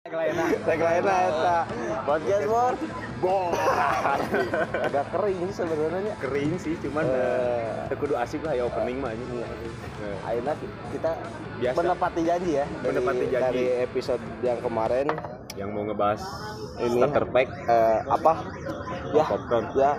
Tagline 0.00 0.96
eta. 1.04 1.68
Podcast 2.08 2.48
war. 2.48 2.72
Bong. 3.20 3.52
Agak 4.80 5.12
kering 5.12 5.38
sih 5.44 5.60
sebenarnya. 5.60 6.14
kering 6.16 6.52
sih 6.56 6.72
cuman 6.80 7.04
Eh, 7.04 7.84
eh, 7.84 7.96
kudu 8.00 8.16
asik 8.16 8.40
lah 8.40 8.56
ya 8.56 8.64
opening 8.64 8.96
mah 8.96 9.12
ini. 9.12 9.44
Akhirnya 10.24 10.56
kita 10.88 11.10
Biasa. 11.60 11.76
menepati 11.76 12.20
janji 12.24 12.50
ya. 12.56 12.64
Dari, 12.64 12.84
Menepati 12.88 13.24
janji. 13.28 13.44
dari 13.44 13.64
episode 13.84 14.24
yang 14.40 14.56
kemarin. 14.58 15.06
Yang 15.60 15.68
mau 15.68 15.82
ngebahas 15.84 16.22
ini 16.80 16.96
starter 16.96 17.24
pack. 17.28 17.48
eh, 17.68 17.98
apa? 18.08 18.32
Ya 19.12 19.24
popcorn. 19.28 19.64
ya. 19.76 19.92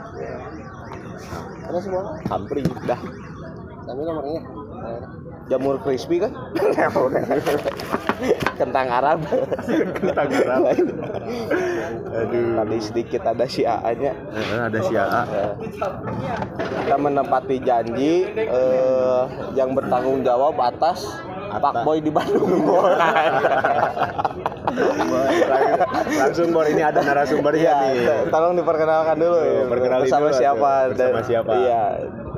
Ada 1.70 1.78
semua 1.78 2.18
hampri 2.26 2.66
dah. 2.90 2.98
Kami 3.86 4.02
nomornya. 4.02 4.42
Eh, 4.82 5.02
jamur 5.48 5.78
crispy 5.78 6.20
kan? 6.20 6.32
Kentang 8.54 8.88
Arab. 8.88 9.18
Kentang 9.96 10.28
Arab. 10.30 10.62
aduh. 10.70 10.88
Tadi 12.56 12.78
sedikit 12.80 13.22
ada 13.26 13.46
si 13.46 13.64
A 13.64 13.78
nya 13.92 14.14
Eh, 14.14 14.60
ada 14.62 14.78
si 14.80 14.94
AA 14.94 15.22
Eh, 15.26 15.52
kita 16.84 16.96
menepati 16.96 17.56
janji 17.60 18.28
eh, 18.32 19.22
yang 19.54 19.72
bertanggung 19.72 20.22
jawab 20.22 20.56
atas 20.58 21.06
Pak 21.52 21.82
Boy 21.82 22.00
di 22.00 22.08
Bandung. 22.08 22.48
Langsung 26.14 26.48
bor 26.52 26.64
ini 26.64 26.80
ada 26.80 27.02
narasumbernya 27.02 27.62
Iya, 27.62 27.82
nih. 27.84 27.94
to- 28.02 28.26
tolong 28.30 28.54
diperkenalkan 28.56 29.16
dulu. 29.18 29.36
Oh, 29.36 29.64
perkenalin 29.68 30.04
bersama 30.06 30.28
dulu, 30.30 30.38
siapa. 30.38 30.72
Bersama 30.90 31.20
siapa? 31.22 31.52
iya. 31.58 31.82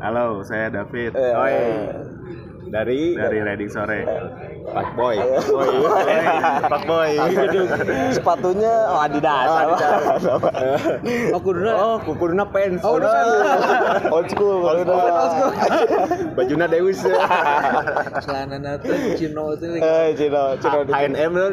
Halo 0.01 0.41
saya 0.41 0.65
David. 0.67 1.11
Eh, 1.13 1.33
Oi. 1.35 1.51
eh. 1.51 1.67
Dari 2.73 3.13
dari 3.13 3.37
Reading 3.45 3.69
sore. 3.69 4.01
Pak 4.65 4.97
Boy. 4.97 5.21
Ayo. 5.21 5.37
Pak 6.65 6.81
Boy. 6.89 7.11
Sepatunya 8.09 8.73
oh 8.89 8.97
Adidas. 8.97 9.45
Oh, 9.45 9.57
Adidas. 9.61 10.21
Oh 11.37 11.39
kuduna. 11.39 11.71
Oh 11.77 11.95
kuduna 12.01 12.45
pants. 12.49 12.81
Oh, 12.81 12.97
udah 12.97 13.13
old 14.09 14.25
school, 14.33 14.65
old 14.65 14.81
school. 14.81 15.05
bajuna 16.33 16.65
Deus 16.65 17.05
celana 18.25 18.57
nanti 18.57 18.89
Cino 19.21 19.53
itu. 19.53 19.77
Eh, 19.77 20.17
Cino, 20.17 20.57
Cino. 20.57 20.81
H&M 20.89 21.31
lu 21.37 21.47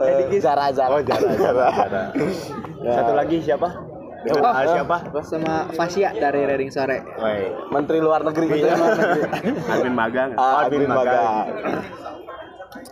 Eh, 0.00 0.40
Zara, 0.40 0.72
Zara. 0.72 0.96
oh 0.96 1.00
Jara. 1.04 1.28
Ya. 2.82 2.98
satu 2.98 3.12
lagi 3.14 3.38
siapa 3.44 3.68
Oh, 4.24 4.38
Ah, 4.40 4.62
siapa 4.64 4.96
sama 5.20 5.66
Fasya 5.72 6.14
dari 6.14 6.44
Reading 6.44 6.70
Sore 6.70 7.02
Woi, 7.16 7.42
Menteri 7.68 7.98
Luar 7.98 8.22
Negeri. 8.22 8.46
admin 9.72 9.92
magang 9.92 10.30
Oh, 10.34 10.54
admin 10.60 10.86
magang. 10.86 11.46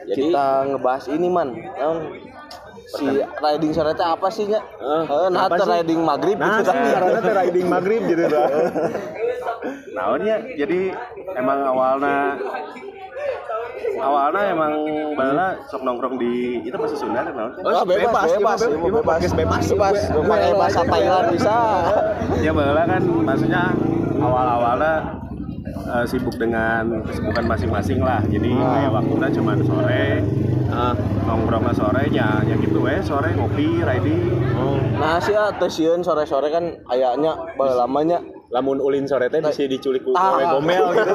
Kita 0.06 0.47
ngebahas 0.67 1.05
ini 1.08 1.28
man. 1.28 1.48
Naon? 1.55 1.98
Si 2.91 3.06
riding 3.23 3.70
sore 3.70 3.95
teh 3.95 4.03
apa 4.03 4.27
sih 4.28 4.51
nya? 4.51 4.58
Eh, 4.58 5.03
Eh, 5.06 5.28
nah 5.31 5.47
teh 5.48 5.62
riding 5.62 6.03
maghrib 6.03 6.34
Nah, 6.34 6.58
gitu 6.58 6.69
kan. 6.69 6.83
karena 6.91 7.19
teh 7.20 7.34
riding 7.39 7.67
maghrib 7.69 8.01
gitu 8.05 8.25
dah. 8.34 8.47
Naonnya 9.95 10.36
jadi 10.56 10.98
emang 11.33 11.58
awalnya 11.64 12.34
awalnya 14.01 14.43
emang 14.51 14.73
bala 15.13 15.61
sok 15.69 15.85
nongkrong 15.85 16.17
di 16.17 16.65
itu 16.65 16.73
masih 16.73 16.97
Sunda 16.97 17.21
kan 17.21 17.33
naon? 17.37 17.53
Oh, 17.61 17.85
bebas, 17.85 18.33
bebas, 18.33 18.33
bebas, 18.33 18.61
bebas, 18.65 19.03
podcast 19.05 19.35
bebas, 19.37 19.65
bebas. 19.69 19.99
Pakai 20.09 20.53
bahasa 20.57 20.81
Thailand 20.85 21.27
bisa. 21.33 21.57
Ya 22.41 22.53
bala 22.57 22.83
kan 22.89 23.03
maksudnya 23.05 23.63
awal-awalnya 24.17 24.95
eh, 25.71 26.05
sibuk 26.09 26.35
dengan 26.41 27.05
kesibukan 27.05 27.45
masing-masing 27.45 28.01
lah. 28.01 28.21
Jadi 28.25 28.53
Ah. 28.57 28.69
kayak 28.81 28.91
waktunya 28.97 29.29
cuma 29.37 29.53
sore 29.61 30.05
nongkrongnya 31.27 31.75
sorenya 31.75 32.29
ya 32.47 32.55
gitu 32.57 32.79
weh 32.79 33.03
sore 33.03 33.35
ngopi 33.35 33.83
riding 33.83 34.39
Nah, 35.01 35.17
sih 35.19 35.33
ah, 35.35 35.51
teh 35.51 35.67
sieun 35.67 36.05
sore-sore 36.05 36.53
kan 36.53 36.65
ayahnya 36.93 37.33
lamanya 37.57 38.21
lamun 38.51 38.79
ulin 38.79 39.06
sore 39.06 39.27
teh 39.27 39.39
bisa 39.39 39.62
diculik 39.65 40.03
ku 40.03 40.11
Ah. 40.19 40.35
gawe 40.35 40.45
gomel 40.55 40.85
gitu 40.91 41.13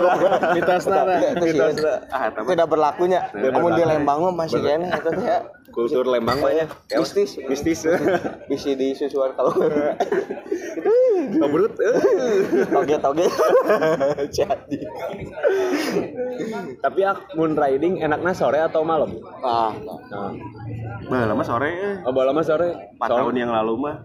mitosna 0.55 1.01
Mitosna. 1.35 1.93
Ah, 2.07 2.31
eta 2.31 2.39
mah 2.39 2.51
tidak 2.51 2.67
berlakunya. 2.67 3.19
Namun 3.31 3.75
di. 3.75 3.83
Lembang 3.83 4.19
mah 4.21 4.33
masih 4.33 4.59
kene 4.59 4.87
eta 4.87 5.09
teh 5.09 5.19
ya. 5.21 5.39
kultur 5.69 6.07
Lembang 6.07 6.39
mah 6.39 6.47
ya 6.49 6.65
Mistis. 6.95 7.35
mistis 7.43 7.83
Bisi 8.47 8.73
di 8.73 8.95
susuan 8.95 9.35
kalau 9.35 9.51
ngobrol 11.35 11.67
toge-toge. 12.65 13.27
Jadi. 14.37 14.77
tapi 16.77 17.01
ak 17.01 17.33
moon 17.33 17.53
riding 17.53 17.99
enaknya 17.99 18.31
sore 18.31 18.59
atau 18.61 18.81
malam 18.81 19.11
Ah, 19.41 19.73
nah 19.81 20.31
bah 21.05 21.23
lama 21.25 21.43
sore 21.43 21.69
eh. 21.69 21.95
oh 22.01 22.11
bah 22.11 22.23
lama 22.23 22.41
sore 22.41 22.95
4 22.95 23.05
tahun 23.05 23.35
yang 23.35 23.51
lalu 23.51 23.73
mah 23.79 23.95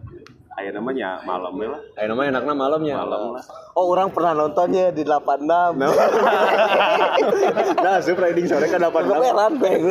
Ayo 0.59 0.75
namanya 0.75 1.23
malam 1.23 1.55
ya 1.63 1.69
lah. 1.71 1.81
Ayo 1.95 2.07
namanya 2.11 2.29
enaknya 2.35 2.55
malamnya. 2.59 2.95
Malam 3.07 3.39
lah. 3.39 3.45
Oh, 3.79 3.95
orang 3.95 4.11
pernah 4.11 4.35
nontonnya 4.35 4.91
di 4.91 5.07
86. 5.07 5.47
nah, 7.87 8.03
sup 8.03 8.19
riding 8.19 8.51
sore 8.51 8.67
kan 8.67 8.83
86. 8.83 9.15
Keperan, 9.15 9.53
beng. 9.63 9.83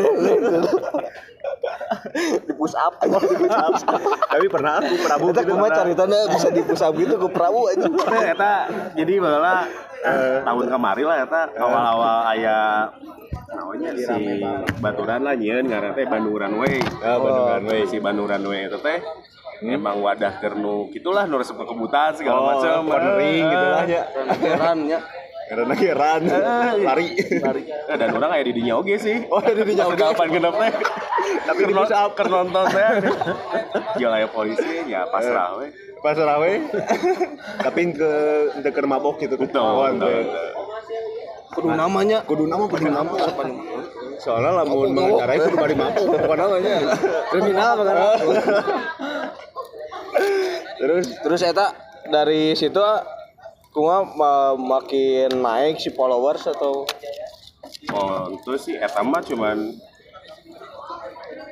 di 2.20 2.54
push 2.54 2.76
up 2.76 3.00
aja 3.00 3.18
di 3.24 3.36
push 3.40 3.56
up. 3.56 3.72
Tapi 4.28 4.46
pernah 4.52 4.84
aku 4.84 5.00
Prabu 5.00 5.32
Kita 5.32 5.48
gitu, 5.48 5.56
caritanya 5.56 6.28
bisa 6.28 6.52
di 6.52 6.62
push 6.68 6.84
up 6.84 6.94
gitu 7.00 7.16
ke 7.16 7.28
Prabu 7.32 7.72
aja. 7.72 7.88
Nah, 7.88 8.24
eta 8.28 8.54
jadi 9.00 9.14
bala 9.24 9.64
eh, 10.04 10.44
tahun 10.44 10.68
kemarin 10.68 11.06
lah 11.08 11.18
eta 11.24 11.42
awal-awal 11.56 12.36
aya 12.36 12.92
namanya 13.50 13.90
si 13.96 14.44
Baturan 14.84 15.24
lah 15.24 15.40
nyeun 15.40 15.72
ngaran 15.72 15.96
teh 15.96 16.06
Bandung 16.06 16.36
Runway. 16.36 16.84
Ah, 17.02 17.18
Bandung 17.18 17.48
Runway 17.48 17.88
si 17.88 17.98
Bandung 18.04 18.28
Runway 18.28 18.68
itu 18.68 18.78
teh 18.84 19.00
emang 19.64 20.00
wadah 20.00 20.40
kernu 20.40 20.88
gitulah 20.96 21.28
nu 21.28 21.36
resep 21.40 21.60
kebutaan 21.60 22.16
segala 22.16 22.56
macam 22.56 22.88
cornering 22.88 23.44
gitu 23.44 23.68
lah 23.68 23.84
ya. 23.84 24.04
Heran 24.40 24.80
ya. 24.88 25.00
Karena 25.50 25.74
heran 25.74 26.22
lari. 26.86 27.08
Lari. 27.42 27.64
dan 27.90 28.10
orang 28.14 28.30
kayak 28.38 28.46
di 28.46 28.54
dinya 28.62 28.78
oge 28.78 29.02
sih. 29.02 29.18
Oh, 29.34 29.42
di 29.42 29.58
dinya 29.66 29.90
oge. 29.90 29.98
Kapan 29.98 30.30
teh. 30.30 30.74
Tapi 31.50 31.62
di 31.66 31.74
bisa 31.74 31.98
up 32.06 32.14
nonton 32.30 32.66
teh. 32.70 32.90
Jual 33.98 34.14
aya 34.14 34.30
polisi 34.30 34.86
ya 34.86 35.10
pasrah 35.10 35.58
we. 35.58 35.74
Pasrah 36.06 36.38
we. 36.38 36.70
Tapi 37.66 37.82
ke 37.98 38.12
deker 38.62 38.86
mabok 38.86 39.18
gitu 39.26 39.42
betul. 39.42 39.98
Kudu 41.50 41.74
namanya. 41.74 42.22
Kudu 42.30 42.46
nama 42.46 42.70
kudu 42.70 42.86
nama 42.86 43.10
Soalnya 44.22 44.52
lamun 44.62 44.94
mengendarai 44.94 45.42
kudu 45.50 45.58
bari 45.58 45.74
mabok 45.74 46.14
apa 46.14 46.36
namanya? 46.38 46.76
Kriminal 47.34 47.78
kan. 47.82 47.98
Terus? 50.80 51.06
Terus 51.20 51.42
eta 51.44 51.76
dari 52.08 52.56
situ 52.56 52.80
ah, 52.80 53.04
kunga 53.70 54.06
ma- 54.16 54.58
makin 54.58 55.40
naik 55.40 55.78
si 55.78 55.92
followers 55.94 56.48
atau? 56.48 56.88
Oh 57.94 58.34
itu 58.34 58.52
sih 58.60 58.76
eta 58.76 59.02
mah 59.04 59.24
cuman 59.24 59.76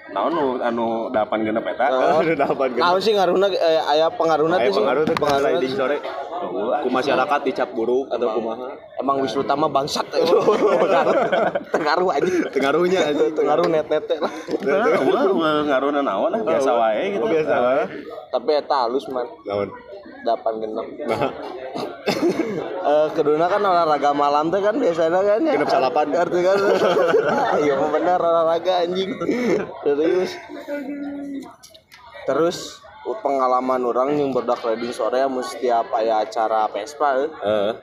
Naon 0.08 0.32
nu 0.32 0.46
anu 0.64 1.12
8 1.12 1.48
genep 1.48 1.66
eta? 1.68 1.88
Oh. 1.92 2.24
Anu 2.24 2.32
8 2.32 2.76
genep. 2.76 2.84
Naon 2.84 3.00
sih 3.04 3.12
ngaruhna 3.12 3.48
eh, 3.52 3.92
aya 3.92 4.08
pengaruhna 4.08 4.56
teh 4.56 4.72
pengaruh 4.72 5.04
teh 5.04 5.16
Pengaruhna 5.20 5.50
riding 5.60 5.74
sore. 5.76 5.98
Ku 6.86 6.88
masyarakat 6.94 7.40
dicap 7.50 7.70
buruk 7.76 8.08
atau 8.14 8.28
kumaha? 8.38 8.72
Emang 9.02 9.20
Wisnu 9.20 9.44
Tama 9.44 9.68
bangsat 9.68 10.06
itu. 10.16 10.38
Tengaruh 11.76 12.10
aja. 12.14 12.32
Pengaruhnya 12.54 13.00
aja. 13.10 13.26
Tengaruh 13.34 13.66
net-net 13.68 14.06
lah. 14.22 14.32
Nah, 14.64 15.64
ngaruhna 15.68 16.02
naon 16.06 16.30
lah 16.32 16.42
biasa 16.46 16.70
wae 16.72 17.04
gitu. 17.18 17.26
biasa 17.28 17.54
wae. 17.58 17.84
Tapi 18.32 18.50
eta 18.56 18.76
halus 18.88 19.06
man. 19.12 19.28
Naon? 19.44 19.70
Delapan 20.24 20.54
genep. 20.64 20.88
Eh 22.58 23.08
kedua 23.14 23.46
kan 23.48 23.62
olahraga 23.62 24.12
malam 24.12 24.50
tuh 24.50 24.62
kan 24.62 24.76
biasanya 24.76 25.22
kan 25.22 25.40
ya. 25.46 25.54
Genep 25.56 25.70
salapan. 25.70 26.06
Arti 26.14 26.40
kan. 26.42 26.58
Iya 27.64 27.74
mah 27.78 27.90
bener 27.94 28.20
olahraga 28.20 28.74
anjing. 28.86 29.12
Serius. 29.86 30.32
Terus 32.28 32.58
pengalaman 33.24 33.82
orang 33.88 34.20
yang 34.20 34.36
berdak 34.36 34.60
riding 34.66 34.92
sore 34.92 35.24
ya 35.24 35.32
mesti 35.32 35.68
apa 35.72 36.04
ya 36.04 36.28
acara 36.28 36.68
Vespa 36.68 37.24
eh. 37.24 37.32
Heeh. 37.32 37.74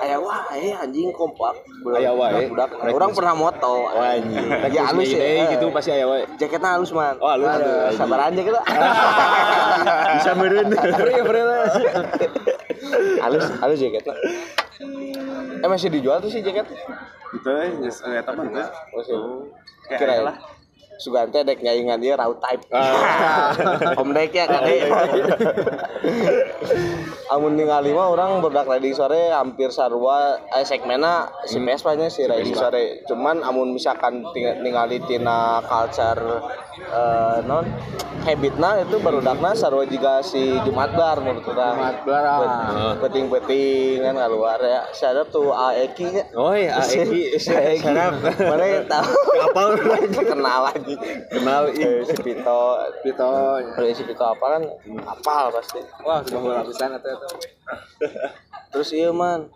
Aya 0.00 0.16
wae 0.16 0.72
anjing 0.72 1.12
kompak. 1.12 1.60
Aya 1.92 2.16
wae. 2.16 2.48
Budak. 2.48 2.72
Orang 2.88 3.12
pernah 3.12 3.34
moto. 3.36 3.92
Anjing. 3.92 4.48
Ya 4.72 4.88
halus 4.88 5.12
ya. 5.12 5.52
gitu 5.52 5.68
pasti 5.68 5.92
aya 5.92 6.08
wae. 6.08 6.24
Jaketnya 6.40 6.80
halus 6.80 6.88
man. 6.96 7.20
Oh, 7.20 7.28
halus. 7.28 7.52
Aduh, 7.52 7.68
Anjing. 7.68 7.98
Sabar 8.00 8.20
aja 8.32 8.40
kita. 8.40 8.60
Bisa. 10.16 10.32
Free, 10.96 11.20
free 11.20 11.44
lah. 11.44 11.64
halus, 13.20 13.46
halus 13.58 13.78
jaketnya. 13.78 14.14
Eh 15.60 15.68
masih 15.68 15.88
dijual 15.92 16.18
tuh 16.24 16.32
sih 16.32 16.40
jaket? 16.40 16.66
Gitu 17.36 17.50
eh 17.50 17.70
geus 17.84 18.00
eta 18.02 18.30
mah 18.32 18.46
teh. 18.48 18.66
Masih. 18.96 19.16
Kayak 19.86 19.98
Kira 20.00 20.12
aya 20.14 20.22
lah. 20.32 20.36
Lah. 21.00 21.24
Sugante 21.24 21.40
dek 21.40 21.64
nyaingan 21.64 21.96
dia 21.96 22.20
raw 22.20 22.28
type. 22.36 22.68
Ah. 22.68 23.56
Om 24.00 24.12
dek 24.12 24.36
ya 24.36 24.44
kan. 24.44 24.60
amun 27.30 27.54
ningali 27.54 27.94
mah 27.94 28.10
orang 28.10 28.42
berdak 28.42 28.66
riding 28.66 28.90
sore 28.90 29.30
hampir 29.30 29.70
sarua 29.70 30.42
eh 30.50 30.66
segmena 30.66 31.30
si 31.46 31.62
Vespa 31.62 31.94
nya 31.94 32.10
si 32.10 32.26
riding 32.26 32.58
sore 32.58 33.06
cuman 33.06 33.46
amun 33.46 33.70
misalkan 33.70 34.26
ningali 34.34 34.98
tina 35.06 35.62
culture 35.62 36.42
eh, 36.90 37.38
non 37.46 37.62
habitna 38.26 38.82
itu 38.82 38.98
barudakna 38.98 39.54
sarua 39.54 39.86
juga 39.86 40.20
si 40.26 40.58
Jumat 40.66 40.92
Bar 40.92 41.24
menurut 41.24 41.46
orang 41.54 41.78
Jumat 41.78 41.98
Bar, 42.04 42.24
ah. 42.26 42.92
peting-peting 43.00 44.02
kan 44.04 44.14
keluar 44.18 44.58
ya 44.60 44.90
saya 44.92 45.24
tuh 45.24 45.54
Aeki 45.54 46.06
nya 46.12 46.24
Oh 46.36 46.52
iya, 46.52 46.82
Eki. 46.82 47.40
si 47.40 47.54
Aeki 47.54 47.88
mana 48.44 48.64
yang 48.66 48.84
tahu 48.90 49.14
Apa 49.50 49.60
kenal 50.34 50.60
lagi 50.68 50.89
Kenal 51.26 51.70
Eh, 51.70 52.02
si 52.02 52.14
Pito 52.16 52.60
Pito. 53.00 53.30
kalau 53.68 53.90
si 53.90 54.02
Pito 54.02 54.24
apa 54.24 54.46
kan 54.50 54.62
apal 55.04 55.50
pasti 55.50 55.80
Wah, 56.00 56.20
sudah 56.20 56.40
mulai 56.40 56.62
pisan 56.62 56.92
eta 56.92 57.08
eta. 57.08 57.28
terus 58.68 58.90
iya 58.90 59.10
man 59.10 59.50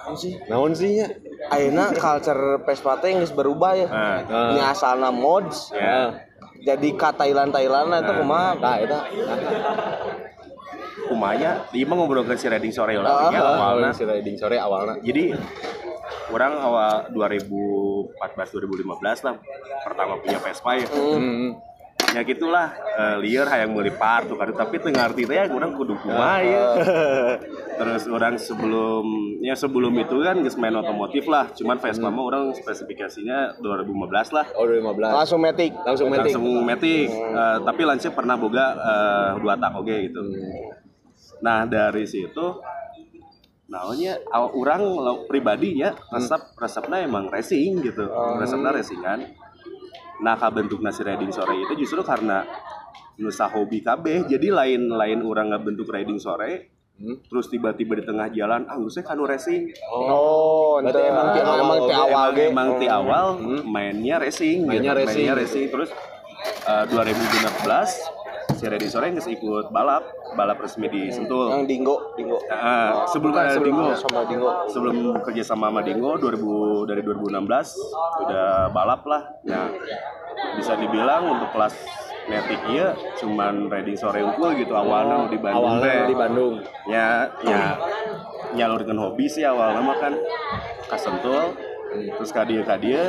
Apa 0.00 0.14
sih 0.14 0.32
Naon 0.46 0.72
sih 0.72 0.96
ya? 0.96 1.06
Ayeuna 1.48 1.92
culture 1.92 2.60
Vespa 2.60 2.96
teh 2.96 3.12
geus 3.12 3.30
berubah 3.30 3.72
ya. 3.74 3.86
Nah, 3.86 4.18
Nya 4.50 4.64
asalna 4.70 5.08
mods 5.08 5.70
ya. 5.70 6.14
jadi 6.60 6.88
ka 6.92 7.12
Thailand 7.12 7.48
Thailand 7.48 7.88
itu 7.96 8.12
kumaha? 8.14 8.52
Nah, 8.54 8.76
eta. 8.76 9.00
kumanya 11.02 11.66
dia 11.68 11.84
mah 11.84 11.96
ngobrol 11.96 12.22
ke 12.22 12.36
si 12.36 12.46
riding 12.46 12.70
sore 12.70 12.94
Ah, 12.94 13.02
lah 13.02 13.12
ya, 13.28 13.40
awalnya 13.42 13.90
si 13.90 14.04
riding 14.04 14.36
sore 14.36 14.54
awalnya. 14.56 14.94
jadi 15.00 15.34
orang 16.28 16.54
awal 16.56 17.10
2014 18.18 18.70
2015 18.90 19.26
lah 19.26 19.34
pertama 19.84 20.12
punya 20.18 20.38
Vespa 20.42 20.70
ya. 20.76 20.88
Hmm. 20.90 21.50
ya 22.10 22.26
gitulah 22.26 22.74
eh, 22.74 23.16
liar 23.22 23.46
hayang 23.46 23.70
meuli 23.70 23.94
part 23.94 24.26
tuh 24.26 24.34
kan. 24.34 24.50
Tapi 24.50 24.82
tengah 24.82 25.12
arti 25.12 25.28
teh 25.28 25.36
ya 25.36 25.46
orang 25.46 25.78
kudu 25.78 25.94
kumaha 26.02 26.42
ya 26.42 26.64
terus 27.80 28.04
orang 28.10 28.34
sebelum 28.36 29.06
ya 29.40 29.54
sebelum 29.56 29.94
itu 29.96 30.20
kan 30.20 30.42
geus 30.42 30.58
main 30.58 30.74
otomotif 30.74 31.30
lah. 31.30 31.48
Cuman 31.54 31.78
Vespa 31.78 32.10
mah 32.10 32.24
orang 32.24 32.44
spesifikasinya 32.56 33.62
2015 33.62 34.36
lah. 34.36 34.46
Oh 34.58 34.66
2015. 34.66 35.16
Langsung 35.16 35.40
metik. 35.40 35.72
Langsung 35.86 36.08
metik. 36.10 36.34
langsung 36.34 36.44
metik 36.66 37.08
Eh, 37.10 37.58
tapi 37.62 37.82
langsung 37.86 38.12
pernah 38.12 38.34
boga 38.34 38.66
eh, 38.74 39.30
dua 39.38 39.54
tak 39.54 39.72
oge 39.78 39.96
gitu. 40.10 40.20
Nah 41.40 41.64
dari 41.64 42.04
situ 42.04 42.46
Naonnya, 43.70 44.18
orang 44.34 44.82
pribadinya 45.30 45.94
resep 46.10 46.58
resepnya 46.58 47.06
emang 47.06 47.30
racing 47.30 47.78
gitu, 47.80 48.02
resepnya 48.36 48.74
racingan. 48.74 49.30
Nah, 50.20 50.34
kabentuk 50.34 50.82
nasi 50.82 51.00
riding 51.00 51.30
sore 51.30 51.54
itu 51.54 51.72
justru 51.78 52.02
karena 52.02 52.42
nusa 53.16 53.46
hobi 53.46 53.78
KB, 53.80 54.26
jadi 54.26 54.50
lain 54.50 54.90
lain 54.90 55.22
orang 55.22 55.54
nggak 55.54 55.62
bentuk 55.64 55.86
riding 55.86 56.18
sore, 56.18 56.68
terus 57.30 57.46
tiba-tiba 57.48 57.96
di 57.96 58.04
tengah 58.04 58.28
jalan, 58.28 58.66
ah 58.66 58.76
saya 58.90 59.06
kanu 59.06 59.24
racing. 59.24 59.70
Oh, 59.88 60.82
Berarti 60.82 61.00
emang 61.06 61.26
ti 61.32 61.40
awal 61.40 61.56
emang 61.62 61.78
ti 61.80 61.94
awal 61.94 62.28
emang, 62.34 62.50
emang 62.50 62.68
ti 62.76 62.86
awal 62.90 63.24
mainnya 63.64 64.18
racing, 64.18 64.66
Mainnya 64.66 64.92
gitu. 64.92 65.00
racing. 65.06 65.24
mainnya 65.24 65.34
racing. 65.38 65.66
Terus 65.70 65.90
eh, 66.66 66.84
2016 66.90 68.19
si 68.56 68.88
sore 68.90 69.06
nggak 69.14 69.28
ikut 69.30 69.66
balap, 69.70 70.04
balap 70.34 70.58
resmi 70.62 70.86
di 70.90 71.02
Sentul. 71.12 71.50
Yang 71.50 71.64
Dingo, 71.68 71.96
Dingo. 72.18 72.38
Nah, 72.48 73.06
sebelum 73.06 73.34
ada 73.36 73.58
Dingo, 73.58 73.94
sama 73.94 74.20
Dingo. 74.26 74.50
sebelum 74.70 74.96
kerja 75.22 75.42
sama 75.46 75.66
sama 75.70 75.80
Dingo 75.86 76.18
2000 76.18 76.88
dari 76.90 77.02
2016 77.06 78.26
udah 78.26 78.72
balap 78.74 79.02
lah. 79.06 79.22
Nah, 79.46 79.68
bisa 80.56 80.74
dibilang 80.74 81.38
untuk 81.38 81.50
kelas 81.54 81.74
Matic 82.30 82.62
ya 82.70 82.94
cuman 83.18 83.66
riding 83.66 83.98
sore 83.98 84.22
unggul 84.22 84.54
gitu 84.54 84.70
awalnya 84.70 85.26
di 85.26 85.38
Bandung 85.40 85.66
Awalnya 85.66 86.06
di 86.06 86.14
Bandung. 86.14 86.54
Ya, 86.86 87.26
ya 87.42 87.74
nyalurkan 88.54 88.94
hobi 88.98 89.26
sih 89.26 89.42
awalnya 89.42 89.82
mah 89.82 89.98
kan 89.98 90.14
kasentul 90.86 91.58
terus 91.90 92.30
kadia 92.30 92.62
kadia 92.62 93.02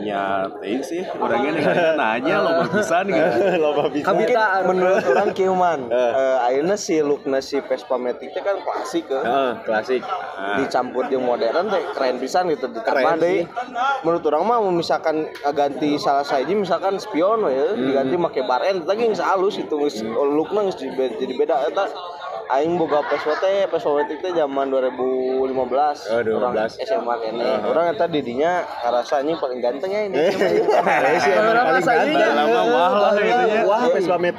nya 0.00 0.48
ting 0.64 0.80
sih 0.80 1.04
orangnya 1.20 1.50
nih 1.56 1.64
nanya 1.96 2.36
lo 2.40 2.50
bagusan 2.64 3.04
gitu. 3.04 3.28
Loba 3.64 3.92
bisa. 3.92 4.08
Mungkin 4.16 4.36
menurut 4.64 5.04
orang 5.04 5.30
kieu 5.36 5.52
man. 5.52 5.92
Eh 5.92 6.36
ayeuna 6.48 6.80
si 6.80 7.04
lookna 7.04 7.44
si 7.44 7.60
Vespa 7.60 8.00
Matic 8.00 8.32
teh 8.32 8.40
kan 8.40 8.56
klasik 8.64 9.04
ke. 9.12 9.20
Heeh, 9.20 9.52
klasik. 9.64 10.00
dicampur 10.40 11.04
jeung 11.12 11.24
modern 11.28 11.68
teh 11.68 11.82
keren 11.92 12.16
pisan 12.16 12.48
gitu 12.48 12.64
ditambah 12.72 12.96
Keren 12.96 13.20
deui 13.20 13.44
menurut 14.02 14.24
orang 14.32 14.42
mah 14.48 14.58
misalkan 14.72 15.28
ganti 15.52 16.00
salah 16.00 16.24
saji 16.24 16.56
misalkan 16.56 16.96
spion 16.96 17.44
ya, 17.44 17.76
diganti 17.76 18.16
make 18.16 18.40
bar 18.48 18.64
end 18.64 18.88
lagi 18.88 19.04
geus 19.04 19.20
halus 19.20 19.60
itu 19.60 19.74
geus 19.76 20.00
lookna 20.08 20.64
geus 20.64 20.80
dibe- 20.80 21.12
jadi 21.20 21.32
beda 21.36 21.56
eta 21.68 21.84
aing 22.50 22.74
boga 22.74 22.98
Vespa 23.04 23.38
teh 23.38 23.62
Matic 23.94 24.18
teh 24.18 24.32
zaman 24.32 24.66
2015 24.66 25.54
Oh, 26.10 26.18
2015. 26.18 26.34
orang 26.34 26.54
SMA 26.66 27.14
kene 27.20 27.46
orang 27.62 27.84
eta 27.88 28.06
didinya 28.06 28.52
ngarasa 28.80 29.20
anjing 29.20 29.36
paling 29.36 29.58
ganteng 29.58 29.86
ya 29.88 30.00
ini 30.04 30.18
Orang 31.30 31.66
rasanya 31.72 32.10
Udah 32.10 32.32
lama 32.34 32.60
wah 32.66 32.92
lah 32.92 33.12
gitu 33.14 33.42
ya 33.46 33.60
Wah, 33.62 33.80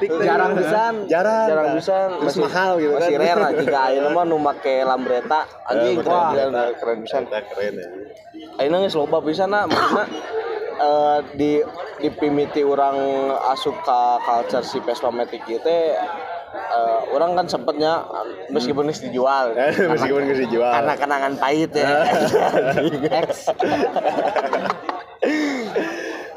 teh. 0.09 0.21
Jarang 0.21 0.51
pisan. 0.53 0.93
Jarang. 1.07 1.45
jarang 1.47 1.67
bisa 1.73 1.95
Terus 2.19 2.37
mahal 2.37 2.69
gitu 2.77 2.91
kan. 2.91 2.99
masih 3.01 3.15
rare 3.17 3.39
lah 3.39 3.51
jika 3.53 3.77
ayeuna 3.87 4.09
mah 4.11 4.23
nu 4.23 4.37
make 4.37 4.75
Lambretta 4.81 5.39
anjing 5.65 5.95
Eh, 5.95 6.03
keren 6.03 6.97
pisan, 7.01 7.23
keren 7.23 7.47
pisan 7.47 7.73
ya. 7.73 7.87
Ayeuna 8.57 8.77
geus 8.81 8.95
loba 8.95 9.17
pisan 9.21 9.49
na 9.49 9.63
maksudna 9.65 10.03
eh, 10.77 11.17
di 11.33 11.51
dipimiti 12.01 12.61
orang 12.61 12.97
asup 13.47 13.77
ka 13.79 14.17
culture 14.19 14.65
si 14.65 14.81
Matic 15.13 15.45
ieu 15.45 15.61
eh, 16.51 16.99
orang 17.15 17.31
kan 17.35 17.45
sempetnya 17.47 18.03
meskipun 18.51 18.87
geus 18.87 19.01
dijual. 19.03 19.55
Eh, 19.55 19.71
Meskipun 19.87 20.27
geus 20.27 20.41
dijual. 20.47 20.71
karena 20.71 20.93
kenangan 20.95 21.33
pahit 21.39 21.71
ya. 21.75 22.03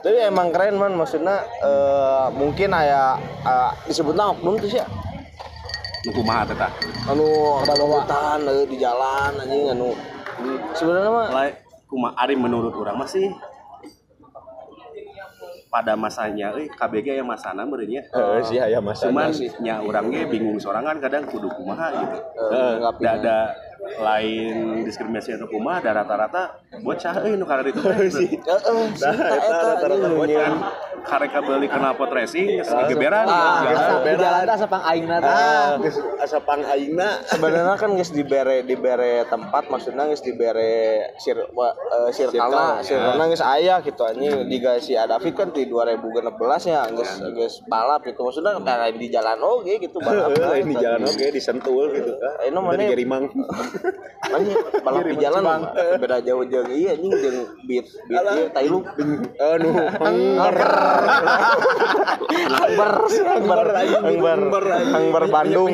Tapi 0.04 0.18
emang 0.20 0.52
keren 0.52 0.76
man. 0.76 0.92
Maksudnya 0.94 1.42
eh, 1.64 2.26
mungkin 2.36 2.70
aya 2.72 3.16
eh, 3.42 3.70
disebutnya 3.88 4.30
oknum 4.36 4.60
tuh 4.60 4.68
sih 4.68 4.80
ya? 4.80 4.86
Kumaha 6.04 6.44
teh 6.44 6.52
tah 6.52 6.68
anu 7.08 7.24
eh, 7.64 8.64
di 8.68 8.76
jalan 8.76 9.32
anjing 9.40 9.72
anu. 9.72 9.96
Sebenarnya 10.76 11.10
mah 11.10 11.28
kuma 11.88 12.12
ari 12.18 12.36
menurut 12.36 12.74
orang 12.76 13.00
masih 13.00 13.32
pada 15.74 15.98
masanya 15.98 16.54
euy 16.54 16.70
KBG 16.70 17.18
yang 17.18 17.26
masana 17.26 17.66
meureunnya. 17.66 18.06
Heeh 18.14 18.40
sih 18.46 18.62
aya 18.62 18.78
masa. 18.78 19.10
cuman 19.10 19.34
nya 19.58 19.82
urangnya 19.82 20.22
bingung 20.30 20.62
sorangan 20.62 21.02
kadang 21.02 21.26
kudu 21.26 21.50
kumaha 21.50 21.90
gitu. 21.98 22.18
Eh, 22.54 22.72
nggak 22.78 22.94
da, 23.02 23.10
ada 23.18 23.38
lain 23.98 24.86
diskriminasi 24.86 25.34
atau 25.34 25.50
kumaha 25.50 25.82
ada 25.82 26.06
rata-rata 26.06 26.62
bocah 26.78 27.26
euy 27.26 27.34
nu 27.34 27.42
karena 27.42 27.66
itu. 27.66 27.82
Heeh, 27.90 28.06
sih, 28.06 28.30
eta 28.38 29.58
anjing 29.82 30.02
nu 30.06 30.22
nyeun. 30.22 30.54
Kareka 31.04 31.38
beli 31.38 31.66
knalpot 31.66 32.08
racing 32.08 32.48
geus 32.54 32.68
gegeberan 32.68 33.26
Ah. 33.26 33.60
Asa 33.64 33.94
di 34.00 34.16
jalan 34.16 34.46
asa 34.46 34.66
pang 34.66 34.82
aing 34.84 35.04
na 35.04 35.16
teh. 35.18 35.28
Ah, 35.28 35.70
geus 35.76 35.96
asa 36.16 36.38
pang 36.40 36.62
aingna. 36.64 37.20
sebenarnya 37.24 37.76
kan 37.76 37.92
guys 37.92 38.08
dibere 38.08 38.62
dibere 38.62 39.24
tempat 39.24 39.68
maksudnya 39.68 40.04
guys 40.04 40.20
dibere 40.20 40.72
sir 41.16 41.36
wa- 41.50 41.72
eh, 41.72 42.10
circle 42.10 42.52
circle 42.80 43.20
guys 43.22 43.44
ayah 43.54 43.78
gitu 43.78 44.02
anjing. 44.02 44.46
Di 44.46 44.58
si 44.80 44.92
David 44.94 45.34
kan 45.34 45.48
di 45.50 45.66
2016 45.66 46.24
ya 46.64 46.88
guys 46.88 47.12
guys 47.20 47.54
balap 47.64 48.00
gitu. 48.02 48.20
Maksudnya 48.22 48.56
kayak 48.56 48.96
di 48.96 49.08
jalan 49.08 49.38
oke 49.38 49.72
gitu 49.74 49.96
balap 49.98 50.32
di 50.64 50.74
jalan 50.74 51.00
oke 51.02 51.24
disentul 51.28 51.90
gitu 51.90 52.12
kan. 52.14 52.32
Ayeuna 52.40 52.60
mana- 52.60 52.72
Dari 52.74 52.90
Gerimang. 52.90 53.24
anjing 54.34 54.56
balap 54.80 55.04
di 55.04 55.16
jalan 55.16 55.42
eh, 55.70 55.96
beda 55.96 56.16
jauh 56.18 56.44
jeung 56.44 56.68
iya 56.68 56.96
anjing 56.96 57.12
jeung 57.12 57.38
beat 57.62 57.86
beat 58.08 58.24
ieu 58.26 58.46
tai 58.48 58.66
lu. 58.66 58.80
Anu, 59.36 59.70
Angber 62.44 62.90
Angber 63.34 63.60
Angber 64.24 64.64
Angber 64.72 65.22
Bandung. 65.28 65.70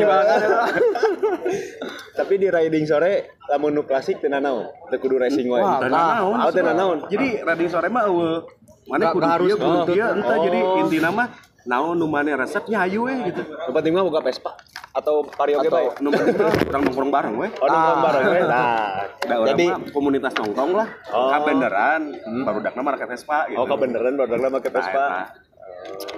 Tapi 2.11 2.35
di 2.37 2.49
riding 2.50 2.85
sore 2.85 3.41
lamun 3.49 3.73
nu 3.73 3.83
klasik 3.83 4.21
teu 4.21 4.29
nanaon. 4.29 4.69
Teu 4.93 4.99
kudu 5.00 5.17
racing 5.17 5.49
wae. 5.49 5.62
Wah, 5.62 5.81
Dan 5.81 5.91
Nah, 5.91 6.21
naon, 6.21 6.37
oh, 6.37 6.50
teu 6.53 6.62
nanaon. 6.62 6.99
jadi 7.09 7.43
riding 7.43 7.69
sore 7.71 7.89
mah 7.89 8.05
eueuh 8.07 8.45
mana 8.89 9.15
kudu 9.15 9.27
harus 9.27 9.50
kudu 9.55 9.95
dia 9.95 10.07
entah. 10.12 10.37
Oh. 10.37 10.43
jadi 10.45 10.59
intina 10.83 11.09
mah 11.11 11.27
naon 11.62 12.00
mana 12.02 12.37
resepnya 12.37 12.83
ayu 12.83 13.05
we 13.05 13.14
gitu 13.26 13.43
Nu 13.43 13.71
penting 13.71 13.93
mah 13.93 14.02
boga 14.02 14.21
Vespa 14.21 14.57
atau 14.90 15.23
Vario 15.23 15.61
ge 15.61 15.69
bae. 15.69 15.87
nu 15.99 16.09
penting 16.09 16.35
mah 16.35 16.50
urang 16.67 16.83
nongkrong 16.83 17.11
bareng 17.11 17.35
we 17.37 17.47
Oh, 17.55 17.67
nongkrong 17.67 18.00
bareng 18.02 18.25
we. 18.26 18.38
Nah, 18.43 19.07
Da 19.21 19.35
Jadi- 19.47 19.71
komunitas 19.90 20.33
nongkrong 20.35 20.73
lah. 20.73 20.88
Oh. 21.09 21.31
Kabenderan, 21.31 22.02
baru 22.43 22.59
dakna 22.61 22.81
mah 22.81 22.93
rakyat 22.95 23.11
Vespa 23.11 23.38
gitu. 23.47 23.57
oh 23.57 23.67
kebeneran 23.67 24.14
baru 24.14 24.50
make 24.50 24.67
Nah, 24.67 24.75
Vespa. 24.75 24.90
eta. 24.90 25.23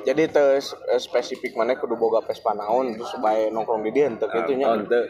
jadi 0.03 0.27
terus 0.27 0.75
eh, 0.87 0.99
spesifik 0.99 1.55
mana 1.55 1.75
kudu 1.75 1.95
boga 1.95 2.19
Vespa 2.21 2.51
naon 2.53 2.95
terus 2.95 3.13
bae 3.17 3.47
nongkrong 3.49 3.83
di 3.83 3.91
dia 3.91 4.09
untuk 4.09 4.27
itu 4.29 4.53
nya 4.55 4.67
Oh, 4.69 4.81
teu. 4.81 5.05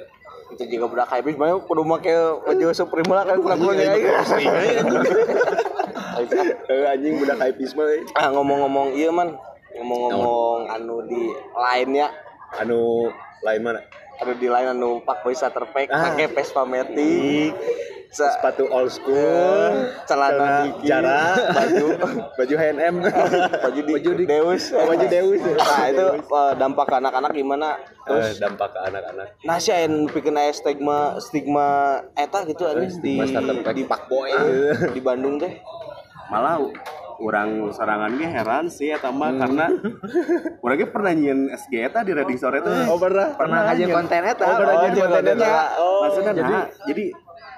itu 0.51 0.65
juga 0.69 0.85
budak 0.87 1.09
hype 1.09 1.33
mana 1.33 1.57
kudu 1.59 1.83
make 1.83 2.13
baju 2.43 2.67
Supreme 2.73 3.09
lah 3.09 3.25
kan 3.25 3.37
kurang 3.39 3.59
kurang 3.59 3.79
ya 3.79 3.95
Eh, 6.23 6.85
anjing 6.87 7.19
budak 7.19 7.39
hypeis 7.39 7.73
mah 7.73 7.89
ah 8.15 8.29
ngomong-ngomong 8.31 8.93
iya 8.93 9.11
man 9.11 9.35
ngomong-ngomong 9.79 10.69
anu 10.69 10.97
di 11.07 11.23
lainnya 11.55 12.09
Anu 12.53 13.09
lain 13.41 13.61
mana? 13.65 13.81
ada 14.13 14.33
di 14.37 14.47
lain 14.47 14.71
anu 14.71 15.01
pak 15.03 15.25
bisa 15.25 15.49
terpek 15.49 15.89
Ah. 15.89 16.13
pakai 16.13 16.31
Vespa 16.31 16.63
Matic. 16.63 17.57
Sepatu 18.13 18.69
old 18.69 18.93
school. 18.93 19.73
Eh, 19.73 19.89
celana 20.05 20.69
Nike, 20.69 20.85
jarak 20.85 21.49
baju. 21.49 21.87
Baju 22.39 22.55
H&M. 22.61 22.95
Baju 23.57 23.81
di, 23.81 23.93
baju 23.97 24.11
di 24.13 24.25
Deus. 24.29 24.69
Baju 24.69 25.07
Deus. 25.09 25.41
Nah 25.41 25.85
itu 25.89 26.07
eh, 26.21 26.53
dampak 26.61 26.93
ke 26.93 26.95
anak-anak 27.01 27.33
gimana? 27.33 27.81
Terus? 28.05 28.37
Terus 28.37 28.45
dampak 28.45 28.69
ke 28.77 28.81
anak-anak. 28.85 29.27
Nah 29.49 29.57
sih 29.57 29.73
yang 29.73 30.05
bikin 30.13 30.37
aya 30.37 30.53
stigma 30.53 31.17
stigma 31.25 31.69
eta 32.13 32.45
gitu 32.45 32.69
ini 32.69 32.85
di 32.85 33.17
stigma 33.17 33.25
starter 33.25 33.57
pack 33.65 34.05
di 34.13 34.29
di 34.93 35.01
Bandung 35.01 35.41
teh. 35.41 35.57
Malah 36.29 36.61
orang 37.23 37.49
sorangan 37.71 38.11
ge 38.13 38.27
heran 38.27 38.65
sih 38.67 38.91
eta 38.91 39.09
mah 39.09 39.31
Hmm. 39.31 39.39
karena 39.39 39.67
orang 40.59 40.77
ge 40.77 40.87
pernah 40.87 41.13
nyian 41.13 41.41
SG 41.49 41.75
eta 41.81 42.01
di 42.01 42.11
Reading 42.11 42.37
Sore 42.37 42.59
teh 42.59 42.71
oh 42.85 42.99
pernah. 42.99 43.33
Pernah 43.33 43.59
ngajin 43.65 43.89
konten 43.89 44.23
eta. 44.25 44.45
Oh, 44.45 44.57
pernah 44.57 44.75
Oh, 44.75 44.83
jadi 44.83 44.91
jadi 44.91 45.01
kontennya 45.01 45.35
kontennya. 45.39 45.63
oh. 45.79 46.01
Maksudnya 46.03 46.33
jadi 46.35 46.53
nah, 46.53 46.67
jadi 46.85 47.05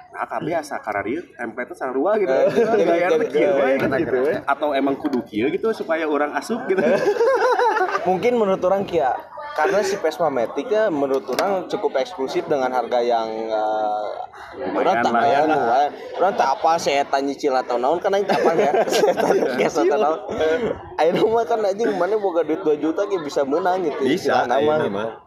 nah 0.07 0.25
kami 0.25 0.51
asa 0.53 0.75
kararieu 0.77 1.21
template 1.29 1.67
teh 1.67 1.77
sarua 1.77 2.11
gitu. 2.15 2.31
Eh, 2.31 2.47
jadi- 2.47 2.85
Gaya 2.85 3.07
jadi- 3.09 3.19
teh 3.19 3.29
kieu 3.29 3.51
we, 3.53 3.69
jadi- 3.75 3.99
gitu. 3.99 4.19
we. 4.21 4.33
atau 4.39 4.69
emang 4.71 4.95
kudu 4.95 5.19
kieu 5.23 5.47
gitu 5.49 5.67
supaya 5.71 6.05
orang 6.05 6.31
asup 6.33 6.63
gitu. 6.65 6.79
Mungkin 8.07 8.33
menurut 8.33 8.61
orang 8.61 8.85
kia 8.85 9.11
karena 9.55 9.79
si 9.81 9.95
Vespa 9.95 10.27
Matic 10.27 10.67
ya 10.67 10.91
menurut 10.91 11.23
orang 11.31 11.71
cukup 11.71 11.95
eksklusif 11.95 12.43
dengan 12.45 12.75
harga 12.75 12.99
yang 12.99 13.27
eh, 13.47 14.11
orang 14.75 14.99
tak 14.99 15.11
lah 15.15 15.25
ya. 15.25 15.41
orang 16.19 16.33
tak 16.35 16.47
apa 16.59 16.71
saya 16.75 17.07
tanya 17.07 17.31
nyicil 17.31 17.55
atau 17.55 17.79
naon 17.79 18.03
karena 18.03 18.21
itu 18.21 18.35
apa 18.35 18.51
ya. 18.53 18.71
Saya 18.85 19.13
tanya 19.15 19.43
cash 19.55 19.79
atau 19.79 19.97
naon. 19.97 20.19
Ayo 20.99 21.23
mah 21.31 21.47
kan 21.47 21.63
aja 21.63 21.83
mana 21.95 22.19
boga 22.19 22.43
duit 22.43 22.61
2 22.61 22.83
juta 22.83 23.07
kayak 23.07 23.23
bisa 23.23 23.41
menang 23.47 23.87
gitu 23.87 24.03
bisa 24.03 24.43
mah 24.45 25.24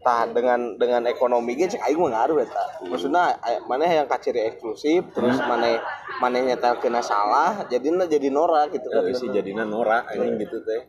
tah 0.00 0.24
dengan 0.26 0.74
dengan 0.74 1.04
ekonomi 1.04 1.52
ge 1.54 1.68
cek 1.68 1.82
aing 1.82 2.00
mah 2.00 2.10
ngaruh 2.10 2.40
eta 2.40 2.64
maksudnya 2.82 3.36
aya- 3.38 3.60
mana 3.62 3.84
yang 3.84 4.08
kaciri 4.08 4.48
eksklusif 4.48 5.04
terus 5.12 5.36
mana 5.38 5.76
mana 6.18 6.40
nyetel 6.40 6.80
kena 6.80 7.00
salah 7.00 7.68
jadinya 7.68 8.04
jadi 8.04 8.28
norak 8.28 8.72
gitu 8.72 8.88
kan 8.88 9.02
Eh, 9.02 9.12
si 9.12 9.28
jadinya 9.28 9.60
norak 9.62 10.08
anjing 10.08 10.40
gitu 10.40 10.56
teh 10.62 10.88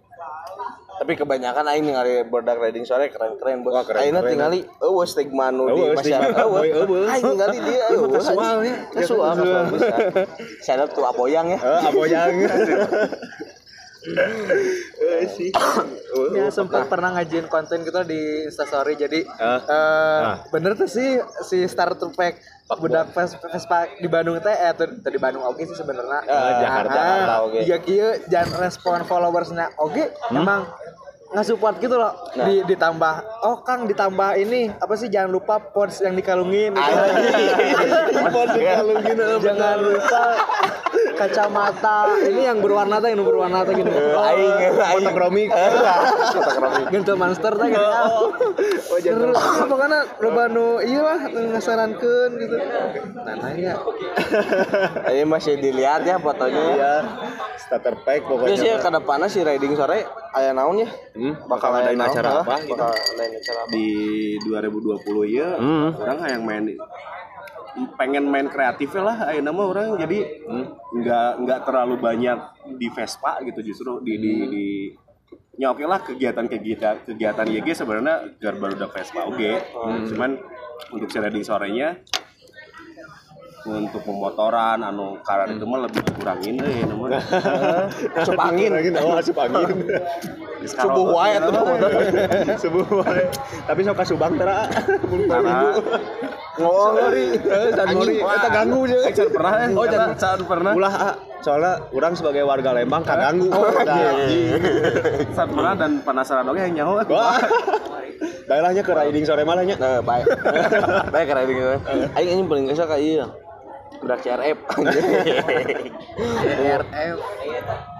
tapi 0.93 1.17
kebanyakan 1.17 1.65
aing 1.65 1.83
ningali 1.83 2.21
berdak 2.23 2.61
riding 2.61 2.85
sore 2.85 3.09
keren-keren 3.09 3.65
bos. 3.65 3.73
Ayeuna 3.89 4.21
tingali 4.21 4.61
eueuh 4.77 5.01
stigma 5.01 5.49
nu 5.49 5.65
di 5.65 5.97
masyarakat 5.97 6.45
eueuh. 6.45 7.09
Aing 7.09 7.25
ningali 7.25 7.57
dia 7.57 7.89
eueuh. 7.89 8.05
kasual 8.05 8.61
ya. 8.61 8.75
Kasual. 8.93 9.33
Saya 10.61 10.85
tuh 10.85 11.01
aboyang 11.01 11.49
ya. 11.49 11.57
eh 11.57 11.89
aboyang 11.89 12.29
eh 12.37 12.49
sih. 15.27 15.49
Ya 16.31 16.49
sempat 16.49 16.87
pernah 16.87 17.13
ngajuin 17.13 17.45
konten 17.45 17.81
gitu 17.81 18.01
di 18.03 18.17
Instastory 18.45 18.95
jadi 18.95 19.21
eh, 19.21 19.59
Ah. 19.63 20.41
bener 20.49 20.73
tuh 20.73 20.85
sih 20.85 21.17
si 21.43 21.63
starter 21.63 22.09
pack 22.11 22.41
budak 22.73 23.11
Ves- 23.11 23.35
Vespa 23.37 23.83
di 23.93 24.07
Bandung 24.07 24.39
teh 24.39 24.49
eh 24.49 24.71
tuh 24.71 24.87
tuh 24.97 25.11
di 25.11 25.19
Bandung 25.19 25.43
oke 25.43 25.61
sih 25.61 25.75
sebenarnya. 25.75 26.19
Eh, 26.23 26.51
Jakarta, 26.57 26.93
Jakarta, 26.93 27.33
oke. 27.43 27.59
Jika 27.61 27.77
kieu 27.79 28.09
jangan 28.27 28.51
respon 28.59 28.99
followersnya 29.03 29.75
oke 29.77 30.03
emang 30.31 30.65
nggak 31.31 31.47
support 31.47 31.79
gitu 31.79 31.95
loh 31.95 32.11
di, 32.33 32.59
ditambah 32.65 33.15
oh 33.41 33.63
Kang 33.63 33.87
ditambah 33.87 34.35
ini 34.35 34.67
apa 34.69 34.93
sih 34.93 35.07
jangan 35.07 35.31
lupa 35.31 35.63
pods 35.63 36.03
yang 36.03 36.11
dikalungin 36.11 36.75
jangan 39.39 39.77
lupa 39.79 40.23
kacamata 41.21 41.97
ini 42.19 42.41
yang 42.43 42.57
berwarna 42.57 42.97
tuh 42.97 43.09
yang 43.09 43.21
berwarna 43.21 43.61
tuh 43.61 43.73
gini 43.73 43.91
Aing 44.27 44.53
aing. 44.57 45.05
fotokromik 45.05 45.49
Gentle 46.91 47.15
monster 47.15 47.53
teh 47.53 47.67
gitu. 47.67 47.85
Oh, 48.89 48.97
jangan. 48.97 49.31
Pokoknya 49.63 49.99
loba 50.17 50.43
nu 50.47 50.81
ieu 50.81 50.99
lah 50.99 51.19
ngasarankeun 51.23 52.31
gitu. 52.37 52.55
Nah, 53.17 53.35
nanya. 53.37 53.73
Ini 55.07 55.23
masih 55.23 55.55
dilihat 55.55 56.03
ya 56.03 56.17
fotonya. 56.17 56.63
iya 56.71 56.93
starter 57.57 57.95
pack 58.01 58.25
Terus 58.25 58.59
ya 58.59 58.75
pokoknya 58.75 58.75
ke 58.79 58.89
depannya 58.91 59.27
si 59.27 59.39
riding 59.41 59.73
sore 59.73 60.03
aya 60.33 60.51
naon 60.51 60.81
ya? 60.81 60.89
Hmm, 61.13 61.35
Bakal 61.45 61.69
adain 61.77 61.95
naon, 61.95 62.09
acara 62.09 62.41
apa 62.41 62.55
gitu? 62.59 62.73
Bakal 62.73 62.89
adain 62.91 63.33
acara 63.33 63.59
apa? 63.61 63.71
di 63.71 63.87
2020 64.41 64.99
ya 65.29 65.49
Hmm. 65.53 65.89
orang 65.95 66.17
yang 66.25 66.43
main 66.43 66.63
pengen 67.95 68.27
main 68.27 68.47
kreatif 68.47 68.93
lah 68.97 69.31
ayo 69.31 69.39
nama 69.43 69.61
orang. 69.61 69.97
Jadi 69.99 70.45
nggak 70.91 71.31
nggak 71.45 71.59
terlalu 71.67 71.95
banyak 71.99 72.39
di 72.77 72.87
Vespa 72.91 73.39
gitu 73.45 73.59
justru 73.63 74.01
di 74.03 74.13
di, 74.17 74.33
di 74.49 74.65
ya 75.59 75.71
oke 75.71 75.83
lah 75.85 76.01
kegiatan 76.01 76.47
kegiatan 76.47 77.05
kegiatan 77.05 77.45
YG 77.47 77.77
sebenarnya 77.77 78.35
gar 78.41 78.55
baru 78.57 78.75
udah 78.75 78.89
Vespa 78.89 79.27
oke. 79.27 79.49
Cuman 80.09 80.39
untuk 80.91 81.09
sharing 81.13 81.45
sorenya 81.45 82.01
untuk 83.61 84.01
pemotoran 84.01 84.81
anu 84.81 85.21
karar 85.21 85.45
itu 85.53 85.61
mah 85.69 85.85
lebih 85.85 86.01
dikurangin 86.01 86.57
deh 86.57 86.81
namanya 86.81 87.21
Asup 88.17 88.41
angin. 88.41 88.73
oh 88.97 89.13
asup 89.13 89.37
angin. 89.37 89.85
Subuh 90.81 91.05
wae 91.13 91.37
motor. 91.41 92.01
subuh 92.61 92.85
wae. 93.01 93.25
Tapi 93.65 93.79
sok 93.81 93.95
ka 93.97 94.05
subang 94.05 94.33
tara. 94.37 94.69
Karena 95.09 95.73
Oh, 96.61 96.93
ngori. 96.93 97.27
dan 97.75 97.87
mori 97.93 98.17
eta 98.21 98.49
ganggu 98.49 98.81
je 98.87 98.99
Can 99.11 99.27
pernah 99.33 99.53
ya? 99.57 99.67
Oh, 99.73 99.85
can- 99.85 100.15
can 100.15 100.39
pernah 100.45 100.71
ulah 100.77 100.93
ah, 100.93 101.13
soalnya 101.41 101.73
orang 101.89 102.13
sebagai 102.13 102.43
warga 102.45 102.69
Lembang 102.71 103.03
kaganggu 103.03 103.49
oh, 103.49 103.73
saat 105.35 105.49
pernah 105.49 105.73
dan 105.73 105.91
penasaran 106.05 106.45
oke 106.45 106.59
yang 106.61 106.73
nyaho 106.77 107.01
Wah. 107.09 107.41
Daerahnya 108.21 108.83
ke 108.83 108.91
riding 108.91 109.23
sore 109.23 109.47
malahnya. 109.47 109.79
Nah, 109.79 110.03
baik. 110.03 110.27
baik 111.13 111.25
ke 111.25 111.33
riding 111.33 111.57
sore. 111.57 111.77
Aing 112.19 112.29
anjing 112.35 112.47
paling 112.51 112.65
kesel 112.67 112.85
ka 112.85 112.97
ieu. 112.99 113.25
Berak 114.01 114.19
CRF. 114.25 114.57
RF. 116.51 117.17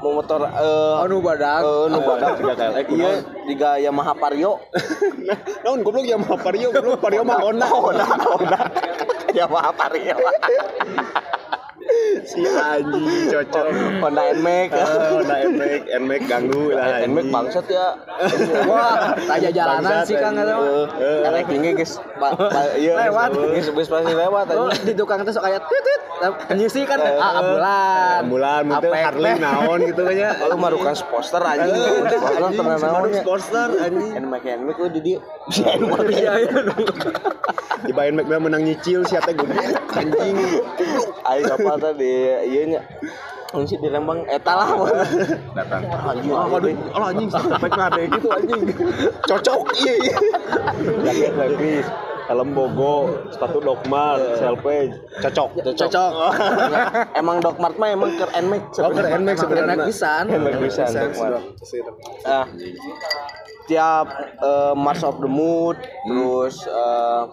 Mau 0.02 0.18
motor 0.18 0.50
eh 0.50 0.94
Oh, 0.98 1.06
nu 1.06 1.22
badak. 1.22 1.62
eh, 1.62 1.86
nu 1.94 2.00
badak 2.02 2.42
Tiga 2.42 2.54
KLX. 2.58 2.86
Iya, 2.90 3.12
diga 3.46 3.72
Yamaha 3.78 4.14
Vario. 4.18 4.58
Naon 5.62 5.86
goblok 5.86 6.10
ya 6.10 6.18
mah 6.18 6.34
Vario, 6.42 6.74
goblok 6.74 6.98
Vario 7.06 7.22
mah 7.22 7.38
Honda. 7.38 7.68
Honda, 7.70 8.06
Honda. 8.10 8.60
Yamaha 9.38 9.70
Vario. 9.78 10.18
Si 12.22 12.42
anjing 12.44 13.06
cocok. 13.28 13.66
Honda 14.00 14.24
Nmax. 14.34 14.70
Ah, 14.72 14.86
Honda 15.12 15.36
Nmax, 15.44 15.82
Nmax 15.98 16.22
ganggu 16.26 16.64
lah. 16.72 17.02
Nmax 17.04 17.26
bangsat 17.28 17.66
ya. 17.68 17.88
Wah, 18.66 19.18
tanya 19.18 19.50
jalanan 19.50 20.06
sih 20.06 20.16
Kang 20.16 20.36
eta. 20.36 20.54
mah. 20.54 20.88
Eh, 20.98 21.20
Karek 21.24 21.48
ini 21.50 21.70
guys, 21.74 21.98
ba- 22.16 22.38
ba- 22.38 22.74
iya, 22.82 22.94
Lewat. 23.00 23.30
Guys, 23.34 23.68
bus 23.70 23.88
pasti 23.88 24.14
lewat 24.14 24.46
Oh, 24.52 24.70
anjing. 24.70 24.86
di 24.86 24.94
tukang 24.94 25.22
teh 25.22 25.34
sok 25.34 25.44
aya 25.44 25.60
titit. 25.60 26.02
Nyisi 26.54 26.86
kan 26.86 27.02
ah 27.02 27.42
ambulan. 27.42 28.20
Ambulan 28.22 28.62
muntah 28.64 28.86
Apek 28.86 29.02
Harley 29.02 29.34
naon 29.42 29.80
gitu 29.84 30.02
kayaknya. 30.06 30.30
Lu 30.50 30.56
marukan 30.56 30.94
sposter 30.94 31.42
anjing. 31.42 31.74
Sposter 31.74 32.50
tenan 32.54 32.78
naonnya. 32.78 33.22
Sportster 33.26 33.70
anjing. 33.82 34.22
Nmax 34.22 34.44
Nmax 34.46 34.76
oh 34.78 34.90
di 34.92 35.02
Nmax. 35.02 36.06
Iya, 36.14 36.32
iya. 36.38 36.52
Di 37.82 37.92
Nmax 37.92 38.26
mah 38.30 38.40
menang 38.40 38.62
nyicil 38.62 39.02
si 39.04 39.18
ate 39.18 39.34
gede 39.34 39.58
anjing. 39.92 40.38
Aing 41.26 41.46
kapal 41.72 41.96
tadi 41.96 42.12
ieu 42.52 42.64
nya. 42.68 42.82
Di 43.52 43.90
Lembang 43.92 44.24
eta 44.32 44.56
lah. 44.56 44.68
datang 45.56 45.84
Anjing. 45.88 46.32
Ah, 46.32 46.48
waduh, 46.48 46.72
oh 46.72 47.04
anjing 47.04 47.28
sampai 47.28 47.68
ngade 47.68 48.02
gitu 48.08 48.28
anjing. 48.32 48.64
Cocok 49.28 49.62
iya 49.84 49.94
iya. 50.00 50.16
Jaket 51.04 51.34
levis, 51.36 51.88
helm 52.32 52.56
bogo, 52.56 53.28
sepatu 53.28 53.60
dogmar, 53.60 54.40
selfie, 54.40 54.96
cocok. 55.20 55.50
Cocok. 55.68 56.12
Emang 57.12 57.44
Dogmart 57.44 57.76
mah 57.76 57.92
emang 57.92 58.16
ke 58.16 58.24
Nmax 58.40 58.80
Oh, 58.80 58.92
ke 58.92 59.04
Nmax 59.04 59.20
Enak 59.20 59.36
sebenarnya. 59.36 59.84
pisan. 59.84 60.24
Nmax 60.32 60.56
bisa 60.64 60.84
Dogmart. 60.88 61.44
Ah, 62.24 62.48
tiap 63.68 64.08
eh, 64.40 64.74
Mars 64.80 65.04
of 65.04 65.20
the 65.20 65.28
Mood, 65.28 65.76
terus 66.08 66.56
eh, 66.72 67.24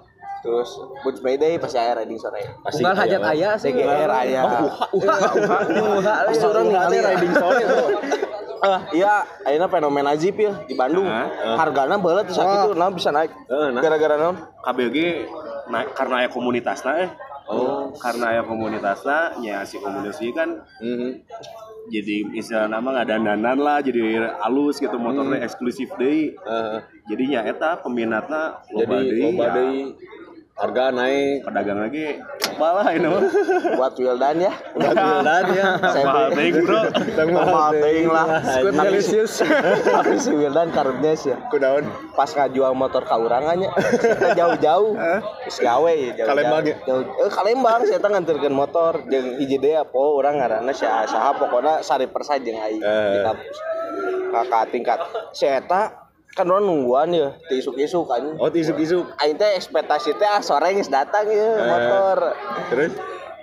terus 0.40 0.70
Boots 1.00 1.20
Mayday 1.20 1.56
pasti 1.56 1.76
aya 1.76 1.92
riding 1.94 2.16
sore. 2.16 2.42
Asik, 2.62 2.78
Unggal 2.78 2.94
hajat 2.96 3.20
lah. 3.20 3.32
aya 3.32 3.50
sih. 3.54 3.70
DGR 3.70 4.10
aya. 4.10 4.42
Uha, 4.60 4.86
uha, 4.92 5.58
uha. 5.98 6.14
Pasti 6.26 6.44
orang 6.44 6.64
ningali 6.66 6.98
riding 6.98 7.32
sore. 7.34 7.64
Eh, 8.58 8.80
iya, 8.98 9.22
ayeuna 9.46 9.70
fenomena 9.70 10.18
Jeep 10.18 10.34
ya 10.34 10.50
di 10.66 10.74
Bandung. 10.74 11.06
Hah? 11.06 11.30
Hargana 11.56 11.94
beula 11.94 12.26
teh 12.26 12.34
sakitu, 12.34 12.74
nah 12.74 12.90
bisa 12.90 13.14
naik. 13.14 13.30
Heeh, 13.46 13.70
nah. 13.70 13.78
Gara-gara 13.78 14.18
naon? 14.18 14.34
KBG 14.58 14.96
naik 15.68 15.94
karena 15.94 16.26
ya 16.26 16.28
komunitasnya 16.28 17.06
eh 17.06 17.10
oh 17.46 17.94
karena 17.94 18.34
ya 18.34 18.42
komunitasnya 18.42 19.38
ya 19.40 19.62
si 19.62 19.78
komunitas 19.78 20.20
ini 20.20 20.32
kan 20.32 20.48
Mhm. 20.76 21.10
jadi 21.88 22.16
istilah 22.34 22.68
nama 22.68 22.92
nggak 22.92 23.08
dandanan 23.08 23.56
lah 23.56 23.80
jadi 23.80 24.20
halus 24.38 24.76
gitu 24.76 24.96
motornya 24.96 25.40
eksklusif 25.40 25.88
deh 25.94 26.36
Heeh. 26.36 26.78
jadinya 27.06 27.40
eta 27.42 27.80
peminatnya 27.80 28.60
loba 28.68 28.96
Jadi 28.98 29.08
deui, 29.08 29.22
loba 29.24 29.44
ya. 29.48 29.64
Harga 30.58 30.84
naik. 30.90 31.46
Pedagang 31.46 31.78
lagi 31.80 32.06
malah 32.58 32.90
ini 32.90 33.06
buat 33.78 33.94
Wildan 33.94 34.42
ya. 34.42 34.52
Udah 34.74 34.90
bulan 34.90 35.44
ya. 35.54 35.66
Saya 35.78 36.04
mahal 36.04 36.28
ting 36.34 36.54
bro. 36.58 36.80
Mahal 37.30 37.72
teuing 37.78 38.08
lah. 38.10 38.26
Tapi- 38.42 38.74
delicious. 38.74 39.32
tapi 39.86 40.18
si 40.18 40.34
Wildan 40.34 40.74
karunnya 40.74 41.14
sih. 41.14 41.30
Ya 41.30 41.38
kunaon? 41.48 41.86
Pas 42.12 42.26
ngajual 42.26 42.74
motor 42.74 43.06
ka 43.06 43.14
urang 43.14 43.46
nya 43.54 43.70
kita 43.94 44.34
jauh-jauh. 44.34 44.98
Geus 45.46 45.58
gawe 45.60 45.92
ya 45.92 46.10
jauh 46.16 46.28
Kalembang 46.28 46.62
ya? 46.66 46.74
jauh, 46.82 47.02
eh 47.06 47.30
Kalembang 47.30 47.80
saya 47.86 48.02
teh 48.02 48.10
nganterkeun 48.10 48.50
motor. 48.50 49.06
Jeung 49.06 49.38
hiji 49.38 49.56
deui 49.56 49.78
po 49.86 50.18
urang 50.18 50.36
ngaranna 50.36 50.74
saha 50.74 51.06
saha 51.06 51.30
pokona 51.32 51.78
sari 51.80 52.10
persa 52.10 52.34
jeung 52.36 52.58
aing 52.58 52.82
Eh. 52.82 53.10
di 53.14 53.18
kampus. 53.22 53.56
Kakak 54.28 54.74
tingkat. 54.74 54.98
Si 55.30 55.46
eta 55.46 56.07
kan 56.38 56.46
orang 56.46 56.70
nungguan 56.70 57.10
ya. 57.10 57.34
Di 57.50 57.58
isuk-isuk 57.58 58.06
kan. 58.06 58.22
Oh 58.38 58.46
isuk-isuk 58.46 59.10
aing 59.18 59.34
teh 59.34 59.58
ekspektasi 59.58 60.14
teh 60.14 60.28
ah 60.30 60.38
sore 60.38 60.70
geus 60.70 60.86
datang 60.86 61.26
ya 61.26 61.66
motor. 61.66 62.38
terus? 62.70 62.94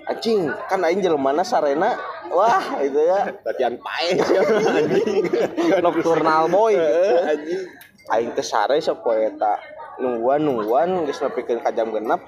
Anjing 0.07 0.47
kan 0.71 0.79
aing 0.79 1.03
jelemana 1.03 1.43
sarena. 1.43 1.91
Wah 2.31 2.79
itu 2.79 2.95
ya. 2.95 3.35
Latihan 3.43 3.75
pae. 3.75 4.15
Anjing. 4.79 5.27
Nocturnal 5.83 6.47
boy 6.47 6.79
Eh, 6.79 7.35
anjing. 7.35 7.61
Aing 8.15 8.31
teh 8.31 8.45
sare 8.47 8.79
sapoe 8.79 9.19
eta 9.27 9.59
nungguan 9.99 10.47
nungguan 10.47 11.03
geus 11.03 11.19
nepikeun 11.19 11.59
ka 11.63 11.71
jam 11.75 11.91
genep 11.91 12.23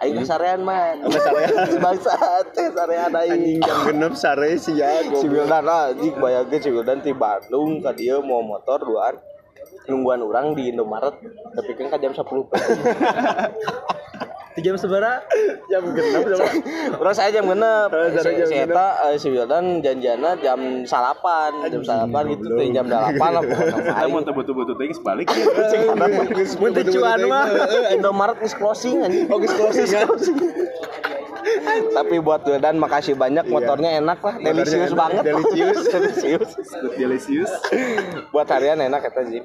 aing 0.00 0.16
teh 0.16 0.28
sarean 0.28 0.64
man. 0.64 1.04
Sarean. 1.12 1.76
bangsa 1.84 2.16
teh 2.56 2.72
sarean 2.72 3.12
anjing 3.12 3.60
aing 3.60 3.60
jam 3.60 3.78
genep 3.84 4.16
sare 4.16 4.56
sih 4.56 4.80
ya 4.80 5.04
si 5.04 5.12
goblok. 5.28 5.44
Wildan 5.44 5.68
ah 5.68 5.92
jik 5.92 6.16
bayangkeun 6.16 6.60
si 6.64 6.70
Wildan 6.72 6.98
ti 7.04 7.12
Bandung 7.12 7.84
ka 7.84 7.92
dieu 7.92 8.24
mau 8.24 8.40
motor 8.40 8.80
duaan 8.80 9.20
nungguan 9.86 10.20
orang 10.22 10.54
di 10.54 10.70
Indomaret 10.70 11.14
nepikeun 11.54 11.88
ka 11.90 11.98
jam 11.98 12.12
10 12.12 12.22
pagi. 12.50 12.72
Di 14.56 14.64
jam 14.64 14.72
seberapa? 14.72 15.20
jam 15.68 15.84
genep 15.92 16.24
sama 16.32 16.48
Terus 16.96 17.14
saya 17.20 17.28
jam 17.28 17.44
genep, 17.44 17.92
jam 17.92 18.24
si 18.48 18.56
Eta, 18.56 18.88
eh, 19.04 19.20
si 19.20 19.28
Wildan 19.28 19.84
janjiannya 19.84 20.40
jam 20.40 20.60
salapan, 20.88 21.60
jam 21.68 21.84
salapan 21.84 22.32
gitu 22.32 22.56
tuh 22.56 22.64
jam 22.72 22.88
delapan 22.88 23.30
lah 23.36 23.42
kita 23.84 24.08
mau 24.08 24.24
betul-betul 24.24 24.74
ting 24.80 24.96
sebalik 24.96 25.28
ya. 25.28 25.44
Mun 26.56 26.72
teu 26.72 26.88
cuan 26.88 27.20
mah. 27.28 27.44
Indomaret 27.92 28.40
is 28.40 28.56
closing 28.56 29.04
anjing. 29.04 29.28
Oh, 29.28 29.36
closing. 29.36 29.84
Tapi 31.92 32.16
buat 32.18 32.42
Wildan 32.42 32.76
makasih 32.76 33.14
banyak 33.14 33.46
motornya 33.46 33.96
enak 33.96 34.18
lah, 34.18 34.34
delicious 34.36 34.90
enak, 34.90 34.98
banget. 34.98 35.22
delicious. 35.24 35.78
delicious. 35.94 36.50
delicious 36.92 37.50
buat 38.28 38.46
harian 38.46 38.78
enak 38.78 39.00
kata 39.02 39.22
Jeep. 39.26 39.44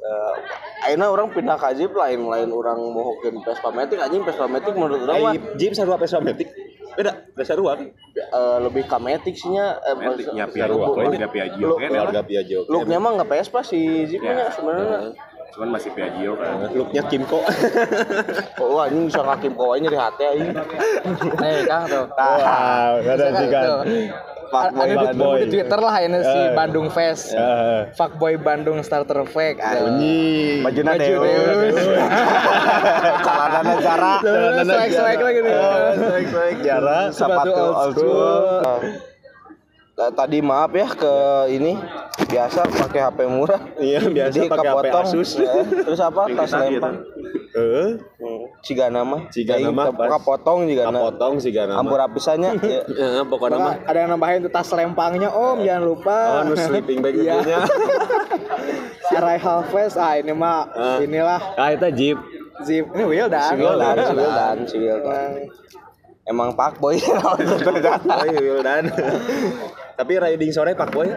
Eh, 0.00 0.34
akhirnya 0.82 1.06
orang 1.06 1.28
pindah 1.28 1.54
ke 1.54 1.76
Jeep 1.76 1.92
lain 1.92 2.24
lain 2.24 2.48
orang 2.50 2.80
mau 2.80 3.12
ke 3.14 3.28
Vespa 3.36 3.68
Matic 3.68 4.00
anjing 4.00 4.24
Vespa 4.24 4.46
Matic 4.46 4.72
menurut 4.72 5.04
orang 5.04 5.20
mah 5.22 5.34
Jeep 5.54 5.72
sarua 5.72 5.94
Vespa 5.94 6.18
Matic 6.18 6.48
beda 6.90 7.12
Vespa 7.30 7.52
sarua 7.52 7.76
kan 7.76 7.92
eh, 8.16 8.58
lebih 8.58 8.88
ke 8.88 8.96
Matic 8.96 9.36
sih 9.36 9.52
nya 9.52 9.76
eh, 9.78 9.92
Matic 9.92 10.32
nya 10.32 10.48
Piaggio, 10.48 10.80
lu- 10.96 11.12
dia 11.12 11.28
Piaggio 11.28 11.66
lu- 11.66 11.76
kan 11.76 11.90
lah. 11.92 12.24
Piaggio 12.24 12.58
Looknya 12.64 12.96
mah 12.96 13.10
nggak 13.14 13.28
Vespa 13.30 13.60
si 13.60 13.78
Jeepnya 14.08 14.32
Ya. 14.32 14.48
sebenarnya. 14.48 14.98
Cuman 15.50 15.68
masih 15.72 15.90
Piaggio 15.90 16.32
kan 16.34 16.70
looknya 16.70 17.02
Kimco 17.04 17.42
Oh 18.62 18.78
anjing 18.78 19.06
bisa 19.06 19.20
kakim 19.20 19.52
kawanya 19.52 19.88
di 19.88 19.98
hati 19.98 20.22
anjing. 20.24 20.54
Nih, 21.36 21.56
Kang 21.64 21.84
tuh. 21.84 22.06
wow 22.08 22.94
ada 22.96 23.26
sih 23.34 23.48
kan 23.48 23.62
Tuh. 23.62 23.80
Fuck 24.50 24.66
boy 24.72 24.82
Ada 24.82 24.90
di, 24.90 25.06
Bandung. 25.06 25.34
di 25.36 25.46
Twitter 25.48 25.78
lah 25.78 25.94
ini 26.00 26.18
si 26.20 26.40
Eh. 26.40 26.50
Bandung 26.52 26.88
Fest. 26.88 27.30
Eh. 27.32 27.80
Fuckboy 27.94 28.34
Bandung 28.36 28.82
Starter 28.82 29.22
Pack. 29.24 29.56
anjing 29.58 30.58
Bajuna 30.60 30.90
Baju 30.92 30.98
Deus. 31.00 31.22
Deus. 31.22 31.76
Celana 33.26 33.60
negara. 33.64 34.12
Swag-swag 34.60 35.18
lagi 35.20 35.38
nih. 35.40 35.54
Swag-swag 35.96 36.54
jarak 36.60 37.06
Sepatu 37.10 37.50
old 37.54 37.94
school. 37.94 38.38
Nah, 39.90 40.08
Tadi 40.08 40.38
maaf 40.40 40.70
ya 40.70 40.88
ke 40.88 41.14
ini 41.50 41.76
biasa 42.22 42.64
pakai 42.64 43.00
HP 43.02 43.18
murah. 43.26 43.60
iya 43.76 44.00
biasa 44.00 44.32
Jadi 44.32 44.48
pakai 44.48 44.68
HP 44.68 44.76
kepotong. 44.80 45.04
Asus 45.04 45.30
Ya, 45.36 45.52
Terus 45.60 46.00
apa? 46.00 46.22
Tas 46.30 46.52
lempar. 46.54 46.92
heeh 47.50 47.88
Cigana 48.60 49.00
mah. 49.02 49.26
Cigana 49.28 49.68
mah 49.68 49.90
pas- 49.90 50.08
kapotong 50.10 50.64
cigana. 50.64 50.94
potong 50.94 51.34
sih 51.36 51.50
kan 51.50 51.68
Ampur 51.68 51.98
apisannya. 51.98 52.56
ya. 52.56 52.80
Heeh, 52.82 53.22
pokoknya 53.30 53.58
mah 53.58 53.74
Ada 53.82 53.98
yang 53.98 54.10
nambahin 54.14 54.40
tuh 54.40 54.50
tas 54.50 54.70
lempangnya 54.70 55.28
Om, 55.28 55.58
jangan 55.60 55.82
lupa. 55.84 56.18
Oh, 56.32 56.42
nu 56.44 56.54
sleeping 56.54 57.00
bag 57.00 57.14
Iya. 57.14 57.36
itunya. 57.36 57.58
Si 59.02 59.14
Rai 59.20 59.36
Halves, 59.36 59.94
ah 59.96 60.14
ini 60.14 60.32
mah 60.32 60.70
Eh. 60.70 61.04
inilah 61.04 61.40
Ah, 61.54 61.70
itu 61.70 61.84
Jeep. 61.92 62.18
Zip. 62.62 62.84
Ini 62.86 63.04
Wildan. 63.04 63.42
Si 63.42 63.54
Wildan, 63.58 63.96
si 63.98 64.12
Wildan, 64.14 64.56
si 64.64 64.76
Wildan. 64.78 65.30
Emang 66.22 66.54
pak 66.54 66.78
boy. 66.78 66.94
Iya, 68.22 68.38
Wildan. 68.38 68.84
Tapi 70.00 70.16
riding 70.16 70.48
sore 70.48 70.72
Pak 70.72 70.96
Boy. 70.96 71.12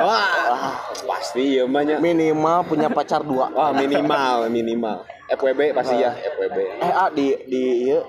Wah, 0.00 0.72
pasti 1.04 1.60
ya 1.60 1.68
banyak. 1.68 2.00
Minimal 2.00 2.64
punya 2.64 2.88
pacar 2.88 3.20
dua. 3.20 3.52
Wah, 3.52 3.76
minimal, 3.76 4.48
minimal. 4.48 5.04
FWB 5.28 5.76
pasti 5.76 6.00
ya, 6.00 6.16
FWB. 6.16 6.58
Eh 6.80 6.88
ah 6.90 7.12
di 7.12 7.36
di 7.44 7.62
iya, 7.86 8.00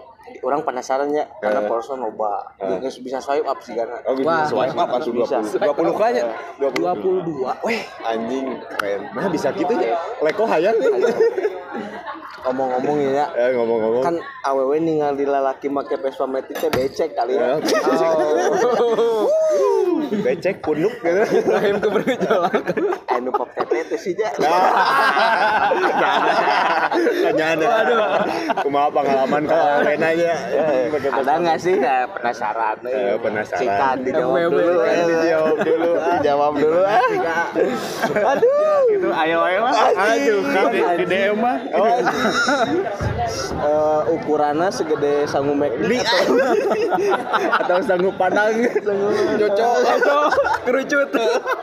orang 0.41 0.63
penasaran 0.63 1.12
ya 1.12 1.27
karena 1.38 1.62
Eh. 1.62 1.67
Polson 1.67 1.99
loba 1.99 2.56
Eh. 2.56 2.80
Geus 2.80 3.04
bisa 3.04 3.19
swipe 3.19 3.43
up 3.43 3.60
sih 3.60 3.75
karena. 3.75 3.99
Oh, 4.08 4.15
bisa 4.15 4.32
Wah, 4.32 4.47
swipe 4.47 4.80
up 4.80 4.89
langsung 4.95 5.15
bisa. 5.19 5.43
20. 5.43 5.60
20 5.60 5.99
kayaknya. 5.99 6.23
22. 6.56 7.51
Weh, 7.67 7.82
anjing 8.08 8.47
keren. 8.71 9.01
Nah, 9.12 9.27
bisa 9.27 9.51
gitu 9.51 9.73
ya. 9.75 9.99
Leko 10.23 10.47
hayang 10.47 10.80
nih. 10.80 10.91
Ngomong-ngomong 12.41 12.97
ya, 13.06 13.25
Eh, 13.32 13.54
ngomong-ngomong. 13.54 14.01
kan 14.01 14.15
awewe 14.41 14.77
ningali 14.77 15.23
lalaki 15.23 15.69
make 15.69 15.93
Vespa 15.93 16.25
Matic 16.25 16.58
teh 16.58 16.69
becek 16.69 17.13
kali 17.13 17.38
Ya, 17.38 17.56
ya. 17.56 17.71
becek 20.19 20.60
punuk 20.60 20.91
gitu. 20.97 21.21
Rahim 21.47 21.77
ke 21.77 21.88
bergejolak. 21.88 22.54
Anu 23.08 23.30
pop 23.30 23.45
tete 23.54 23.86
teh 23.88 23.99
sih 23.99 24.13
ja. 24.13 24.34
Tanya 27.21 27.45
ada. 27.54 27.65
Aduh. 27.80 27.99
Kumaha 28.60 28.88
pengalaman 28.89 29.41
kalau 29.45 29.67
nanya. 29.86 30.34
Ada 30.91 31.34
nggak 31.38 31.58
sih 31.58 31.75
ya 31.77 32.10
penasaran? 32.10 32.77
Eh, 32.84 33.15
penasaran. 33.17 33.95
Dijawab 34.01 34.49
dulu. 34.49 34.82
Eh. 34.82 35.06
dijawab 35.06 35.58
dulu. 35.62 35.91
Dijawab 36.17 36.54
dulu. 36.58 36.80
Aduh. 38.12 38.49
itu 38.91 39.08
ayo 39.08 39.39
ayo 39.41 39.60
lah 39.63 39.73
Aduh, 39.95 40.41
di, 40.67 40.80
di 40.99 41.06
DM 41.08 41.38
mah 41.39 41.58
Eh, 43.62 44.02
ukurannya 44.10 44.74
segede 44.74 45.30
sangu 45.30 45.54
McD 45.54 46.02
atau 46.02 46.34
Atau 47.62 47.78
sanggup 47.84 48.17
padang. 48.17 48.50
cocok 49.38 49.74
Kerucut. 50.65 51.10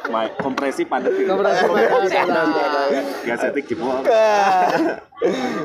Ma- 0.08 0.30
kompresi 0.38 0.86
padat 0.86 1.12
gitu 1.12 1.34
gas 3.26 3.42
etik 3.44 3.64
jebol 3.66 4.00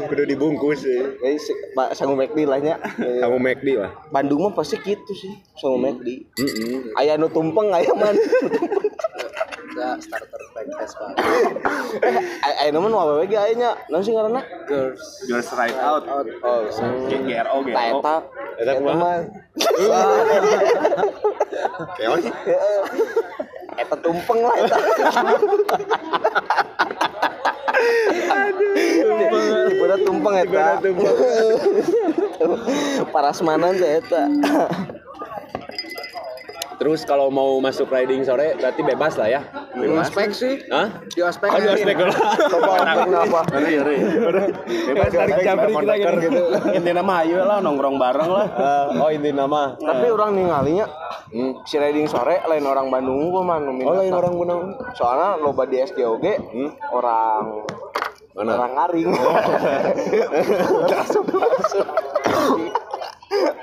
Kudu 0.10 0.24
dibungkus 0.26 0.82
sih. 0.82 1.00
Eh, 1.22 1.38
si- 1.38 1.54
Pak 1.72 1.94
sangu 1.94 2.18
McD 2.18 2.44
lah 2.44 2.58
nya. 2.58 2.76
Eh, 2.98 3.22
McD 3.22 3.78
lah. 3.78 3.92
Bandung 4.10 4.42
mah 4.44 4.54
pasti 4.54 4.82
gitu 4.82 5.14
sih 5.14 5.30
sangu 5.54 5.78
McD. 5.78 6.08
Heeh. 6.34 6.98
Aya 6.98 7.16
nu 7.16 7.30
tumpeng 7.30 7.70
aya 7.70 7.94
man. 7.94 8.18
Ada 9.84 10.00
starter 10.00 10.40
pack 10.56 10.68
Vespa. 10.72 11.06
Eh, 12.64 12.72
nu 12.72 12.80
mah 12.80 12.88
nu 12.88 12.98
awewe 12.98 13.28
ge 13.28 13.36
aya 13.36 13.52
nya. 13.54 13.72
Naon 13.92 14.00
sih 14.00 14.16
ngaranna? 14.16 14.40
Girls. 14.64 15.04
girls 15.28 15.52
ride 15.52 15.76
out 15.78 16.08
Oh, 16.08 16.64
G- 17.12 17.20
GRO 17.20 17.58
GRO 17.60 17.76
eta 18.00 18.16
Eta 18.56 18.64
eta 18.64 18.72
kumaha? 18.80 18.96
mah 18.96 19.20
Keon. 21.98 22.20
eta 23.74 23.96
tumpeng 24.00 24.40
lah 24.40 24.56
eta. 24.56 24.78
Aduh. 28.24 28.72
Tiba 29.68 29.96
tumpeng 30.00 30.36
eta. 30.48 30.66
Parasmanan 33.12 33.76
teh 33.76 34.00
eta. 34.00 34.22
Terus 36.84 37.08
kalau 37.08 37.32
mau 37.32 37.64
masuk 37.64 37.88
riding 37.88 38.28
sore 38.28 38.60
berarti 38.60 38.84
bebas 38.84 39.16
lah 39.16 39.32
ya. 39.32 39.42
Di 39.72 39.88
ospek 39.88 40.36
sih. 40.36 40.60
Hah? 40.68 41.00
Di 41.08 41.24
ospek. 41.24 41.48
Oh, 41.48 41.60
di 41.64 41.72
ospek 41.72 41.96
dulu. 41.96 42.12
Coba 42.52 42.72
kenapa? 43.08 43.40
Ngeri, 43.56 43.96
ngeri. 44.04 44.44
Bebas 44.92 45.08
tarik 45.16 45.38
jabri 45.48 45.72
kita 45.72 45.96
gitu. 46.20 46.44
intinya 46.76 47.00
mah 47.00 47.24
ayo 47.24 47.48
lah 47.48 47.64
nongkrong 47.64 47.96
bareng 47.96 48.28
lah 48.28 48.48
Eh, 48.52 49.00
oh 49.00 49.08
ini 49.08 49.32
nama. 49.32 49.80
Tapi 49.80 50.12
orang 50.12 50.36
ningalinya 50.36 50.84
Hmm. 51.32 51.64
si 51.64 51.80
riding 51.80 52.06
sore 52.06 52.44
lain 52.46 52.68
orang 52.68 52.92
Bandung 52.92 53.32
gua 53.32 53.48
mah 53.48 53.58
Oh 53.64 53.96
lain 53.96 54.12
orang 54.12 54.36
Gunung. 54.36 54.76
Soalnya 54.92 55.40
loba 55.40 55.64
di 55.64 55.80
SGOG 55.80 56.26
Hmm. 56.52 56.70
orang 56.92 57.64
Mana? 58.36 58.60
orang 58.60 58.72
ngaring. 58.76 59.08
Masuk, 60.92 61.24
masuk. 61.32 61.88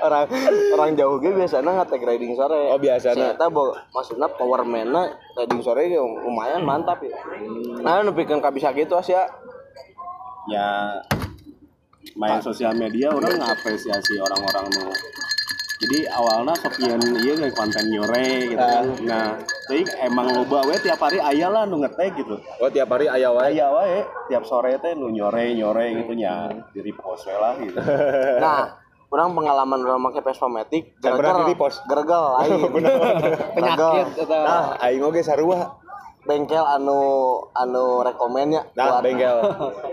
orang 0.01 0.25
orang 0.75 0.89
jauh 0.97 1.17
ge 1.21 1.29
biasanya 1.31 1.71
ngetek 1.81 2.01
riding 2.03 2.33
sore. 2.33 2.71
Oh, 2.71 2.79
biasana. 2.79 3.37
Saya 3.37 3.49
bo 3.49 3.71
maksudnya 3.93 4.27
power 4.33 4.61
man 4.63 4.91
riding 5.37 5.61
sore 5.61 5.87
lumayan 5.93 6.65
mantap 6.65 6.99
ya. 7.03 7.13
Nah, 7.81 8.01
nu 8.01 8.11
pikeun 8.11 8.41
ka 8.41 8.49
bisa 8.51 8.71
gitu 8.73 8.97
Asia. 8.97 9.27
ya 10.49 10.97
main 12.17 12.41
sosial 12.41 12.73
media 12.73 13.13
orang 13.13 13.37
ngapresiasi 13.37 14.17
orang-orang 14.17 14.65
nu 14.73 14.89
jadi 15.81 16.09
awalnya 16.13 16.53
sekian 16.61 17.01
iya 17.21 17.33
kayak 17.37 17.53
konten 17.57 17.85
nyore 17.89 18.49
gitu 18.49 18.57
kan 18.57 18.85
nah 19.05 19.27
tapi 19.69 19.85
emang 20.01 20.33
loba 20.33 20.65
we 20.65 20.77
tiap 20.81 20.97
hari 20.97 21.21
aya 21.21 21.49
lah 21.49 21.69
nu 21.69 21.81
ngetek 21.81 22.17
gitu 22.17 22.41
Oh 22.57 22.69
tiap 22.69 22.89
hari 22.89 23.05
aya 23.05 23.29
wae. 23.29 23.53
aya 23.53 23.69
wae 23.69 24.01
tiap 24.29 24.45
sore 24.45 24.77
teh 24.77 24.97
nu 24.97 25.13
nyore 25.13 25.53
nyore 25.53 25.85
gitu 26.01 26.13
nya 26.17 26.49
di 26.73 26.79
repost 26.81 27.29
lah 27.29 27.53
gitu 27.61 27.77
Nah, 28.43 28.80
orang 29.11 29.29
pengalaman 29.33 29.79
orang 29.81 30.01
pakai 30.05 30.21
Vespa 30.23 30.47
Matic, 30.47 30.83
pernah 30.97 31.43
di-repost? 31.43 31.83
gergel, 31.85 32.25
aing. 32.37 32.63
penyakit 33.51 34.07
atau 34.17 34.39
Nah, 34.41 34.79
aing 34.79 35.01
oge 35.01 35.21
sarua. 35.21 35.77
bengkel 36.21 36.61
anu 36.61 37.01
anu 37.51 37.99
rekomennya 37.99 38.61
Nah, 38.71 39.01
bengkel 39.01 39.41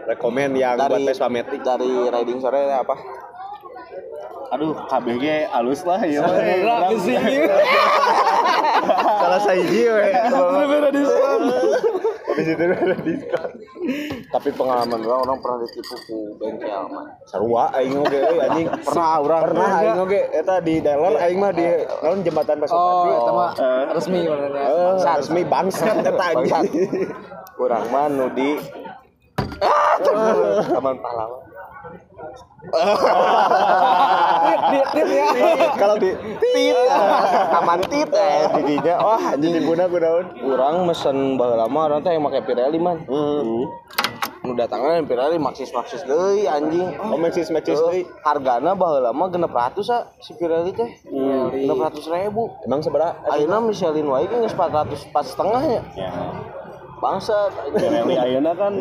rekomen 0.07 0.52
yang 0.54 0.76
buat 0.76 0.92
dari 0.92 1.04
Vespa 1.04 1.26
Matic. 1.26 1.61
dari 1.61 1.88
riding 2.07 2.38
sore 2.38 2.68
apa? 2.68 2.94
aduh 4.48 4.72
KBG 4.83 5.24
halus 5.46 5.83
lah 5.83 6.00
ya 6.00 6.20
we. 6.22 6.62
Urang- 6.62 6.96
Salah 9.18 9.40
saiji 9.40 9.83
we. 9.85 10.09
Habis 12.38 12.55
itu 12.55 12.62
ada 12.62 12.96
diskon. 13.03 13.51
Tapi 14.29 14.48
pengalaman 14.55 15.01
orang 15.03 15.20
orang 15.27 15.38
pernah 15.42 15.59
ditipu 15.61 15.96
ku 16.07 16.18
bengkel 16.38 16.87
mah. 16.87 17.11
Sarua 17.27 17.74
aing 17.74 17.98
oge 17.98 18.14
euy 18.20 18.38
anjing. 18.38 18.66
Pernah 18.87 19.11
orang 19.18 19.42
Pernah 19.48 19.70
aing 19.74 19.98
oge 19.98 20.20
eta 20.31 20.55
di 20.61 20.74
Deller 20.79 21.14
aing 21.18 21.38
mah 21.38 21.51
di 21.51 21.66
naon 21.98 22.22
jembatan 22.22 22.62
Vespa 22.62 22.77
oh 22.77 23.11
itu 23.11 23.33
mah 23.33 23.53
Eh. 23.59 23.83
resmi 23.90 24.18
sebenarnya 24.22 24.62
Eh, 24.62 25.16
resmi 25.18 25.42
bangsat 25.42 25.96
eta 25.98 26.24
anjing. 26.33 27.11
Orang 27.59 27.85
mah 27.90 28.07
nu 28.07 28.31
di 28.31 28.55
Ah, 29.59 29.98
Taman 29.98 30.94
pahlawan. 31.03 31.42
Ya 34.68 34.83
Kalau 35.78 35.94
di 35.98 36.11
tit, 36.42 36.76
taman 37.50 37.81
tit 37.87 38.11
eh 38.11 38.42
didinya. 38.59 38.94
Wah, 39.02 39.22
Anjing 39.35 39.52
dibuna 39.54 39.87
ku 39.87 39.98
naon? 40.02 40.26
Orang 40.42 40.87
mesen 40.87 41.38
baheula 41.38 41.66
lama 41.66 41.81
orang 41.88 42.00
teh 42.02 42.12
yang 42.12 42.22
make 42.26 42.42
Pirelli 42.44 42.78
man. 42.83 42.98
Hmm. 43.07 43.66
Nu 44.46 44.54
datangnya 44.54 45.02
yang 45.02 45.07
Pirelli 45.11 45.38
maksis-maksis 45.38 46.07
deui 46.07 46.46
anjing. 46.46 46.88
Oh, 46.98 47.18
Maxis 47.18 47.50
Maxis 47.50 47.78
deui. 47.78 48.07
hargana 48.26 48.74
baheula 48.74 49.11
mah 49.14 49.28
genep 49.31 49.54
ratus 49.54 49.90
ah 49.94 50.11
si 50.22 50.35
Pirelli 50.35 50.74
teh. 50.74 50.90
Genep 51.54 51.78
ratus 51.78 52.07
ribu. 52.11 52.50
Emang 52.66 52.83
seberapa? 52.83 53.14
Ayeuna 53.31 53.62
Michelin 53.62 54.07
wae 54.11 54.26
geus 54.26 54.54
400 54.54 55.14
pas 55.14 55.26
setengah 55.26 55.62
ya. 55.62 55.83
ya 55.94 56.11
Bangsat. 56.98 57.52
Pirelli 57.74 58.18
ayeuna 58.18 58.52
kan 58.59 58.74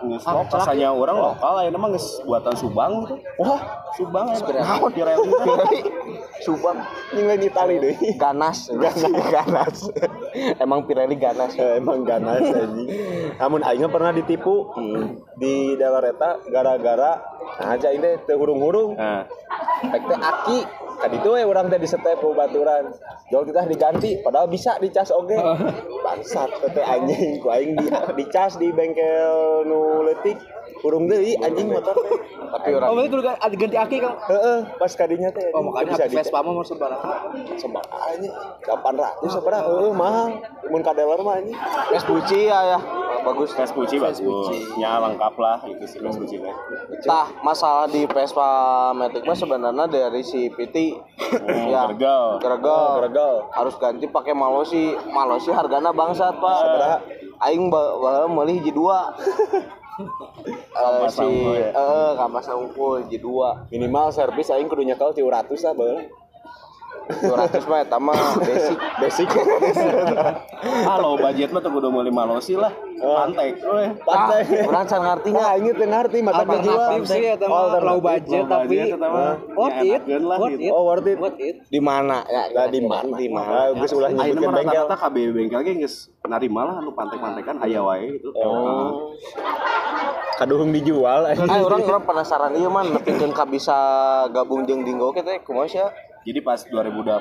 nges 0.00 0.24
pasalnya 0.48 0.88
orang 0.90 1.16
lokal 1.18 1.60
ayeuna 1.60 1.78
mah 1.78 1.88
geus 1.92 2.20
buatan 2.24 2.54
Subang 2.56 2.92
gitu. 3.04 3.14
Wah, 3.40 3.60
Subang 3.96 4.26
ya. 4.32 4.40
Pirelli? 4.40 5.30
Pirelli 5.30 5.80
Subang 6.40 6.78
Anjing 7.12 7.26
lain 7.26 7.42
Itali 7.44 7.74
deui. 7.76 7.96
ganas. 8.22 8.70
Ganas. 9.30 9.76
Emang 10.56 10.86
Pirelli 10.88 11.16
ganas. 11.20 11.52
Eh, 11.58 11.76
Emang 11.80 12.02
ganas 12.06 12.40
anjing. 12.56 12.88
Namun 13.36 13.60
aing 13.64 13.84
mah 13.84 13.92
pernah 13.92 14.12
ditipu 14.14 14.72
di 15.36 15.76
daerah 15.76 16.10
eta 16.10 16.30
gara-gara 16.48 17.12
nah 17.60 17.76
aja 17.76 17.92
ini 17.92 18.20
teu 18.24 18.40
hurung-hurung. 18.40 18.96
Nah, 18.96 19.26
Pek 19.80 20.02
teh 20.06 20.18
aki. 20.18 20.58
Tadi 21.00 21.16
tuh 21.24 21.32
we 21.32 21.42
urang 21.48 21.72
teh 21.72 21.80
disetep 21.80 22.20
ku 22.20 22.36
baturan. 22.36 22.92
Jol 23.32 23.48
kita 23.48 23.64
diganti 23.64 24.20
padahal 24.20 24.52
bisa 24.52 24.76
dicas 24.76 25.08
oge. 25.08 25.40
Bangsat 26.04 26.52
teh 26.60 26.84
anjing 26.84 27.40
ku 27.40 27.48
aing 27.48 27.72
di 27.72 27.88
dicas 28.20 28.60
di 28.60 28.68
bengkel 28.68 29.64
nu 29.64 30.04
leutik. 30.04 30.36
Urung 30.80 31.04
deui 31.06 31.34
anjing 31.36 31.68
motor 31.68 31.94
teh. 31.94 32.18
Tapi 32.50 32.68
oh 32.68 32.76
orang 32.76 32.88
berarti 32.96 33.10
kudu 33.10 33.22
ganti 33.56 33.76
aki 33.76 33.96
kan 33.98 34.12
Heeh, 34.26 34.58
pas 34.74 34.92
kadinya 34.92 35.28
teh. 35.28 35.46
oh 35.50 35.62
makanya 35.62 35.92
bisa 35.92 36.04
Vespa 36.10 36.38
mah 36.38 36.52
mau 36.52 36.62
sebarang 36.62 37.00
Sebarang 37.54 38.00
anjing. 38.08 38.32
800 38.64 39.30
seberapa? 39.30 39.68
Heeh, 39.68 39.92
mahal. 39.92 40.28
Mun 40.66 40.80
ka 40.80 40.92
dealer 40.92 41.20
mah 41.20 41.36
anjing. 41.36 41.56
Vespucci 41.90 42.46
ya 42.46 42.58
ya. 42.66 42.78
Bagus. 43.20 43.52
Vespucci 43.52 43.96
bagus. 43.96 44.46
Ya 44.76 44.96
lengkap 44.98 45.34
lah 45.36 45.58
itu 45.64 45.84
sih 45.84 45.98
Vespucci 45.98 46.36
teh. 46.36 46.54
Tah, 47.00 47.28
masalah 47.40 47.86
di 47.86 48.04
Vespa 48.04 48.48
Matic 48.92 49.22
mah 49.22 49.34
sebenarnya 49.34 49.84
dari 49.86 50.20
si 50.20 50.50
Piti 50.50 50.92
ya 51.62 51.86
gergal. 51.86 52.36
gergal 52.38 52.86
Gergal. 53.00 53.34
harus 53.52 53.74
ganti 53.76 54.04
pakai 54.04 54.32
malosi 54.32 54.92
malosi 55.06 55.48
hargana 55.48 55.90
bangsat 55.90 56.34
pak 56.34 57.00
aing 57.40 57.68
ba 57.68 57.94
ba- 57.94 58.26
meuli 58.26 58.58
hiji 58.58 58.70
dua 58.70 59.14
Kampas 60.70 61.12
si 61.16 61.24
unggul 61.24 61.54
ya? 61.58 61.70
eh 61.74 62.10
kampas 62.16 62.48
unggul 62.52 63.04
hiji 63.04 63.18
dua 63.20 63.66
Minimal 63.68 64.08
servis 64.14 64.50
aing 64.50 64.68
kudu 64.70 64.86
nyekel 64.86 65.12
300 65.12 65.50
lah 65.66 65.74
bae. 65.74 66.19
200 67.12 67.26
mah 67.64 67.78
eta 67.80 67.98
mah 67.98 68.16
basic 68.38 68.78
Basic. 69.00 69.28
Halo, 70.84 71.16
budget 71.16 71.50
mah 71.50 71.60
tuh 71.60 71.70
kudu 71.70 71.88
meuli 71.88 72.08
malosi 72.08 72.54
lah. 72.54 72.70
Pantek 72.94 73.56
we. 73.58 73.84
Pantai. 74.00 74.42
urang 74.60 74.84
can 74.84 75.00
ngartinya 75.00 75.40
Nah, 75.40 75.54
ini 75.56 75.70
teu 75.72 75.86
ngarti 75.86 76.18
mata 76.20 76.42
kejiwa. 76.44 76.84
sih 77.02 77.20
ya 77.22 77.34
Oh, 77.40 77.72
teman 77.72 77.80
low 77.80 77.98
budget 77.98 78.44
tapi 78.44 78.76
eta 78.86 78.96
mah. 79.00 79.34
worth 79.50 79.78
Ya, 79.80 79.96
it 79.96 80.20
lah 80.20 80.36
worth 80.36 80.60
it 80.60 80.70
Oh, 80.70 80.82
worth 80.84 81.06
it. 81.06 81.16
worth 81.16 81.40
it 81.40 81.56
di 81.66 81.80
mana 81.80 82.20
ya 82.26 82.42
Nah, 82.50 82.66
di 82.68 82.80
mana? 82.80 83.14
di 83.14 83.26
mana 83.26 83.50
Ah, 83.50 83.66
geus 83.74 83.90
ulah 83.90 84.10
nyebutkeun 84.10 84.44
mah 84.44 84.54
bengkel. 84.54 84.84
rata-rata 84.84 84.96
KB 85.00 85.16
bengkel 85.32 85.60
ge 85.62 85.72
geus 85.78 85.94
narima 86.22 86.60
lah 86.62 86.74
anu 86.76 86.92
pantek-pantekan 86.92 87.56
aya 87.58 87.80
wae 87.80 88.06
gitu. 88.12 88.28
Oh. 88.36 89.16
Kaduhung 90.36 90.68
dijual 90.70 91.24
Ah, 91.26 91.36
orang 91.58 91.80
orang 91.82 92.02
penasaran 92.02 92.52
ieu 92.54 92.68
man 92.68 92.92
nepikeun 92.94 93.32
ka 93.32 93.44
bisa 93.44 93.76
gabung 94.30 94.64
jeung 94.64 94.80
Dinggo 94.82 95.10
kita 95.10 95.40
kumaha 95.40 95.64
sia 95.66 95.88
Jadi 96.20 96.38
pas 96.44 96.60
2018 96.60 97.20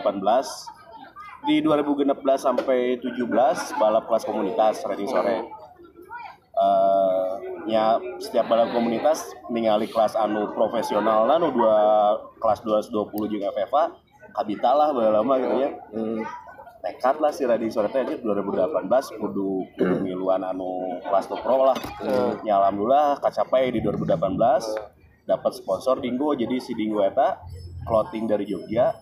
di 1.47 1.63
2016 1.63 2.19
sampai 2.35 2.99
17 2.99 3.79
balap 3.79 4.03
kelas 4.11 4.27
komunitas 4.27 4.83
riding 4.83 5.07
sore. 5.07 5.47
Eh, 6.59 7.31
ya 7.71 7.95
setiap 8.19 8.51
balap 8.51 8.75
komunitas 8.75 9.23
ningali 9.47 9.87
kelas 9.87 10.19
anu 10.19 10.51
profesional 10.51 11.23
lah 11.23 11.39
nu 11.39 11.55
dua 11.55 11.75
kelas 12.43 12.59
220 12.67 13.31
juga 13.31 13.55
FFA 13.55 13.95
kabita 14.35 14.69
lah 14.75 14.91
lama 14.91 15.39
gitu 15.39 15.55
ya. 15.63 15.69
Nekat 16.79 17.23
lah 17.23 17.31
si 17.31 17.47
riding 17.47 17.71
sore 17.71 17.87
teh 17.87 18.03
anjir 18.03 18.19
2018 18.19 18.75
kudu 19.15 19.71
kudu 19.79 19.95
ngiluan 20.03 20.43
anu 20.43 20.99
kelas 21.07 21.31
tu 21.31 21.39
pro 21.39 21.71
lah. 21.71 21.79
Ya 22.43 22.59
alhamdulillah 22.59 23.23
kacapai 23.23 23.71
di 23.71 23.79
2018 23.79 24.19
dapat 25.23 25.51
sponsor 25.55 26.03
Dinggo 26.03 26.35
jadi 26.35 26.59
si 26.59 26.75
Dinggo 26.75 26.99
eta 27.07 27.39
clothing 27.89 28.29
dari 28.29 28.45
Jogja 28.45 28.93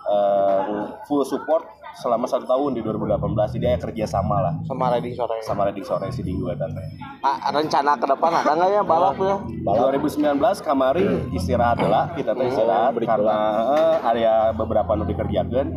eh, 0.00 0.60
full 1.04 1.22
support 1.22 1.68
selama 1.94 2.26
satu 2.26 2.42
tahun 2.42 2.74
di 2.74 2.82
2018 2.82 3.54
jadi 3.54 3.66
ya 3.70 3.78
kerja 3.78 4.04
sama 4.10 4.42
lah. 4.42 4.54
Sama 4.66 4.90
riding 4.90 5.14
sore. 5.14 5.38
Sama 5.40 5.62
Riding 5.62 5.86
Sore 5.86 6.10
si 6.10 6.26
Dinggo 6.26 6.50
eta 6.50 6.66
teh. 6.66 6.82
Ah, 7.22 7.38
rencana 7.52 7.94
ke 7.94 8.02
depan 8.02 8.34
ada 8.34 8.50
nggak 8.50 8.70
ya 8.72 8.82
balap 8.82 9.14
ya? 9.14 9.36
2019 9.62 10.34
kamari 10.58 11.06
istirahat 11.30 11.78
lah 11.78 12.10
kita 12.12 12.34
teh 12.34 12.50
istirahat 12.50 12.98
karena 12.98 13.36
eh, 13.70 14.08
area 14.10 14.34
beberapa 14.50 14.98
nu 14.98 15.06
dikerjakeun. 15.06 15.68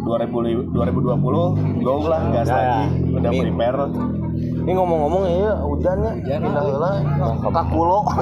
2000 0.00 0.72
2020 0.72 1.84
go 1.84 2.08
lah 2.08 2.22
gas 2.32 2.48
Ya, 2.48 2.56
ya. 2.56 2.64
lagi 2.88 3.12
udah 3.12 3.30
prepare 3.36 3.78
ini 4.40 4.72
ngomong-ngomong 4.72 5.22
ya. 5.26 5.52
Hujannya 5.60 6.10
pindah 6.20 6.62
heula 6.64 6.90
ka 7.50 7.62
kulo. 7.72 8.00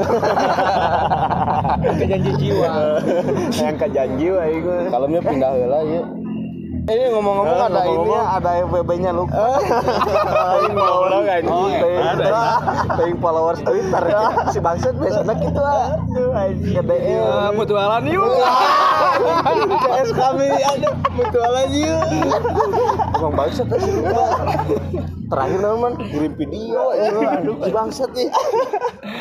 Kejanji 1.99 2.33
jiwa. 2.39 2.69
Yang 3.63 3.77
kejanji 3.87 4.27
aing 4.31 4.63
mah. 4.65 4.83
kalemnya 4.91 5.21
pindah 5.23 5.51
heula 5.55 5.81
ya 5.85 6.03
ini 6.89 7.05
ngomong-ngomong 7.13 7.53
Eh, 7.53 7.69
ada 7.69 7.81
ini 7.85 8.01
ngomong-ngomong. 8.01 8.17
ya 8.17 8.23
ada 8.41 8.51
FVB-nya 8.65 9.11
lu 9.13 9.25
ulang 9.29 11.25
Oh, 11.45 11.69
anjing. 11.69 11.85
Ting 12.97 13.17
followers 13.21 13.61
Twitter. 13.61 14.05
Si 14.53 14.59
bangsat 14.59 14.95
biasanya 14.97 15.35
gitu 15.37 15.61
ah. 15.61 16.01
Ya, 16.89 17.53
mutualan 17.53 18.09
yuk. 18.09 18.25
KS 19.69 20.11
kami 20.17 20.49
ada 20.49 20.91
mutualan 21.13 21.69
yuk. 21.77 22.01
Emang 23.21 23.35
bangsat 23.37 23.69
sih. 23.69 23.93
Terakhir 25.29 25.61
teman 25.61 25.93
kirim 26.01 26.33
video 26.35 26.83
ya 26.97 27.13
aduh 27.37 27.57
bangsat 27.61 28.11
nih. 28.13 28.33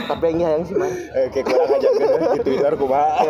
Tapi 0.08 0.24
yang 0.32 0.40
yang 0.40 0.64
sih 0.64 0.72
man. 0.74 0.88
Eh 1.12 1.28
kayak 1.28 1.46
kurang 1.46 1.68
aja 1.70 1.90
di 2.32 2.40
Twitter 2.42 2.74
kumaha. 2.74 3.28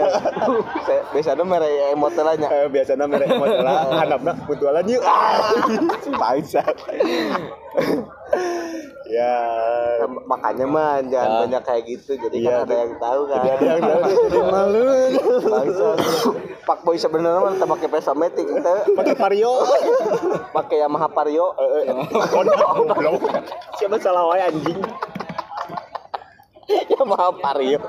Saya- 0.85 1.05
Biasanya 1.09 1.41
mere 1.41 1.69
emotelanya. 1.91 2.47
Eh 2.47 2.69
biasana 2.69 3.09
mereka 3.09 3.33
modal 3.33 3.65
handapna 3.91 4.31
mutualan 4.45 4.85
yuk. 4.85 5.01
Ah, 5.01 5.49
bangsat. 6.13 6.75
Ya. 9.07 9.35
Makanya 10.25 10.65
man 10.65 11.07
jangan 11.07 11.47
banyak 11.47 11.61
kayak 11.63 11.83
gitu. 11.85 12.11
Jadi 12.17 12.35
Iya, 12.37 12.51
kan 12.53 12.59
ada 12.63 12.75
yang 12.77 12.93
tahu 12.97 13.21
kan. 13.25 13.37
Jadi 13.37 13.49
ada 13.49 13.65
yang 13.65 13.81
tahu 13.81 14.11
jadi 14.27 14.39
malu. 14.53 14.81
Pak 16.67 16.79
Boy 16.83 16.99
sebenarnya 16.99 17.39
mah 17.39 17.53
teu 17.55 17.63
pakai 17.65 17.87
Vespa 17.87 18.11
Matic 18.11 18.43
itu 18.43 18.73
Pakai 18.91 19.15
vario. 19.15 19.53
pakai 20.51 20.77
Yamaha 20.83 21.07
Vario. 21.07 21.55
Eh, 21.55 21.69
eh. 21.81 22.03
Siapa 23.79 23.95
salah 23.97 24.27
wae 24.27 24.43
anjing. 24.43 24.79
Yamaha 26.91 27.31
Vario. 27.33 27.79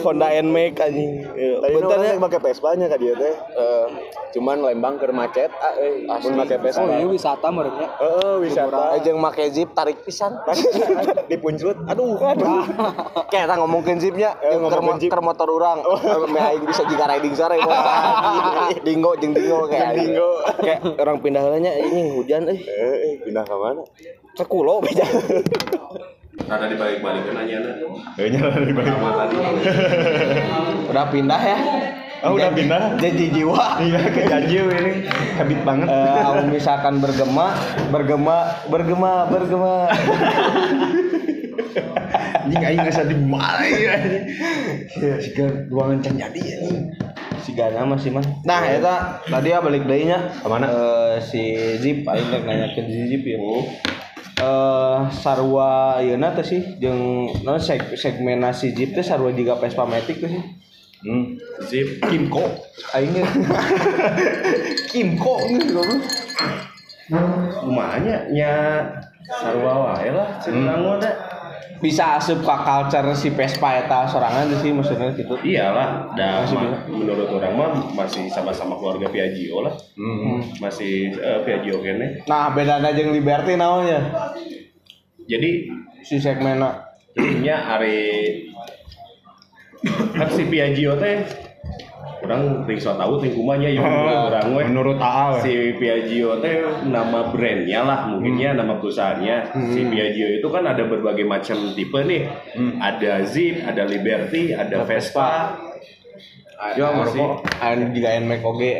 Honda 0.00 0.32
NMAX 0.32 0.74
anjing. 0.80 1.12
Eh, 1.36 1.60
Tadi 1.60 1.74
Bentar 1.76 1.98
ya. 2.00 2.16
pakai 2.16 2.40
Vespa 2.40 2.72
nya 2.72 2.88
ka 2.88 2.96
dieu 2.96 3.12
teh. 3.12 3.34
Eh, 3.34 3.86
Cuman 4.32 4.64
Lembang 4.64 4.96
keur 4.96 5.12
macet 5.12 5.52
ah 5.54 5.76
euy. 5.76 6.08
Asli. 6.08 6.32
Make 6.32 6.56
Vespa. 6.56 6.80
Oh, 6.80 6.88
ini 6.88 7.04
wisata 7.06 7.48
merenya. 7.48 7.86
Heeh, 8.00 8.34
wisata. 8.40 8.96
Ejeng 8.96 9.20
make 9.20 9.44
jeep 9.52 9.70
tarik 9.72 10.00
pisan. 10.00 10.32
Dipuncut. 11.30 11.76
Aduh, 11.84 12.16
aduh. 12.16 12.64
Kayak 13.32 13.44
kita 13.46 13.54
ngomongin 13.60 13.96
jeepnya, 14.00 14.30
Eh, 14.40 14.56
jeung 14.56 14.64
ngomongin 14.64 14.96
keur 14.96 15.00
jeep. 15.00 15.10
keur 15.12 15.22
motor 15.22 15.48
orang. 15.50 15.78
Me 16.26 16.40
aing 16.40 16.64
bisa 16.64 16.82
juga 16.88 17.04
riding 17.06 17.34
sore. 17.36 17.60
Dinggo 18.80 19.20
jeung 19.20 19.36
dinggo 19.36 19.68
kayak 19.68 20.00
Dinggo. 20.00 20.30
Kayak 20.64 20.80
orang 20.96 21.20
pindah 21.20 21.44
heula 21.44 21.58
nya 21.60 21.72
ini 21.76 22.16
hujan 22.16 22.48
euy. 22.48 22.56
Eh, 22.56 22.96
eh, 23.04 23.14
pindah 23.20 23.44
ke 23.44 23.52
mana? 23.52 23.82
Ke 24.32 24.44
kulo 24.48 24.80
beda. 24.80 25.04
Rada 26.34 26.66
dibalik-balikan 26.66 27.34
nanya 27.38 27.58
Eh, 28.18 28.26
nyala 28.26 28.58
di 28.66 28.74
balik. 28.74 28.90
Sama 28.90 29.10
tadi. 29.22 29.36
Udah 30.90 31.06
pindah 31.08 31.40
ya. 31.40 31.58
Oh, 32.26 32.34
udah 32.34 32.50
pindah. 32.50 32.98
Jadi 32.98 33.30
jiwa. 33.30 33.78
Iya, 33.78 34.00
ke 34.10 34.26
Janjiu 34.26 34.66
ini. 34.66 35.06
Habit 35.38 35.60
banget. 35.62 35.86
Eh, 35.86 36.20
kalau 36.26 36.42
misalkan 36.50 36.98
bergema, 36.98 37.54
bergema, 37.94 38.38
bergema, 38.66 39.12
bergema. 39.30 39.74
Anjing 42.44 42.60
aing 42.60 42.82
asa 42.82 43.08
di 43.08 43.16
mana 43.16 43.64
ya. 43.64 43.94
Siga 45.22 45.70
ruangan 45.72 46.02
can 46.04 46.14
jadi 46.18 46.40
anjing. 46.60 46.92
si 47.44 47.52
Gana 47.52 47.84
masih 47.84 48.08
man. 48.08 48.24
Nah, 48.44 48.64
eta 48.64 49.20
tadi 49.28 49.52
ya 49.52 49.60
balik 49.60 49.84
deui 49.84 50.08
nya. 50.08 50.32
Ke 50.40 50.48
mana? 50.48 50.66
Eh, 50.68 51.16
si 51.20 51.40
Zip 51.80 52.08
aing 52.08 52.28
rek 52.32 52.42
nanyakeun 52.44 52.86
si 52.88 53.00
Zip 53.08 53.22
ya. 53.24 53.36
Eh 54.34 54.98
sarua 55.14 56.02
yeuna 56.02 56.34
teh 56.34 56.42
sih 56.42 56.62
jeung 56.82 57.30
non 57.46 57.62
seg 57.62 57.94
segmena 57.94 58.50
si 58.50 58.74
Zip 58.74 58.90
teh 58.90 59.06
sarua 59.06 59.30
juga 59.30 59.54
Vespa 59.62 59.86
Matic 59.86 60.18
teh 60.18 60.30
sih. 60.30 60.42
Hmm. 61.06 61.38
Zip. 61.70 62.02
Kimco 62.10 62.42
aing 62.96 63.14
ge. 63.14 63.22
Kimco 64.90 65.34
nih 65.46 65.70
goblok. 65.70 66.02
Lumanya 67.62 68.26
nya 68.34 68.52
sarua 69.22 69.72
wae 69.86 70.10
lah. 70.10 70.42
Cenah 70.42 70.76
hmm. 70.82 71.33
Bisa 71.84 72.16
asup 72.16 72.40
ka 72.40 72.64
culture 72.64 73.12
si 73.12 73.28
Vespa 73.28 73.76
eta 73.76 74.08
sorangan 74.08 74.48
sih 74.56 74.72
maksudnya 74.72 75.12
gitu. 75.12 75.36
Iyalah, 75.44 76.16
Masih 76.16 76.56
ma- 76.56 76.80
menurut 76.88 77.28
orang 77.28 77.52
mah 77.52 77.70
masih 77.92 78.24
sama-sama 78.32 78.80
keluarga 78.80 79.12
Piaggio 79.12 79.60
lah. 79.60 79.76
Hmm. 79.92 80.40
Masih 80.64 81.12
eh, 81.12 81.40
Piaggio 81.44 81.84
kene. 81.84 82.24
Nah, 82.24 82.56
bedana 82.56 82.88
jeung 82.96 83.12
Liberty 83.12 83.60
naonnya? 83.60 84.00
Jadi 85.28 85.68
Si 86.04 86.20
segmena 86.20 86.84
intinya 87.16 87.56
hari 87.56 87.96
kan 90.12 90.28
si 90.28 90.44
Piaggio 90.44 91.00
teh 91.00 91.24
orang 92.24 92.42
ting 92.64 92.76
so 92.76 92.92
tahu 92.92 93.16
ting 93.16 93.32
kumanya 93.32 93.68
ya 93.68 93.80
orang 93.80 94.50
we 94.50 94.62
Menurut 94.64 94.96
AA 94.96 95.24
we. 95.30 95.38
si 95.40 95.52
Piaggio 95.74 96.38
teh 96.38 96.54
nama 96.84 97.28
brandnya 97.28 97.80
lah 97.80 97.98
mungkinnya 98.06 98.56
nama 98.56 98.76
perusahaannya 98.76 99.36
si 99.70 99.80
Piaggio 99.84 100.28
itu 100.34 100.46
kan 100.46 100.64
ada 100.64 100.82
berbagai 100.82 101.22
macam 101.22 101.56
tipe 101.72 102.00
nih 102.00 102.26
ada 102.76 103.22
Zip 103.24 103.62
ada 103.62 103.84
Liberty 103.84 104.50
ada 104.50 104.82
Vespa 104.82 105.30
Ya, 106.74 106.88
masih. 106.88 107.18
merokok. 107.20 107.44
Anu 107.60 107.84
juga 107.92 108.08
NMAX 108.16 108.40
oge. 108.40 108.72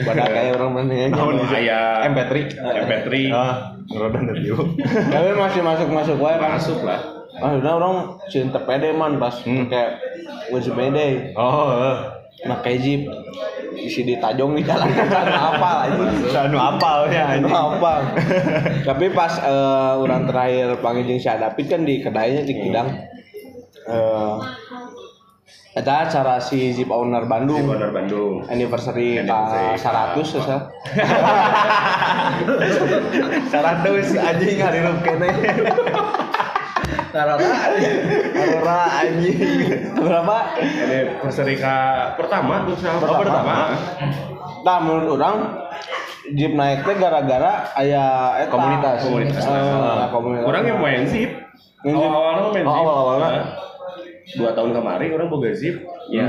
Badak 0.00 0.26
kayak 0.26 0.52
orang 0.56 0.70
mana 0.74 0.94
ya. 0.96 1.06
Naon 1.06 1.36
aya 1.44 1.80
MP3. 2.08 2.34
MP3 2.56 3.08
Ah, 3.30 3.54
ngerodan 3.84 4.22
dari 4.26 4.42
yuk. 4.42 4.74
Tapi 4.80 5.30
masih 5.36 5.60
masuk-masuk 5.60 6.16
wae 6.18 6.34
kan. 6.34 6.56
masuk 6.56 6.82
lah 6.82 6.98
Ah, 7.38 7.52
udah 7.54 7.72
orang 7.74 7.96
cinta 8.26 8.58
pede 8.58 8.90
man 8.90 9.16
pas 9.16 9.38
kayak 9.38 10.02
wis 10.50 10.66
pede. 10.66 11.36
Oh, 11.36 12.10
Make 12.42 12.72
jeep 12.82 13.06
isi 13.72 14.04
di 14.04 14.18
tajong 14.18 14.58
di 14.58 14.62
jalan 14.66 14.90
apa 15.30 15.70
lagi. 15.86 16.02
Anu 16.34 16.58
apal 16.58 17.08
ya 17.08 17.38
anjing. 17.38 17.48
apa 17.48 17.92
tapi 18.88 19.06
pas 19.14 19.32
eh, 19.40 19.92
orang 19.96 20.26
terakhir 20.28 20.82
panggil 20.82 21.18
si 21.18 21.28
Adapit 21.30 21.70
kan 21.70 21.86
di 21.86 22.02
kedainya 22.02 22.42
di 22.42 22.54
Kidang. 22.58 22.88
Eh 23.86 24.36
Eta 25.72 26.04
acara 26.04 26.36
si 26.36 26.68
Zip 26.76 26.92
Owner 26.92 27.24
Bandung. 27.24 27.64
Bandar 27.64 27.96
Bandung. 27.96 28.44
Anniversary 28.44 29.24
ka 29.24 29.72
100 29.72 30.20
ya 30.20 30.58
Saratus 33.48 34.12
anjing 34.20 34.60
harirup 34.60 35.00
kene. 35.00 35.32
Karena 37.12 37.36
Arora 38.34 38.80
anjing. 38.98 39.38
berapa? 39.94 40.36
anniversary 40.58 41.54
ka 41.54 41.76
pertama 42.16 42.64
usaha 42.66 42.96
Pertama. 42.96 43.20
pertama 43.20 43.54
Nah 44.62 44.76
menurut 44.80 45.08
orang 45.14 45.36
Jeep 46.32 46.54
naik 46.54 46.82
teh 46.82 46.96
gara-gara 46.96 47.66
aya 47.74 48.04
eta 48.40 48.48
Komunitas. 48.48 49.02
Komunitas. 49.02 49.42
Eh, 49.42 50.06
komunitas. 50.08 50.44
orang 50.44 50.62
yang 50.64 50.78
main 50.78 51.02
Zip 51.04 51.30
Main 51.82 51.92
Zip. 51.92 52.06
awal-awal 52.06 52.48
main 52.48 52.62
Oh, 52.62 52.70
Zip 52.70 52.80
awal-awalnya. 52.80 53.26
Nah, 53.28 53.46
dua 54.32 54.50
tahun 54.54 54.70
kemarin 54.72 55.08
orang 55.12 55.28
boga 55.28 55.50
Zip 55.52 55.76
ya 56.08 56.28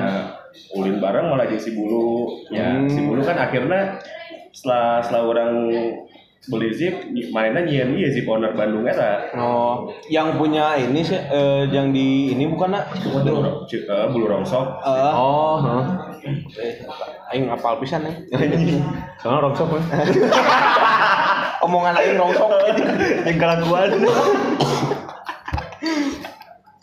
ulin 0.71 0.97
bareng 0.97 1.25
malah 1.27 1.45
jadi 1.45 1.61
si 1.61 1.71
bulu 1.71 2.29
ya 2.49 2.73
Hmm. 2.73 2.89
si 2.89 2.99
bulu 3.01 3.21
kan 3.21 3.37
akhirnya 3.39 4.01
setelah 4.49 4.97
setelah 4.99 5.23
orang 5.27 5.51
beli 6.43 6.69
Zip 6.71 6.91
mainnya 7.31 7.63
nyian 7.63 7.95
iya 7.95 8.11
Zip 8.11 8.27
owner 8.27 8.51
Bandung 8.51 8.83
era 8.83 9.31
Oh, 9.31 9.87
yang 10.05 10.35
punya 10.35 10.75
ini 10.75 10.99
sih 10.99 11.15
eh, 11.15 11.63
yang 11.67 11.89
di 11.89 12.31
ini 12.31 12.43
bukan 12.45 12.75
nak? 12.75 12.91
bulu, 12.99 13.63
eh, 13.65 14.07
bulu 14.11 14.25
rongsok 14.27 14.83
Eh, 14.83 15.11
Oh, 15.15 15.55
heeh. 15.57 15.83
eh, 16.59 16.73
aing 17.31 17.47
apal 17.47 17.79
pisan 17.79 18.03
ya. 18.03 18.13
Anjing. 18.33 18.83
Soalnya 19.23 19.39
rongsok 19.41 19.67
mah. 19.71 19.83
Omongan 21.65 21.95
aing 21.95 22.19
rongsok. 22.19 22.49
Yang 23.27 23.37
kelakuan. 23.39 23.89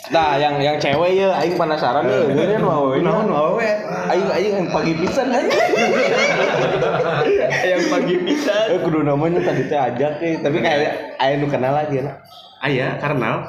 Nah, 0.08 0.40
yang 0.40 0.56
yang 0.56 0.80
cewek 0.80 1.12
ya 1.12 1.28
aing 1.36 1.60
penasaran 1.60 2.08
nih, 2.08 2.32
ini 2.32 2.56
mau 2.56 2.96
ini. 2.96 3.04
Naon 3.04 3.28
wae. 3.28 3.68
Aing 4.08 4.28
aing 4.32 4.54
yang 4.64 4.68
pagi 4.72 4.96
pisan 4.96 5.28
aing. 5.28 5.52
Yang 7.60 7.84
pagi 7.92 8.16
pisan. 8.24 8.66
Eh 8.72 8.80
kudu 8.80 9.04
namanya 9.04 9.44
tadi 9.44 9.68
teh 9.68 9.76
ajak 9.76 10.24
eh. 10.24 10.40
tapi 10.40 10.64
kayak 10.64 11.20
aing 11.20 11.44
nu 11.44 11.46
kenal 11.52 11.76
lagi 11.76 12.00
ya. 12.00 12.16
ayah 12.60 13.00
karnal 13.00 13.48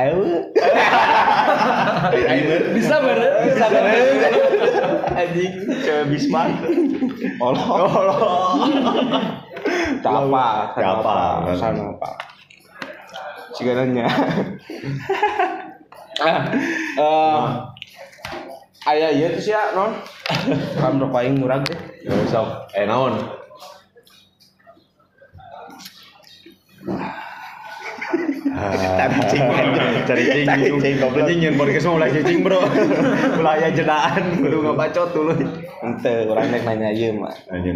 Ayo. 0.00 0.16
Bisa 2.76 2.94
bener. 3.00 3.32
Bisa 3.48 3.64
kan? 3.68 3.84
Anjing 5.12 5.52
cewek 5.84 6.04
bisma. 6.08 6.48
Allah. 7.40 7.66
Allah. 7.68 8.20
Capa, 10.00 10.72
Capa. 10.72 11.52
sana 11.56 11.92
apa? 13.60 13.68
Sigananya. 13.68 14.06
ah, 16.24 16.42
eh, 16.96 17.44
aya 18.88 19.08
ieu 19.12 19.28
teh 19.36 19.42
sia 19.44 19.76
non. 19.76 19.92
Kan 20.80 20.96
berapa 20.96 21.18
aing 21.20 21.36
murag 21.36 21.68
teh. 21.68 21.76
Ya 22.08 22.16
sok. 22.32 22.72
Eh 22.72 22.88
naon? 22.88 23.20
Cari 28.60 29.20
cing, 29.30 29.44
cari 30.04 30.24
cing, 30.26 30.44
cari 30.44 30.68
cing, 30.82 30.94
goblok. 31.00 31.24
Cing 31.28 31.40
yang 31.40 31.56
podcast 31.56 31.86
mau 31.88 31.96
mulai 31.96 32.12
cing 32.12 32.42
bro, 32.44 32.60
mulai 33.38 33.72
jenaan, 33.72 34.36
kudu 34.36 34.58
ngabacot 34.66 35.08
dulu. 35.16 35.32
Ente 35.80 36.28
urang 36.28 36.50
nek 36.52 36.62
nanya 36.68 36.90
ieu 36.92 37.16
mah. 37.16 37.32
Aja 37.48 37.70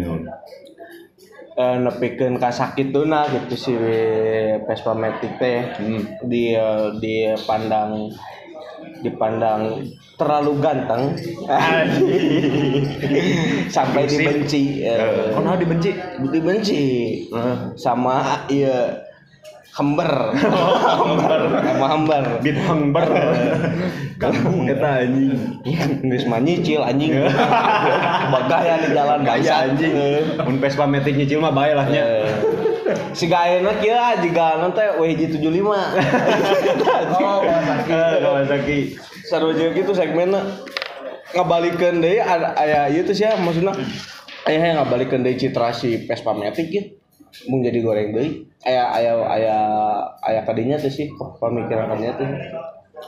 naon? 1.55 1.63
Eh 1.63 1.75
nepikeun 1.87 2.35
ka 2.35 2.51
sakit 2.51 2.91
tuna 2.91 3.31
gitu 3.31 3.55
si 3.55 3.73
Vespa 4.67 4.91
Matic 4.91 5.39
teh. 5.39 5.71
Di 6.23 6.51
eh, 6.51 6.87
dipandang 6.99 8.11
dipandang 9.01 9.81
terlalu 10.15 10.63
ganteng 10.63 11.11
sampai 13.75 14.07
dibenci 14.07 14.87
eh, 14.87 15.35
Oh 15.35 15.43
nah 15.43 15.59
dibenci. 15.59 15.91
dibenci 16.31 16.83
sama 17.75 18.47
iya 18.47 19.03
hember 19.75 20.31
hember 21.03 21.41
sama 21.51 21.87
hember 21.91 22.23
Bit 22.39 22.57
hangber. 22.63 23.05
Kampung 24.15 24.71
eta 24.71 25.03
anjing. 25.03 25.59
geus 26.07 26.23
mah 26.31 26.39
nyicil 26.39 26.79
anjing. 26.79 27.11
Bagaya 28.31 28.79
di 28.79 28.95
jalan 28.95 29.27
Gaya 29.27 29.67
anjing. 29.67 29.93
Mun 30.39 30.63
Vespa 30.63 30.87
Matic 30.87 31.19
nyicil 31.19 31.43
mah 31.43 31.51
bae 31.51 31.75
lah 31.75 31.87
nya. 31.91 32.03
Eh, 32.07 32.31
si 33.11 33.27
gaena 33.27 33.75
kieu 33.83 33.99
jiga 34.23 34.55
anu 34.55 34.71
teh 34.71 34.95
WJ 34.95 35.35
75 35.35 35.43
Oh, 37.19 37.41
Kawasaki. 37.43 37.91
Kawasaki. 38.23 38.79
sarua 39.25 39.57
jeung 39.57 39.73
kitu 39.73 39.89
segmenna 39.97 40.37
ngabalikeun 41.33 41.97
deui 41.97 42.21
ada 42.21 42.53
aya 42.55 42.87
ieu 42.93 43.03
teh 43.03 43.17
sia 43.17 43.35
maksudna. 43.35 43.75
Aya 44.47 44.71
yang 44.71 44.85
ngabalikeun 44.85 45.25
deui 45.25 45.35
citra 45.35 45.75
si 45.75 46.07
Vespa 46.07 46.31
Matic 46.31 46.69
ya 46.71 46.83
mau 47.51 47.59
jadi 47.59 47.79
goreng 47.83 48.15
deui 48.15 48.47
aya 48.65 48.89
aya 48.89 49.11
aya 49.29 49.57
aya 50.25 50.41
kadinya 50.41 50.75
tuh 50.81 50.89
sih 50.89 51.13
pemikiran 51.15 51.93
kadinya 51.93 52.13
tuh. 52.17 52.29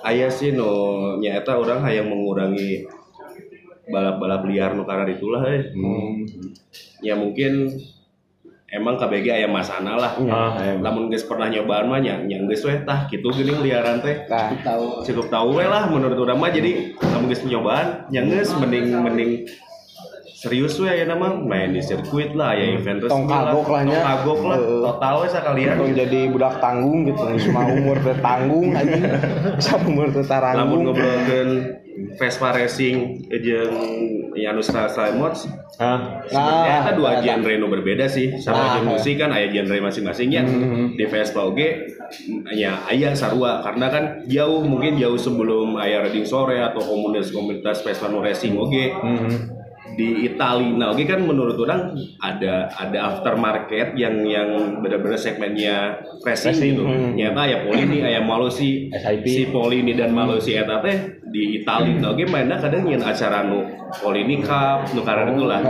Aya 0.06 0.30
sih 0.30 0.54
no 0.54 0.70
nyata 1.18 1.58
orang 1.58 1.82
hayang 1.82 2.13
mengurangi 2.13 2.86
balap-balap 3.90 4.46
liar 4.46 4.78
nu 4.78 4.86
karena 4.86 5.10
itulah 5.10 5.42
eh. 5.50 5.74
Ya 7.02 7.18
mungkin 7.18 7.74
emang 8.70 9.02
KBG 9.02 9.34
aya 9.34 9.48
masana 9.50 9.98
lah. 9.98 10.13
Lamun 10.78 11.10
geus 11.10 11.26
pernah 11.26 11.50
nyobaan 11.50 11.90
mah 11.90 12.04
nya 12.06 12.22
nya 12.22 12.38
geus 12.46 12.62
we 12.62 12.78
tah 12.86 13.10
kitu 13.10 13.26
geuning 13.34 13.66
liaran 13.66 13.98
teh. 14.04 14.30
nah. 14.30 14.54
Cukup 15.02 15.34
tahu 15.34 15.58
we 15.58 15.66
lah 15.66 15.90
menurut 15.90 16.20
urang 16.22 16.38
mah 16.38 16.54
jadi 16.54 16.94
lamun 17.02 17.34
geus 17.34 17.42
nyobaan 17.48 18.06
nya 18.13 18.22
geus 18.30 18.54
mending 18.54 18.94
mending 18.94 19.32
serius 20.38 20.78
we 20.78 20.86
ya 20.86 21.10
nama? 21.10 21.34
Main 21.34 21.73
di 21.73 21.82
sirkuit 21.82 22.38
lah 22.38 22.54
ya 22.54 22.78
event 22.78 23.02
resmi 23.02 23.10
Tong 23.10 23.26
kagok 23.26 23.67
lah. 23.73 23.82
Tong 23.82 24.06
kagok 24.06 24.39
lah 24.45 24.58
total 24.62 25.13
we 25.26 25.28
sakalian 25.34 25.76
Tong 25.82 25.93
jadi 25.97 26.19
budak 26.30 26.54
tanggung 26.62 27.10
gitu 27.10 27.23
semua 27.41 27.65
umur 27.65 27.97
teh 27.97 28.17
tanggung 28.21 28.67
anjing 28.78 29.04
sama 29.65 29.86
umur 29.89 30.08
teh 30.13 30.21
lamun 30.21 30.30
taranggung 30.30 30.82
ngobrolkeun 30.86 31.50
Vespa 31.97 32.54
Racing 32.54 33.26
jeung 33.41 33.73
Yanus 34.38 34.69
Rasa 34.69 35.10
Mods 35.17 35.50
Hah? 35.82 36.26
Sebenarnya 36.26 36.73
Nah, 36.78 36.82
ada 36.89 36.97
dua 36.97 37.21
genre 37.21 37.54
nu 37.58 37.69
berbeda 37.69 38.10
sih. 38.10 38.34
Sama 38.41 38.82
Nah, 38.82 38.97
musik 38.97 39.21
kan 39.21 39.30
aya 39.30 39.50
genre 39.54 39.78
masing-masingnya 39.78 40.41
di 40.97 41.06
Vespa 41.06 41.45
oge 41.45 41.86
ya 42.50 42.82
aya 42.89 43.13
sarua. 43.13 43.62
Karena 43.62 43.89
kan 43.89 44.04
jauh 44.26 44.65
mungkin 44.65 44.97
jauh 44.97 45.17
sebelum 45.17 45.78
aya 45.78 46.06
riding 46.06 46.26
sore 46.26 46.58
atau 46.62 46.82
komunitas-komunitas 46.82 47.86
Vespa 47.86 48.10
nu 48.10 48.21
racing 48.26 48.58
oge 48.58 48.93
di 49.97 50.29
Itali. 50.29 50.77
Nah 50.77 50.93
oge 50.93 51.10
kan 51.10 51.25
menurut 51.25 51.57
orang 51.57 51.97
ada 52.21 52.69
ada 52.69 52.97
aftermarket 53.12 53.97
yang 53.97 54.21
yang 54.21 54.79
benar-benar 54.79 55.17
segmennya 55.17 56.05
racing, 56.21 56.77
gitu. 56.77 56.86
nyata 57.17 57.43
ya 57.49 57.57
Polini 57.65 58.05
aya 58.05 58.21
Malosi 58.21 58.93
SIP. 58.93 59.25
si 59.25 59.43
Polini 59.49 59.97
dan 59.97 60.13
Malosi 60.13 60.53
eta 60.53 60.79
teh 60.86 61.25
di 61.33 61.60
Itali. 61.60 61.97
Nah 61.97 62.13
oge 62.13 62.29
mainnya 62.29 62.62
kadang 62.62 62.86
nyen 62.86 63.01
acara 63.01 63.41
nu 63.41 63.65
Polini 63.97 64.38
Cup 64.45 64.93
nu 64.93 65.01
karena 65.01 65.33
itu 65.33 65.43
lah 65.49 65.62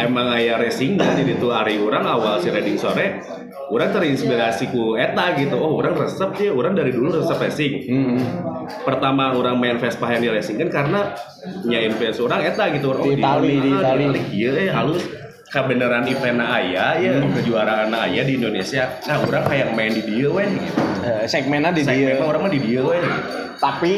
emang 0.00 0.32
aya 0.32 0.56
racing 0.56 0.96
dan 0.96 1.20
di 1.20 1.36
itu 1.36 1.52
hari 1.52 1.76
orang 1.76 2.08
awal 2.08 2.40
si 2.40 2.48
riding 2.48 2.80
sore 2.80 3.20
orang 3.66 3.90
terinspirasi 3.90 4.70
ku 4.70 4.94
eta 4.94 5.34
gitu. 5.34 5.56
Oh 5.58 5.76
orang 5.76 5.94
resep 5.94 6.30
ya 6.38 6.50
orang 6.50 6.74
dari 6.74 6.90
dulu 6.94 7.18
resep 7.18 7.38
racing. 7.38 7.72
Pertama 8.82 9.34
orang 9.34 9.58
main 9.58 9.76
Vespa 9.78 10.10
yang 10.10 10.22
di 10.22 10.30
racing 10.30 10.56
kan 10.58 10.70
karena 10.70 11.00
nyain 11.62 11.92
fans 11.94 12.18
orang 12.18 12.40
eta 12.44 12.64
gitu. 12.74 12.94
Oh, 12.94 13.02
Di 13.02 13.18
Itali, 13.18 13.54
di 13.58 13.70
ah, 13.70 13.80
Itali. 13.94 14.04
iya 14.32 14.50
eh 14.56 14.68
halus. 14.70 15.02
Kebenaran 15.46 16.02
event 16.10 16.42
aya 16.42 16.98
ya 16.98 17.22
kejuaraan 17.22 17.94
aya 17.94 18.26
di 18.26 18.34
Indonesia. 18.34 18.98
Nah 19.06 19.22
orang 19.22 19.46
kayak 19.46 19.68
main 19.72 19.94
di 19.94 20.02
dia 20.02 20.26
weh. 20.26 20.46
Gitu 20.46 20.74
Eh, 21.06 21.22
segmennya 21.30 21.70
di 21.70 21.86
Segmen 21.86 22.02
dia 22.02 22.18
mah 22.18 22.26
orang 22.26 22.42
mah 22.42 22.52
di 22.52 22.58
dia 22.58 22.82
weh. 22.82 22.98
Gitu. 22.98 23.30
tapi 23.56 23.92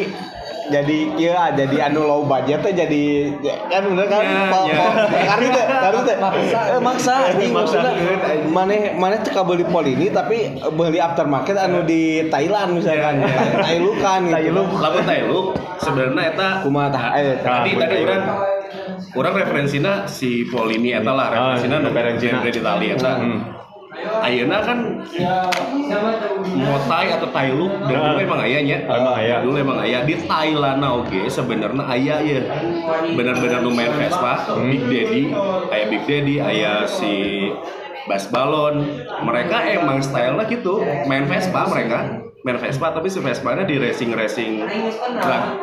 jadi 0.69 0.99
iya 1.17 1.43
jadi 1.57 1.91
anu 1.91 2.05
low 2.05 2.23
budget 2.25 2.61
teh 2.61 2.73
jadi 2.77 3.03
ya, 3.41 3.55
kan 3.69 3.83
udah 3.89 4.07
kan? 4.07 4.23
Ya, 4.25 4.43
pa- 4.53 4.67
ya. 4.69 4.77
pa- 4.77 4.95
karena 5.29 5.49
teh 5.53 5.65
karena 5.67 6.01
teh. 6.05 6.17
Maksa 6.19 6.61
eh, 6.69 6.81
maksa. 6.81 7.15
Anjing 7.33 7.53
maksudnya 7.53 7.93
maneh 8.53 8.93
maneh 8.95 9.19
teu 9.25 9.43
beli 9.45 9.65
Polini 9.65 10.13
tapi 10.13 10.61
beli 10.77 10.99
aftermarket 11.01 11.57
anu 11.57 11.85
di 11.85 12.29
Thailand 12.29 12.77
misalkan. 12.77 13.25
Thailukan 13.65 14.21
gitu. 14.33 14.63
Lamun 14.79 15.05
Tailuk 15.09 15.47
sebenarnya 15.81 16.23
eta 16.35 16.49
kumaha 16.63 16.89
tah? 16.93 17.05
Eh 17.17 17.41
tah. 17.41 17.65
tadi 17.65 17.71
tadi 17.77 17.97
orang 18.05 18.23
orang 19.17 19.33
referensinya 19.41 20.05
si 20.05 20.45
Polini 20.47 20.93
eta 20.93 21.13
lah 21.17 21.33
referensinya 21.33 21.77
nu 21.81 21.89
referensina. 21.91 22.39
genre 22.45 22.51
di 22.53 22.61
Itali 22.61 22.87
eta 22.93 23.13
Ayeuna 24.23 24.59
kan 24.63 24.79
Motai 26.55 27.09
atau 27.19 27.29
Tailuk 27.35 27.73
dan 27.89 27.99
dulu 27.99 28.19
emang 28.23 28.41
ayahnya 28.47 28.77
Emang 28.87 29.15
aya. 29.19 29.37
dulu 29.43 29.57
emang 29.59 29.79
ayah 29.83 30.01
di 30.07 30.15
Thailand 30.27 30.81
oke 30.83 31.21
sebenarnya 31.27 31.85
ayah 31.95 32.19
ya 32.23 32.41
benar-benar 33.15 33.61
nu 33.65 33.71
main 33.75 33.91
Vespa 33.95 34.55
Big 34.69 34.83
Daddy. 34.87 35.23
Ayah 35.73 35.87
Big 35.91 36.03
Daddy 36.07 36.35
ayah 36.39 36.87
si 36.87 37.47
Bas 38.09 38.25
Balon. 38.31 38.87
Mereka 39.25 39.57
emang 39.79 40.01
stylenya 40.01 40.45
gitu 40.49 40.81
main 41.11 41.27
Vespa 41.27 41.67
mereka 41.69 42.28
main 42.49 42.59
Vespa 42.59 42.89
tapi 42.91 43.07
si 43.07 43.19
Vespa 43.19 43.53
nya 43.53 43.63
di 43.63 43.77
racing 43.77 44.11
racing 44.11 44.53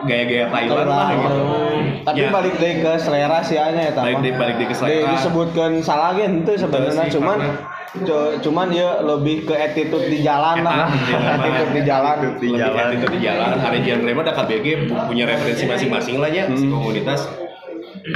gaya-gaya 0.03 0.45
Thailand 0.47 0.85
lah 0.87 1.07
gitu. 1.11 1.41
Tapi 2.03 2.19
Ya. 2.19 2.29
balik 2.29 2.55
deui 2.55 2.73
ke 2.79 2.91
selera 2.95 3.41
sih 3.41 3.57
anya 3.57 3.89
eta 3.89 3.99
Balik 3.99 4.21
deui- 4.21 4.37
balik 4.37 4.55
deui 4.55 4.67
ke 4.67 4.75
selera. 4.75 4.93
Di- 4.93 5.05
disebutkan 5.11 5.71
salah 5.81 6.13
henteu 6.13 6.53
sebenarnya 6.55 7.09
cuman 7.09 7.37
cuman 8.37 8.67
ya 8.69 8.99
lebih 8.99 9.45
ke 9.45 9.55
attitude 9.55 10.05
di 10.05 10.19
jalan 10.19 10.61
lah. 10.61 10.91
Attitude 10.91 11.71
di 11.71 11.81
jalan. 11.81 12.17
Di 12.35 12.49
jalan. 12.51 12.85
itu 12.93 13.07
di 13.09 13.19
jalan. 13.19 13.47
Ada 13.57 13.77
genre 13.79 14.11
mah 14.11 14.23
ada 14.23 14.33
KBG 14.35 14.65
pu- 14.85 15.03
punya 15.05 15.23
referensi 15.25 15.63
masing-masing 15.63 16.19
lah 16.19 16.29
ya 16.29 16.45
Hmm. 16.45 16.53
si 16.53 16.65
komunitas 16.67 17.25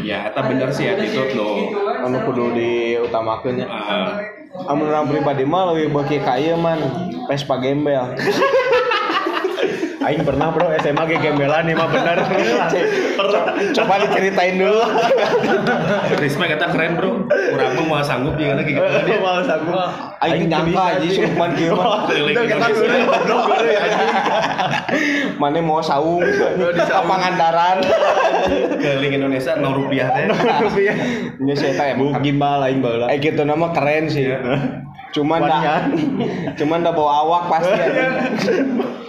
ya 0.05 0.29
eta 0.29 0.45
bener 0.45 0.69
sih 0.69 0.85
attitude 0.85 1.33
no 1.33 1.73
anu 2.05 2.17
kudu 2.29 2.53
diutamakeun 2.53 3.63
nya. 3.63 3.67
Ah, 3.69 4.21
Amun 4.49 4.89
orang 4.89 5.09
pribadi 5.09 5.45
mah 5.45 5.73
lebih 5.73 5.93
beki 5.93 6.17
ka 6.25 6.41
ieu 6.41 6.57
man. 6.57 6.81
Vespa 7.29 7.61
gembel. 7.61 8.17
Aing 9.99 10.23
pernah 10.23 10.47
bro 10.55 10.71
SMA 10.79 11.03
ge 11.11 11.17
gembelan 11.19 11.67
nih 11.67 11.75
mah 11.75 11.87
bener. 11.91 12.17
Coba 13.75 13.93
diceritain 14.07 14.55
dulu. 14.55 14.79
respect 16.23 16.55
eta 16.55 16.71
keren 16.71 16.95
bro 16.95 17.27
urang 17.27 17.71
mah 17.75 17.85
mau 17.85 18.01
sanggup 18.03 18.39
dia 18.39 18.55
kan 18.55 18.63
gitu 18.63 18.79
dia 18.79 19.19
Mau 19.19 19.43
sanggup. 19.43 19.75
Aing 20.23 20.47
nyangka 20.47 20.83
aja 20.95 21.03
Lukman 21.03 21.51
kieu 21.59 21.75
mah. 21.75 22.07
ya. 22.07 23.79
Mane 25.35 25.59
mau 25.59 25.83
saung 25.83 26.23
ka 26.23 26.99
Pangandaran. 27.03 27.77
keliling 28.79 29.19
Indonesia 29.19 29.59
nol 29.59 29.83
rupiah 29.83 30.07
teh 30.15 30.25
Rupiah. 30.63 30.95
Nya 31.43 31.53
saya 31.59 31.75
teh 31.75 31.89
gimbal 32.23 32.63
aing 32.63 32.79
baheula. 32.79 33.11
Eh 33.11 33.19
gitu 33.19 33.43
nama 33.43 33.75
keren 33.75 34.07
sih. 34.07 34.31
Cuman 35.09 35.41
dah, 35.41 35.89
cuman 36.59 36.85
dah 36.85 36.93
bawa 36.93 37.11
awak 37.25 37.43
pasti. 37.49 37.81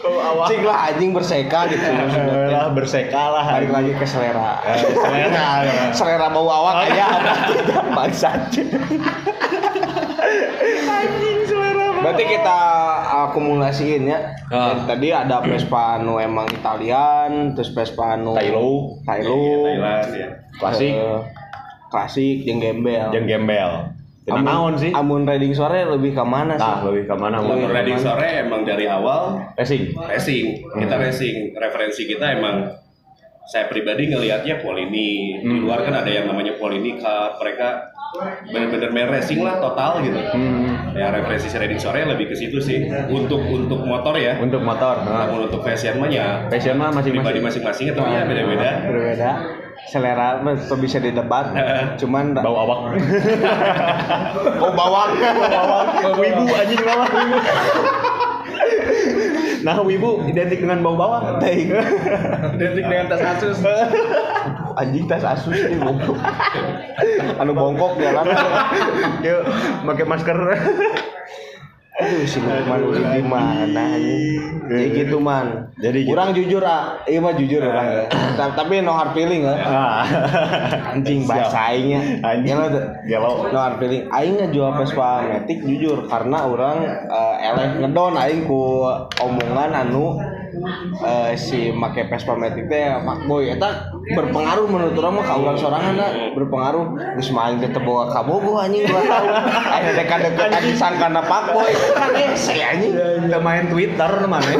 awak. 0.00 0.46
Cing 0.48 0.62
lah 0.64 0.78
anjing 0.88 1.10
berseka 1.12 1.68
gitu 1.68 1.84
teh. 1.84 1.92
Lah 2.48 2.72
berseka 2.72 3.22
lah. 3.36 3.44
Balik 3.60 3.70
lagi 3.72 3.92
ke 3.96 4.06
selera. 4.08 4.64
selera. 4.80 5.48
selera 5.98 6.26
bau 6.32 6.48
awak 6.48 6.88
aja 6.88 7.04
apa 7.20 7.32
tidak 7.52 7.84
bangsat. 7.92 8.40
Berarti 12.00 12.24
kita 12.24 12.58
akumulasiin 13.28 14.08
ya. 14.08 14.18
Ah. 14.48 14.72
Tadi 14.88 15.12
ada 15.12 15.44
Vespa 15.44 16.00
nu 16.00 16.16
emang 16.16 16.48
Italian, 16.48 17.52
terus 17.52 17.76
Vespa 17.76 18.16
nu 18.16 18.32
Tailo. 18.32 18.96
Tailo, 19.04 19.68
Thailand 19.68 20.08
ya 20.16 20.28
Klasik. 20.56 20.92
eh, 20.96 21.20
klasik 21.92 22.48
jeung 22.48 22.58
gembel. 22.64 23.12
Jeung 23.12 23.28
gembel. 23.28 23.99
Tidak 24.30 24.46
naon 24.46 24.74
sih? 24.78 24.90
Amun 24.94 25.26
riding 25.26 25.52
sore 25.52 25.82
lebih 25.82 26.14
ke 26.14 26.22
mana 26.22 26.54
sih? 26.54 26.62
Nah, 26.62 26.86
lebih 26.86 27.04
ke 27.10 27.14
mana? 27.18 27.36
Lebih 27.42 27.66
Mau 27.66 27.74
riding 27.74 27.98
sore 27.98 28.28
emang 28.46 28.62
dari 28.62 28.86
awal 28.86 29.42
racing. 29.58 29.90
racing 29.98 30.46
kita 30.78 30.94
racing 30.94 31.36
referensi 31.58 32.02
kita 32.06 32.38
emang 32.38 32.70
saya 33.50 33.66
pribadi 33.66 34.06
ngelihatnya 34.06 34.62
Polini 34.62 35.42
di 35.42 35.56
luar 35.58 35.82
kan 35.82 36.06
ada 36.06 36.06
yang 36.06 36.30
namanya 36.30 36.54
Polini 36.54 36.94
Cup 36.94 37.34
mereka 37.42 37.90
benar-benar 38.50 38.90
main 38.90 39.08
racing 39.10 39.42
lah 39.42 39.62
total 39.62 40.02
gitu 40.02 40.18
ya 40.98 41.14
referensi 41.14 41.46
si 41.46 41.56
riding 41.58 41.78
sore 41.78 42.02
lebih 42.06 42.30
ke 42.30 42.34
situ 42.34 42.58
sih 42.58 42.86
untuk 43.10 43.42
untuk 43.46 43.86
motor 43.86 44.18
ya 44.18 44.38
Untuk 44.38 44.62
motor. 44.62 45.02
Nah. 45.06 45.26
namun 45.26 45.46
untuk 45.46 45.62
fashion 45.62 45.98
mah 45.98 46.10
ya 46.10 46.46
Fashion 46.50 46.74
mah 46.78 46.90
pribadi 46.90 47.38
masing-masing. 47.38 47.42
masing-masing 47.42 47.86
itu 47.94 48.02
ya 48.06 48.20
beda-beda 48.26 48.70
Berbeda. 48.86 49.30
Selera 49.90 50.38
mah 50.38 50.54
tuh 50.54 50.78
bisa 50.78 51.02
didebat. 51.02 51.50
Cuman 52.00 52.38
Bau 52.38 52.54
awak. 52.54 52.94
oh 54.62 54.70
bawang. 54.70 55.10
wibu 56.14 56.44
anjing 56.54 56.80
bawang 56.86 57.10
wibu. 57.10 57.38
Nah, 59.60 59.76
wibu 59.84 60.24
identik 60.24 60.64
dengan 60.64 60.80
bau 60.80 60.96
bawang. 60.96 61.36
identik 61.42 62.84
dengan 62.86 63.12
tas 63.12 63.20
Asus. 63.36 63.60
Anjing 64.78 65.04
tas 65.04 65.26
Asus 65.26 65.58
nih 65.58 65.76
goblok. 65.76 66.16
Anu 67.36 67.52
bongkok 67.52 68.00
jalan. 68.00 68.24
Yuk, 69.26 69.42
pakai 69.84 70.06
masker. 70.08 70.38
Aduh 72.10 72.26
si 72.26 72.38
Lukman 72.42 72.80
udah 72.90 73.02
gimana 73.14 73.82
anjing. 73.94 74.42
Jadi 74.66 74.86
gitu 74.98 75.16
man. 75.22 75.70
Jadi 75.78 75.98
gitu. 76.02 76.10
Kurang 76.10 76.30
jujur 76.34 76.62
ah. 76.66 76.98
Iya 77.06 77.18
mah 77.22 77.34
jujur 77.38 77.62
orang 77.62 77.86
ya. 77.86 78.04
Ta- 78.34 78.54
Tapi 78.58 78.82
no 78.82 78.90
hard 78.94 79.14
feeling 79.14 79.46
ya. 79.46 79.54
Ah. 79.62 80.02
Anjing 80.94 81.22
bahasa 81.26 81.70
aingnya. 81.70 82.18
Anjing. 82.26 82.50
Gelo 82.50 82.66
tuh. 82.70 82.84
Gelo. 83.06 83.30
No 83.54 83.58
hard 83.62 83.78
feeling. 83.78 84.10
Aing 84.10 84.42
jual 84.50 84.74
Vespa 84.74 85.22
Matic 85.22 85.62
jujur 85.62 86.10
karena 86.10 86.38
orang 86.50 86.82
eh, 87.06 87.46
eleh 87.46 87.66
ngedon 87.78 88.18
aing 88.18 88.42
ku 88.50 88.82
omongan 89.22 89.70
anu 89.70 90.18
eh, 91.06 91.32
si 91.38 91.70
make 91.70 92.10
Vespa 92.10 92.34
Matic 92.34 92.66
teh 92.66 92.98
makboy 93.06 93.54
eta 93.54 93.94
berpengaruh 94.00 94.66
menurut 94.66 94.94
orang 94.96 95.14
mah 95.20 95.24
ka 95.24 95.34
urang 95.36 95.58
sorangan 95.58 95.92
da 95.96 96.08
berpengaruh. 96.32 96.84
Geus 97.20 97.30
main 97.32 97.60
teh 97.60 97.70
boga 97.80 98.12
ka 98.12 98.20
bogo 98.24 98.60
anjing 98.60 98.84
2 98.84 98.92
tahun 98.92 99.30
aya 99.76 99.90
dekat-dekat 99.96 100.62
disangkana 100.64 101.20
fuckboy 101.24 101.70
kan 101.96 102.10
ese 102.16 102.56
anjing. 102.60 102.92
Udah 102.96 103.40
main 103.40 103.68
Twitter 103.68 104.10
mana? 104.28 104.48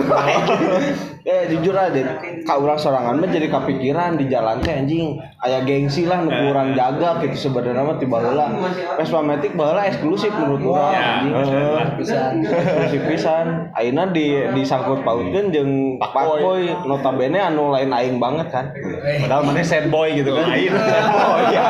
eh 1.21 1.53
jujur 1.53 1.77
aja 1.77 2.17
ka 2.49 2.55
urang 2.57 2.81
sorangan 2.81 3.21
mah 3.21 3.29
jadi 3.29 3.53
kepikiran 3.53 4.17
di 4.17 4.33
jalan 4.33 4.61
teh 4.65 4.73
anjing. 4.73 5.21
Aya 5.41 5.65
gengsi 5.65 6.05
lah 6.05 6.21
nu 6.21 6.33
kurang 6.33 6.77
jaga 6.77 7.21
gitu 7.25 7.49
sebenarnya 7.49 7.81
mah 7.81 7.97
tiba 7.97 8.21
heula 8.21 8.53
Vespa 9.01 9.21
Matic 9.25 9.57
baheula 9.57 9.89
eksklusif 9.89 10.33
menurut 10.37 10.77
urang 10.77 10.93
anjing. 10.93 11.33
Heeh. 11.33 11.79
eksklusif. 12.01 13.01
pisan. 13.11 13.47
Ayeuna 13.75 14.09
di 14.13 14.37
disangkut 14.55 15.03
pautkeun 15.03 15.53
jeung 15.53 15.73
Pakboy 16.01 16.73
notabene 16.89 17.39
anu 17.41 17.73
lain 17.73 17.93
aing 17.93 18.17
banget 18.17 18.49
kan. 18.49 18.67
Padahal 19.21 19.40
mana 19.43 19.63
sad 19.65 19.91
boy 19.91 20.09
gitu 20.15 20.31
kan. 20.33 20.47
Lain. 20.49 20.73
oh 20.73 21.37
iya 21.53 21.65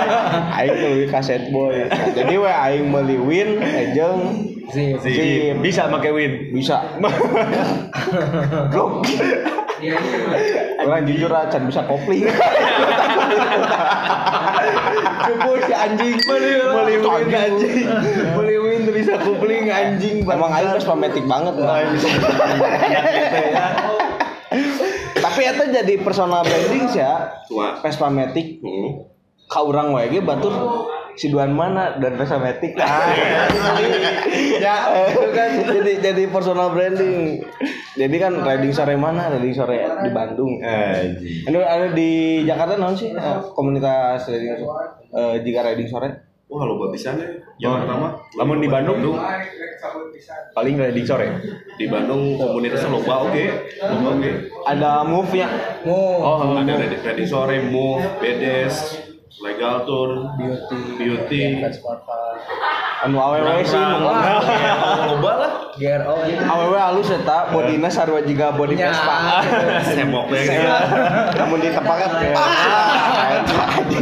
aing 0.60 0.74
tuh 0.76 0.88
lebih 0.94 1.08
ka 1.10 1.20
sad 1.22 1.50
boy 1.50 1.74
Nah, 1.90 2.08
jadi 2.12 2.34
we 2.36 2.50
aing 2.50 2.86
meuli 2.90 3.16
win 3.18 3.48
eh, 3.62 3.94
jeung 3.96 4.20
Si 4.70 4.94
si 5.02 5.50
Bisa 5.58 5.90
make 5.90 6.10
win. 6.14 6.54
bisa 6.54 6.78
Blok. 8.70 9.02
Orang 10.86 11.02
jujur 11.10 11.32
aja 11.32 11.58
bisa 11.58 11.82
kopling. 11.90 12.30
Cukup 15.26 15.58
si 15.66 15.74
anjing 15.74 16.16
beli 16.22 16.52
beli 16.62 16.94
win 17.02 17.26
anjing. 17.34 17.86
Beli 18.38 18.56
win 18.62 18.80
bisa 18.94 19.18
kupling 19.18 19.66
anjing. 19.66 20.22
Emang 20.22 20.54
aing 20.54 20.70
pas 20.70 20.86
pametik 20.86 21.26
banget 21.26 21.54
lah. 21.58 21.82
Tapi 25.41 25.57
itu 25.57 25.64
jadi 25.72 25.95
personal 26.05 26.45
branding 26.45 26.84
sih 26.93 27.01
ya. 27.01 27.32
Vespa 27.80 28.12
Matic. 28.12 28.61
Kau 29.49 29.72
orang 29.72 29.97
wae 29.97 30.12
ge 30.12 30.20
batur 30.20 30.53
si 31.16 31.32
Duan 31.32 31.57
mana 31.57 31.97
dan 31.97 32.20
Vespa 32.20 32.36
Matic. 32.36 32.76
Ah, 32.76 33.09
ya, 34.61 34.93
itu 35.09 35.28
kan 35.32 35.49
jadi 35.80 35.93
jadi 36.12 36.28
personal 36.28 36.76
branding. 36.76 37.41
Jadi 37.97 38.16
kan 38.20 38.36
riding 38.36 38.76
sore 38.76 39.01
mana? 39.01 39.32
Riding 39.32 39.57
sore 39.57 39.80
di 39.80 40.12
Bandung. 40.12 40.61
Anjing. 40.61 41.49
Anu 41.49 41.64
ada 41.64 41.88
di 41.88 42.45
Jakarta 42.45 42.76
naon 42.76 43.01
sih 43.01 43.09
eh, 43.09 43.38
komunitas 43.57 44.28
riding 44.28 44.61
sore? 44.61 44.76
Eh, 45.09 45.34
jika 45.41 45.64
riding 45.64 45.88
sore? 45.88 46.30
Wah, 46.51 46.66
lo 46.66 46.90
bisa 46.90 47.14
nih. 47.14 47.46
Yang 47.62 47.86
pertama, 47.86 48.07
Lamun 48.34 48.59
di 48.59 48.66
Bandung 48.66 48.98
tuh 48.98 49.14
paling 50.51 50.74
riding 50.76 51.07
sore. 51.07 51.28
di 51.78 51.86
Bandung 51.86 52.34
komunitasnya 52.36 52.90
loba 52.90 53.30
oke. 53.30 53.44
Loba 53.78 54.09
oke. 54.18 54.30
Ada 54.66 54.90
move-nya. 55.07 55.48
Oh, 55.86 56.59
Ada 56.59 56.74
riding 57.07 57.28
sore, 57.30 57.62
move, 57.62 58.03
bedes, 58.18 58.98
legal 59.38 59.86
tour, 59.86 60.34
beauty, 60.98 61.62
Anu 63.01 63.16
awewe 63.16 63.64
sih. 63.64 63.76
Loba 63.76 65.32
lah. 65.36 65.53
GRO 65.74 66.20
awewe 66.20 66.76
halus 66.76 67.09
eta 67.09 67.48
bodina 67.48 67.88
sarua 67.88 68.20
jiga 68.20 68.53
body 68.53 68.76
Ya. 68.76 68.92
Vespa. 68.92 69.16
Semoknya 69.88 70.40
gitu. 70.44 70.68
Namun 71.40 71.59
ditepakan 71.59 72.11
ya. 72.20 72.34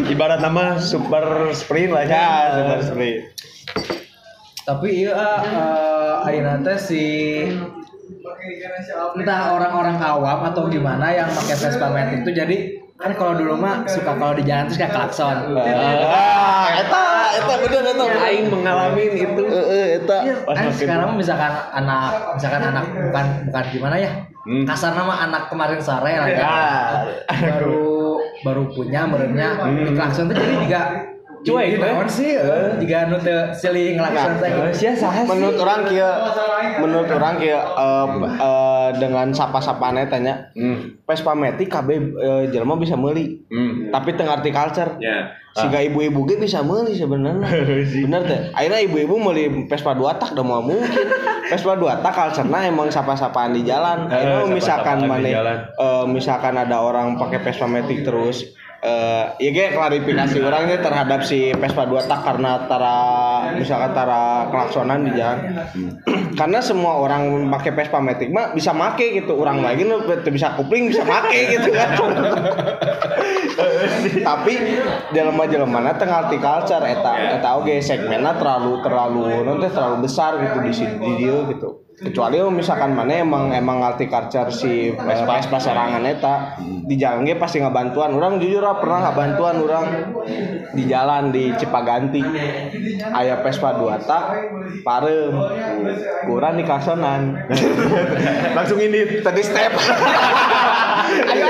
ibarat 0.09 0.40
nama 0.42 0.76
super 0.76 1.22
sprint 1.53 1.94
lah 1.94 2.05
Ya, 2.05 2.26
super 2.59 2.78
sprint. 2.82 3.20
tapi 4.68 5.01
iya 5.01 5.16
uh, 5.16 6.28
ayeuna 6.28 6.61
teh 6.61 6.76
si 6.76 7.01
entah 9.16 9.40
orang-orang 9.57 9.96
awam 9.96 10.44
atau 10.44 10.68
gimana 10.68 11.09
yang 11.09 11.24
pakai 11.24 11.57
Vespa 11.57 11.88
Matic 11.88 12.20
itu 12.20 12.30
jadi 12.36 12.57
kan 12.99 13.14
kalau 13.14 13.38
dulu 13.38 13.55
mah 13.55 13.86
suka 13.86 14.11
kalau 14.18 14.34
di 14.34 14.42
jalan 14.42 14.66
terus 14.66 14.78
kayak 14.82 14.90
klakson. 14.90 15.55
Ah, 15.55 16.66
eta 16.82 17.05
eta 17.38 17.55
bener 17.62 17.82
eta. 17.94 18.05
aing 18.26 18.46
mengalami 18.51 19.05
itu. 19.14 19.42
Heeh, 19.46 20.03
eta. 20.03 20.18
kan 20.51 20.66
sekarang 20.74 21.14
misalkan 21.14 21.55
anak 21.78 22.34
misalkan 22.34 22.62
anak 22.74 22.84
bukan 22.90 23.26
bukan 23.46 23.64
gimana 23.70 23.96
ya? 24.03 24.11
Hmm. 24.49 24.64
kasar 24.64 24.96
nama 24.96 25.14
anak 25.28 25.46
kemarin 25.46 25.78
sore 25.78 26.12
lah 26.18 26.28
ya. 26.28 26.51
Baru 27.30 28.18
baru 28.42 28.62
punya 28.74 29.07
merenya 29.07 29.62
di 29.62 29.92
klakson 29.94 30.26
tuh 30.26 30.34
jadi 30.34 30.55
juga 30.59 30.82
Cuek, 31.47 31.66
di 31.74 31.76
naon 31.78 32.09
sih 32.11 32.34
eh, 32.34 32.74
jika 32.82 33.07
nu 33.07 33.16
teu 33.22 33.55
silih 33.55 33.95
ngelakson 33.95 34.43
teh 34.43 34.51
sia 34.74 34.93
saha 34.97 35.22
sih 35.22 35.30
Menurut 35.30 35.59
orang 35.62 35.80
kia 35.86 36.11
menurut 36.82 37.11
orang 37.11 37.34
kia 37.39 37.61
eh, 37.62 38.09
eh, 38.39 38.89
dengan 38.99 39.30
sapa-sapane 39.30 40.11
tanya 40.11 40.51
Vespa 41.09 41.32
Matic 41.32 41.72
KB 41.72 41.89
eh, 42.20 42.43
jelema 42.53 42.76
bisa 42.76 42.93
meuli. 42.99 43.41
Hmm. 43.49 43.89
Tapi 43.89 44.12
tengah 44.12 44.41
arti 44.41 44.53
culture. 44.53 45.01
Ya. 45.01 45.32
Siga 45.57 45.80
ibu-ibu 45.80 46.28
ge 46.28 46.36
bisa 46.36 46.61
meuli 46.61 46.93
sebenarnya. 46.93 47.49
Bener 48.05 48.22
teh. 48.28 48.41
Akhirnya 48.53 48.84
ibu-ibu 48.84 49.16
meuli 49.16 49.66
Vespa 49.66 49.97
dua 49.97 50.20
tak 50.20 50.36
udah 50.36 50.45
mau 50.45 50.61
mungkin. 50.61 51.09
Vespa 51.49 51.74
dua 51.80 52.05
tak 52.05 52.12
kalcerna 52.12 52.68
emang 52.68 52.93
sapa-sapaan 52.93 53.57
di 53.57 53.64
jalan. 53.64 54.07
Akhirnya 54.07 54.45
Eh, 54.45 54.53
misalkan 54.53 54.99
mana 55.09 55.28
eh, 55.64 56.05
misalkan 56.07 56.55
ada 56.55 56.76
orang 56.78 57.16
pakai 57.16 57.41
Vespa 57.41 57.64
Matic 57.64 58.05
terus 58.05 58.57
eh 58.79 59.26
ya 59.43 59.51
ge 59.51 59.74
klarifikasi 59.74 60.39
orangnya 60.39 60.79
terhadap 60.79 61.26
si 61.26 61.51
Vespa 61.51 61.83
dua 61.83 62.07
tak 62.07 62.22
karena 62.22 62.62
tara 62.70 62.99
misalkan 63.59 63.91
tara 63.91 64.47
klaksonan 64.55 65.03
di 65.03 65.18
jalan. 65.18 65.66
karena 66.39 66.62
semua 66.62 67.03
orang 67.03 67.51
pakai 67.51 67.74
Vespa 67.74 67.99
Matic 67.99 68.31
mah 68.31 68.55
bisa 68.55 68.70
make 68.70 69.18
gitu. 69.18 69.35
Orang 69.35 69.66
lagi 69.66 69.83
teu 69.83 70.31
bisa 70.31 70.55
kupling 70.55 70.95
bisa 70.95 71.03
make 71.03 71.59
gitu 71.59 71.74
kan. 71.74 71.91
tapi 74.29 74.55
jelema-jelema 75.11 75.99
tengah 75.99 76.31
arti 76.31 76.39
culture 76.39 76.85
eta 76.87 77.12
eta 77.39 77.49
oge 77.59 77.83
segmennya 77.83 78.39
terlalu 78.39 78.79
terlalu 78.87 79.43
nanti 79.43 79.66
terlalu 79.74 80.07
besar 80.07 80.39
gitu 80.39 80.59
di 80.62 80.72
sini 80.72 80.95
di 81.03 81.12
dia 81.18 81.43
gitu 81.51 81.88
kecuali 81.99 82.38
misalkan 82.55 82.94
mana 82.94 83.26
emang 83.26 83.51
emang 83.51 83.82
arti 83.82 84.07
culture 84.07 84.55
si 84.55 84.94
Vespa 84.94 85.42
Vespa 85.42 85.59
serangan 85.59 86.07
eta 86.07 86.55
di 86.62 86.94
jalan 86.94 87.26
ge 87.26 87.34
pasti 87.34 87.59
ngabantuan. 87.59 88.14
Orang 88.14 88.38
jujur 88.38 88.62
lah 88.62 88.78
pernah 88.78 89.11
ngabantuan 89.11 89.59
orang 89.59 89.86
di 90.72 90.82
jalan 90.86 91.34
di 91.34 91.51
Cipaganti. 91.59 92.22
Aya 93.11 93.42
Vespa 93.42 93.74
dua 93.74 93.99
tak 93.99 94.55
parem. 94.86 95.34
Kurang 96.30 96.55
di 96.55 96.64
klasonan 96.64 97.34
langsung 98.57 98.78
ini 98.78 99.18
tadi 99.18 99.42
step. 99.42 99.74
Ayo. 101.09 101.46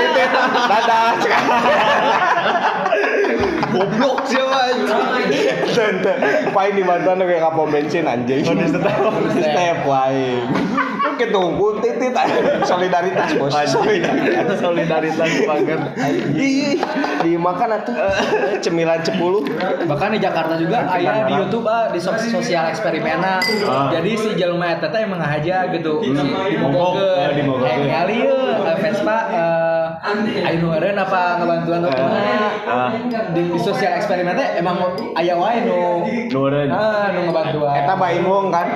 Dadah 0.65 1.11
goblok 3.67 4.23
siapa 4.23 4.59
Tente, 5.69 6.13
paling 6.51 6.75
dibantuan 6.75 7.21
kayak 7.23 7.43
kapal 7.45 7.65
bensin 7.69 8.03
anjing. 8.03 8.43
Oh, 8.43 8.51
di 8.51 8.67
step, 8.67 8.99
step 9.31 9.77
paling. 9.87 10.43
Oke 10.99 11.25
tunggu 11.29 11.79
titit 11.79 12.11
solidaritas 12.65 13.31
bos. 13.39 13.53
Solidaritas, 13.53 14.59
solidaritas 14.59 15.29
banget. 15.47 15.79
Ih, 16.35 16.75
dimakan 17.23 17.79
atuh. 17.79 17.95
Cemilan 18.59 18.99
cepuluh. 18.99 19.45
bahkan 19.87 20.11
di 20.11 20.19
Jakarta 20.19 20.59
juga 20.59 20.83
ayah 20.97 21.25
di 21.25 21.33
YouTube 21.39 21.65
ah 21.65 21.87
di 21.89 21.99
sos- 22.01 22.27
sosial 22.29 22.67
eksperimenna 22.69 23.39
jadi 23.89 24.11
si 24.13 24.29
jelema 24.35 24.75
eta 24.75 24.91
teh 24.91 25.05
emang 25.07 25.21
aja 25.21 25.69
gitu. 25.71 26.03
Di 26.03 26.11
Mogok, 26.59 26.99
eh, 26.99 27.31
di 27.39 27.43
mogok. 27.47 27.65
kali 27.65 28.15
ya 28.25 28.73
Vespa 28.75 29.17
eh 29.31 29.68
ayo 30.17 30.67
eureun 30.69 30.97
apa 30.97 31.21
ngabantuan 31.37 31.81
atau 31.85 32.07
Ah. 32.69 32.93
di, 33.33 33.41
di 33.49 33.57
sosial 33.57 33.97
eksperimen 33.97 34.37
teh 34.37 34.61
emang 34.61 34.77
aya 35.17 35.33
wae 35.33 35.65
nu 35.65 36.05
Nuren. 36.29 36.69
ah 36.69 37.09
nu 37.09 37.29
ngabantuan 37.29 37.73
Eta 37.81 37.93
baimung 37.97 38.53
kan. 38.53 38.67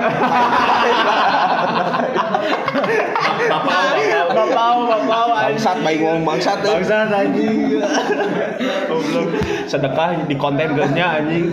Bapau, 3.44 4.76
bapau, 4.88 5.26
Bangsat 5.44 5.78
baimung 5.84 6.24
bangsat 6.24 6.58
teh. 6.64 6.72
Bangsa 6.72 7.06
anjing. 7.06 7.78
Goblok. 8.94 9.26
Sedekah 9.64 10.08
di 10.24 10.34
konten 10.34 10.68
geusnya 10.72 11.18
anjing. 11.18 11.44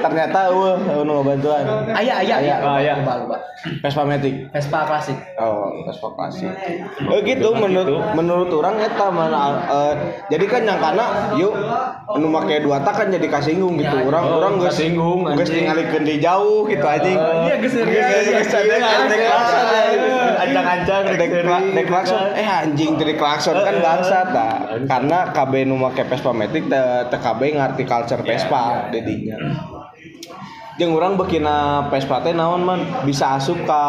Ternyata 0.00 0.48
eueuh 0.48 0.76
nu 1.02 1.20
bantuan. 1.20 1.64
aya 1.92 2.18
aya 2.18 2.36
aya 2.38 2.54
Ah, 2.58 2.78
aya. 2.78 2.94
lupa 2.96 3.14
lupa 3.18 3.36
Vespa 3.78 4.02
Matic. 4.02 4.50
Vespa 4.50 4.82
klasik 4.82 5.18
Oh, 5.36 5.70
Vespa 5.84 6.08
klasik. 6.12 6.50
Eh 6.98 7.20
gitu 7.22 7.52
menurut 7.52 7.86
menurut 8.12 8.50
orang 8.52 8.80
eta 8.80 9.06
mana 9.06 9.38
eh, 9.62 9.92
jadi 10.28 10.44
kan 10.46 10.62
yang 10.64 10.78
kana 10.78 11.06
yuk 11.34 11.54
anu 12.08 12.26
make 12.26 12.58
dua 12.58 12.80
tak 12.80 12.94
kan 12.96 13.06
jadi 13.08 13.26
kasinggung 13.28 13.76
gitu. 13.76 13.96
Orang 14.02 14.22
Oh, 14.22 14.38
orang 14.38 14.52
geus 14.56 14.72
kasinggung, 14.72 15.28
geus 15.28 15.50
ningalikeun 15.50 16.02
di 16.02 16.16
jauh 16.18 16.64
gitu 16.64 16.82
anjing. 16.82 17.18
iya 17.44 17.54
geus 17.58 17.74
Geus 17.74 18.26
geus 18.48 18.50
Ancang-ancang 20.44 21.02
Dek 21.14 21.30
kla- 21.40 21.70
dek 21.70 21.86
klakson 21.86 22.18
eh 22.32 22.44
anjing 22.44 22.94
dari 22.94 23.14
klakson 23.14 23.54
kan 23.54 23.76
bangsat 23.78 24.26
tah. 24.28 24.54
Karena 24.82 25.30
KB 25.30 25.64
nu 25.64 25.76
make 25.76 26.02
Vespa 26.02 26.30
Matic 26.30 26.66
teh 26.66 26.82
teh 27.06 27.18
KB 27.18 27.40
ngarti 27.54 27.82
culture 27.82 28.20
Vespa 28.20 28.88
dedinya. 28.88 29.38
Jeung 30.72 30.92
urang 30.92 31.14
bekina 31.14 31.86
Vespa 31.86 32.20
teh 32.20 32.32
naon 32.32 32.60
man 32.60 32.80
bisa 33.04 33.36
asup 33.36 33.60
ka 33.62 33.82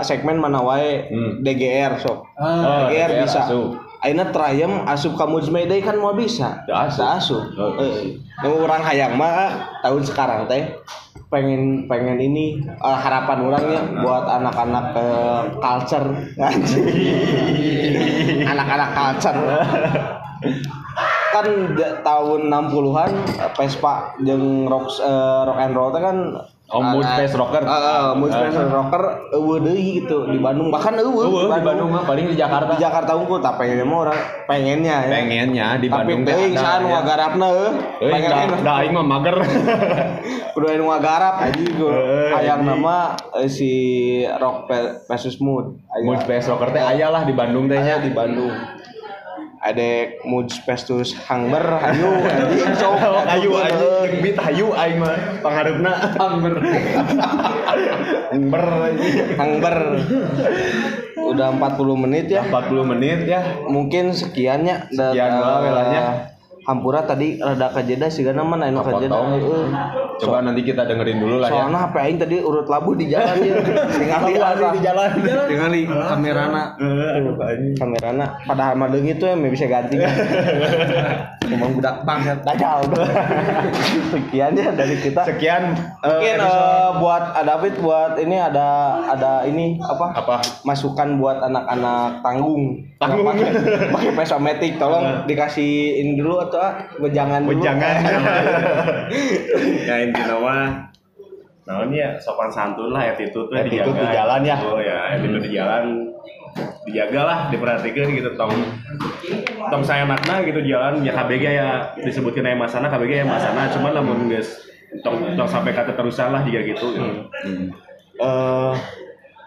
segmen 0.00 0.38
mana 0.38 0.60
wae 0.60 1.04
Hmm. 1.04 1.42
DGR 1.42 1.98
sok. 1.98 2.24
Ah, 2.34 2.86
DGR 2.86 3.10
bisa. 3.20 3.42
asup. 3.44 3.74
Aina 3.98 4.30
trayem 4.30 4.86
asup 4.86 5.18
ka 5.18 5.26
Mujmedai 5.26 5.82
kan 5.82 5.98
mau 5.98 6.14
bisa. 6.14 6.62
Asup. 6.64 7.02
Asup. 7.02 7.44
Oh. 7.52 7.74
Yang 8.38 8.54
orang 8.56 8.78
hayang 8.80 9.18
mah 9.18 9.50
tahun 9.82 10.06
sekarang 10.06 10.46
teh 10.46 10.62
pengen 11.28 11.84
pengen 11.84 12.16
ini 12.16 12.56
eh, 12.64 12.98
harapan 12.98 13.38
orangnya 13.44 13.80
buat 14.00 14.24
anak-anak 14.24 14.84
ke 14.96 15.06
culture. 15.60 16.08
Anak-anak 18.52 18.90
culture. 18.96 19.40
Kan 21.28 21.76
tahun 22.00 22.40
60-an 22.48 23.10
eh, 23.44 23.50
Vespa 23.52 24.16
jeung 24.24 24.64
rock 24.66 24.88
eh, 25.00 25.40
rock 25.44 25.58
and 25.60 25.74
roll 25.76 25.92
kan 25.92 26.16
Oh, 26.68 26.84
Mood 26.84 27.00
ada- 27.00 27.16
Space 27.16 27.32
Rocker. 27.32 27.62
Heeh, 27.62 28.04
Mood 28.12 28.28
Space 28.28 28.60
Rocker 28.60 29.02
eueuh 29.30 29.56
deui 29.58 29.80
gitu 29.98 30.26
di 30.26 30.36
Bandung 30.36 30.68
bahkan 30.68 30.92
eueuh 30.94 31.24
Eueuh, 31.24 31.48
di 31.50 31.64
Bandung 31.64 31.88
mah 31.88 32.04
paling 32.04 32.28
di 32.28 32.36
Jakarta. 32.36 32.70
di 32.70 32.78
Jakarta 32.78 33.12
unggul 33.14 33.40
tak 33.40 33.56
pengennya 33.56 33.82
mah 33.82 33.98
orang 34.02 34.18
pengennya 34.44 34.96
ya 35.02 35.12
Pengennya 35.14 35.66
di 35.74 35.86
tapi 35.86 35.96
Bandung 36.04 36.20
teh 36.22 36.34
teuing 36.34 36.54
saan 36.54 36.80
ya. 36.82 36.88
ngagarapna 36.94 37.46
eueuh 37.48 37.72
Euy, 37.98 38.10
pengen 38.10 38.30
da, 38.60 38.72
aing 38.76 38.92
mah 38.92 39.00
mager. 39.02 39.36
kudu 40.52 40.66
anu 40.68 40.84
ngagarap 40.88 41.34
aja 41.40 41.56
gue 41.62 41.92
hayang 42.34 42.60
anjing. 42.60 42.70
nama 42.74 42.96
eh, 43.34 43.48
si 43.48 43.70
Rock 44.28 44.68
versus 45.06 45.38
Mood 45.38 45.72
Aya- 45.88 46.04
Mood 46.04 46.18
Space 46.20 46.46
Rocker 46.46 46.68
teh 46.70 46.82
aya 46.82 47.08
lah 47.08 47.22
di 47.22 47.32
Bandung 47.32 47.64
teh 47.64 47.78
nya. 47.78 47.96
di 47.96 48.10
Bandung 48.10 48.52
ada 49.58 49.90
Mood 50.22 50.54
versus 50.62 51.12
Hangber 51.26 51.60
hayu 51.78 52.10
anjing 52.22 52.72
sok 52.80 52.98
Ayu 53.26 53.50
Heuh. 53.50 53.64
anjing 53.64 54.22
beat 54.22 54.38
hayu 54.38 54.70
aing 54.72 54.98
mah 54.98 55.14
pangharepna 55.42 55.92
Angber. 56.16 56.54
Angber 58.30 58.64
anjing. 58.86 59.16
Hangber 59.34 59.76
udah 61.18 61.48
40 61.52 62.04
menit 62.08 62.26
ya 62.30 62.42
40 62.46 62.90
menit 62.96 63.18
ya. 63.26 63.40
mungkin 63.68 64.16
sekiannya 64.16 64.88
Sekian 64.88 65.32
da- 65.34 65.42
lah 65.42 65.56
welanya. 65.60 66.02
Hampura 66.68 67.00
tadi 67.08 67.40
rada 67.40 67.72
kajeda 67.72 68.12
sih 68.12 68.22
karena 68.22 68.44
mana 68.44 68.68
anu 68.68 68.84
kajeda. 68.84 69.16
Coba 70.20 70.44
nanti 70.44 70.60
kita 70.62 70.84
dengerin 70.84 71.18
dulu 71.18 71.40
lah 71.40 71.48
ya. 71.48 71.64
Soalnya 71.64 71.78
HP 71.88 71.94
aing 71.96 72.18
tadi 72.20 72.36
urut 72.44 72.68
labu 72.68 72.92
di 72.92 73.08
jalan 73.08 73.40
dia. 73.40 73.56
Tingali 73.88 74.32
apa? 74.36 74.68
di 74.76 74.80
jalan. 74.84 75.08
Tingali 75.48 75.80
kamerana. 75.88 76.62
Kamerana 77.80 78.24
padahal 78.44 78.76
mah 78.76 78.88
tuh 78.92 79.26
yang 79.32 79.48
bisa 79.48 79.64
ganti. 79.64 79.96
Emang 81.48 81.72
budak 81.80 82.04
banget. 82.04 82.44
Dajal. 82.44 82.84
Sekian 84.12 84.52
ya 84.52 84.68
dari 84.76 85.00
kita. 85.00 85.24
Sekian 85.24 85.72
eh, 85.72 86.04
Mungkin 86.04 86.36
eh, 86.44 86.90
buat 87.00 87.24
ada 87.32 87.56
David 87.58 87.80
buat 87.80 88.14
ini 88.20 88.36
ada 88.36 89.00
ada 89.08 89.32
ini 89.48 89.80
apa? 89.80 90.14
apa? 90.14 90.36
Masukan 90.68 91.16
buat 91.16 91.40
anak-anak 91.40 92.20
tanggung. 92.20 92.84
Tanggung. 93.00 93.24
Pakai 93.24 93.48
pakai 93.90 94.12
pesometik 94.12 94.76
tolong 94.76 95.24
dikasih 95.24 96.04
ini 96.04 96.20
dulu 96.20 96.44
atau 96.44 96.57
wejangan 97.00 97.40
dulu. 97.44 97.58
Wejangan. 97.58 97.94
ya 99.88 99.94
intinya 100.04 100.36
mah 100.40 100.66
naon 101.68 101.92
ya 101.92 102.16
sopan 102.16 102.48
santun 102.48 102.96
lah 102.96 103.12
attitude 103.12 103.52
lah 103.52 103.60
Attitude 103.60 103.92
dijaga. 103.92 104.00
di 104.00 104.16
jalan 104.16 104.40
ya. 104.40 104.56
oh 104.64 104.80
ya 104.80 104.96
attitude 105.12 105.44
di 105.44 105.52
jalan 105.52 105.84
dijaga 106.88 107.20
lah 107.28 107.38
diperhatikan 107.52 108.08
gitu 108.16 108.30
tong 108.40 108.56
tong 109.68 109.84
saya 109.84 110.08
makna 110.08 110.40
gitu 110.48 110.64
di 110.64 110.72
jalan 110.72 111.04
ya 111.04 111.12
KBG 111.12 111.44
ya 111.44 111.68
disebutkan 112.00 112.48
aya 112.48 112.56
masana 112.56 112.88
KBG 112.88 113.20
ya 113.20 113.26
masana 113.28 113.68
cuman 113.68 113.92
lamun 114.00 114.32
guys 114.32 114.48
tong 115.04 115.20
tong 115.36 115.44
sampai 115.44 115.76
kata 115.76 115.92
terusan 115.92 116.32
lah 116.32 116.40
jika 116.48 116.64
gitu, 116.64 116.96
gitu. 116.96 117.04
eh 118.24 118.74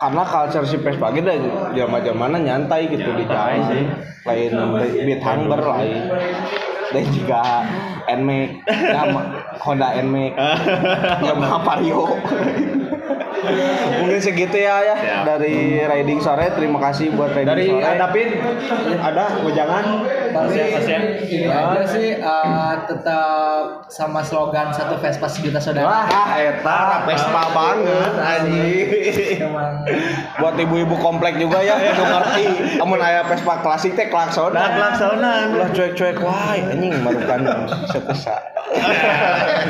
karena 0.02 0.24
culture 0.26 0.66
si 0.66 0.78
Vespa 0.82 1.14
gitu 1.14 1.30
zaman 1.78 2.02
zamannya 2.06 2.40
nyantai 2.46 2.90
gitu 2.90 3.06
di 3.18 3.26
Nyantai 3.26 3.58
jalan 3.58 3.70
sih. 3.70 3.84
lain 4.30 4.52
beat 5.10 5.22
hangber 5.26 5.62
lain 5.62 6.02
dan 6.92 7.06
juga 7.16 7.44
Nmax 8.12 8.50
nama 8.68 9.22
Honda 9.64 9.90
Nmax 10.04 10.34
Yamaha 11.28 11.58
Vario 11.64 12.04
mungkin 14.02 14.20
segitu 14.22 14.58
ya 14.58 14.76
ya 14.86 14.96
Siap. 14.96 15.24
dari 15.26 15.82
riding 15.82 16.20
sore 16.22 16.54
terima 16.54 16.78
kasih 16.78 17.14
buat 17.18 17.34
riding 17.34 17.50
Dari 17.50 17.66
sore 17.70 17.86
Adapin 17.86 18.30
ada 19.02 19.26
wejangan. 19.44 19.84
Tapi 20.32 20.54
ya. 20.56 20.68
ini 21.28 21.48
aja 21.50 21.84
sih 21.84 22.08
eh, 22.16 22.74
tetap 22.88 23.84
sama 23.92 24.24
slogan 24.24 24.72
satu 24.72 24.96
Vespa 25.02 25.28
sejuta 25.28 25.60
saudara. 25.60 25.88
Wah, 25.88 26.08
ah, 26.08 26.30
eta 26.40 27.04
Vespa 27.04 27.44
banget 27.52 28.14
anjing. 28.16 28.88
Emang 29.44 29.84
Buat 30.40 30.56
ibu-ibu 30.56 30.96
komplek 31.02 31.36
juga 31.42 31.60
ya, 31.60 31.76
kudu 31.92 32.04
ngerti. 32.04 32.46
Amun 32.80 33.02
aya 33.04 33.28
Vespa 33.28 33.60
klasik 33.60 33.98
teh 33.98 34.08
klakson. 34.08 34.56
Nah, 34.56 34.72
klaksonan. 34.72 35.58
Ulah 35.58 35.70
cuek-cuek 35.76 36.18
wae 36.24 36.60
anjing 36.72 36.94
marukan 37.04 37.42
setesa. 37.92 38.40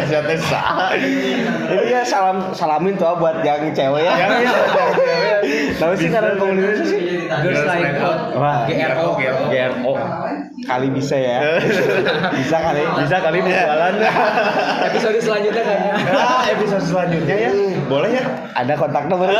Siapa 0.09 0.33
sah? 0.37 0.93
Ini 0.93 1.89
ya 1.89 2.01
salam 2.05 2.53
salamin 2.53 2.93
tuh 2.95 3.09
ah 3.09 3.15
buat 3.17 3.41
yang 3.41 3.73
cewek 3.73 4.01
ya. 4.05 4.13
Yang 4.13 4.31
ya, 4.45 4.53
cewek. 4.69 5.39
Tahu 5.81 5.93
sih 5.97 6.09
karena 6.13 6.31
komunitas 6.37 6.85
sih 6.85 7.01
Girls 7.41 7.63
Like 7.65 7.97
Out. 7.97 8.19
Wah, 8.37 8.69
GRO. 8.69 9.07
GRO. 9.49 9.93
kali 10.61 10.87
bisa 10.93 11.15
ya. 11.17 11.57
Bisa 12.37 12.57
kali. 12.61 12.83
Bisa 13.01 13.17
kali 13.17 13.37
berjalan. 13.41 13.93
Episode 14.91 15.19
selanjutnya. 15.23 15.63
Ah, 16.13 16.45
episode 16.45 16.85
selanjutnya 16.85 17.35
ya. 17.49 17.51
Boleh 17.89 18.11
ya? 18.21 18.23
Ada 18.53 18.73
kontak 18.77 19.09
nomor. 19.09 19.33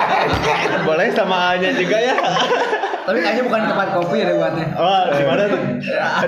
Boleh 0.88 1.12
sama 1.12 1.58
Anya 1.58 1.76
juga 1.76 1.98
ya. 2.00 2.16
Tapi 3.08 3.24
kayaknya 3.24 3.44
bukan 3.44 3.62
tempat 3.68 3.88
kopi 3.96 4.20
ya 4.20 4.36
buatnya. 4.36 4.66
Wah, 4.76 5.04
di 5.16 5.24
mana 5.24 5.42
tuh? 5.48 5.60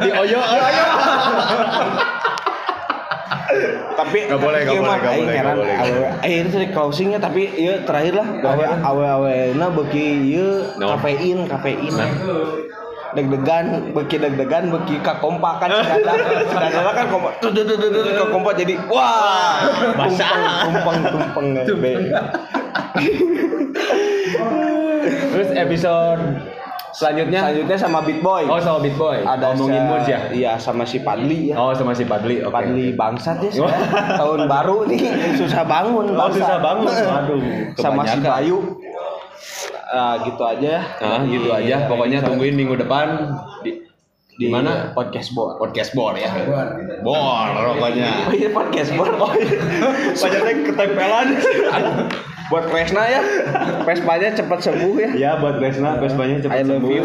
Di 0.01 0.11
Oyo. 0.17 0.41
Oyo. 0.41 0.87
tapi 3.93 4.19
Nggak 4.27 4.41
boleh, 4.41 4.61
nggak 4.61 4.73
ieu 4.73 4.83
boleh, 4.83 4.97
nggak 4.97 5.15
boleh, 5.15 5.37
nggak 5.37 5.57
boleh. 5.57 5.77
eh 6.23 6.39
tadi 6.45 6.67
closingnya 6.71 7.19
tapi 7.19 7.43
iya 7.53 7.83
terakhir 7.83 8.15
lah 8.17 8.29
awe 8.45 8.65
awe 8.81 9.05
awe 9.17 9.35
na 9.55 9.67
beki 9.69 10.07
ieu 10.29 10.49
No. 10.77 10.95
kafein 10.95 11.45
kafein. 11.47 11.95
Deg-degan 13.11 13.91
beki 13.91 14.17
deg-degan 14.17 14.71
beki 14.71 15.03
kakompakan 15.03 15.67
sadada 15.83 16.15
sadada 16.55 16.95
kan 16.95 17.11
kompak 17.11 17.43
tuh 17.43 17.51
tuh 17.51 17.67
tuh 17.67 17.77
tuh 17.77 17.91
tuh 17.91 18.15
kakompak 18.17 18.55
jadi 18.55 18.79
wah! 18.87 19.67
Tumpeng 19.99 20.99
tumpeng 21.11 21.49
tumpeng 21.67 22.01
Terus 25.31 25.49
episode 25.53 26.23
selanjutnya 26.91 27.41
selanjutnya 27.41 27.77
sama 27.77 27.99
Beat 28.01 28.21
Boy 28.21 28.45
Oh 28.45 28.59
sama 28.59 28.79
Beat 28.79 28.95
Boy. 28.95 29.19
ada 29.21 29.53
ngomongin 29.53 29.83
moods 29.85 30.07
ya. 30.07 30.19
iya 30.31 30.53
sama 30.55 30.83
si 30.83 30.99
Padli 30.99 31.51
ya 31.51 31.57
Oh 31.57 31.71
sama 31.71 31.93
si 31.93 32.03
Padli. 32.03 32.41
Oke. 32.41 32.51
Padli 32.51 32.87
bangsat 32.93 33.39
ya 33.41 33.51
sekarang. 33.51 34.17
tahun 34.17 34.41
baru 34.47 34.77
nih 34.87 35.01
susah 35.41 35.63
bangun 35.63 36.07
Oh 36.11 36.19
bangsat. 36.19 36.39
susah 36.43 36.59
bangun. 36.59 36.91
Waduh. 37.11 37.41
sama 37.77 38.03
si. 38.05 38.19
Bayu 38.21 38.59
Ah, 39.91 40.23
gitu 40.23 40.39
aja. 40.39 40.87
Nah, 41.03 41.27
gitu 41.27 41.51
aja. 41.51 41.91
Pokoknya 41.91 42.23
tungguin 42.23 42.55
minggu 42.55 42.79
depan 42.79 43.27
di 43.67 43.83
di 44.39 44.47
mana? 44.47 44.95
podcast 44.95 45.35
bor 45.35 45.59
Podcast 45.59 45.93
Bor 45.93 46.15
ya. 46.15 46.31
Bor 47.03 47.47
pokoknya. 47.75 48.31
oh 48.31 48.33
iya 48.33 48.55
podcast 48.55 48.95
bor 48.95 49.11
oh 49.11 49.35
iya 49.41 49.59
Banyaknya 50.15 50.55
ketempelan. 50.63 51.27
Buat 52.51 52.65
Kresna 52.67 53.03
ya 53.05 53.23
Vespanya 53.83 54.29
cepat 54.33 54.59
sembuh 54.61 54.95
ya 54.99 55.11
Ya 55.15 55.31
buat 55.37 55.57
Resna 55.57 55.97
Vespanya 55.97 56.37
I 56.37 56.43
cepat 56.43 56.59
love 56.61 56.71
sembuh. 56.77 56.91
you 56.93 57.05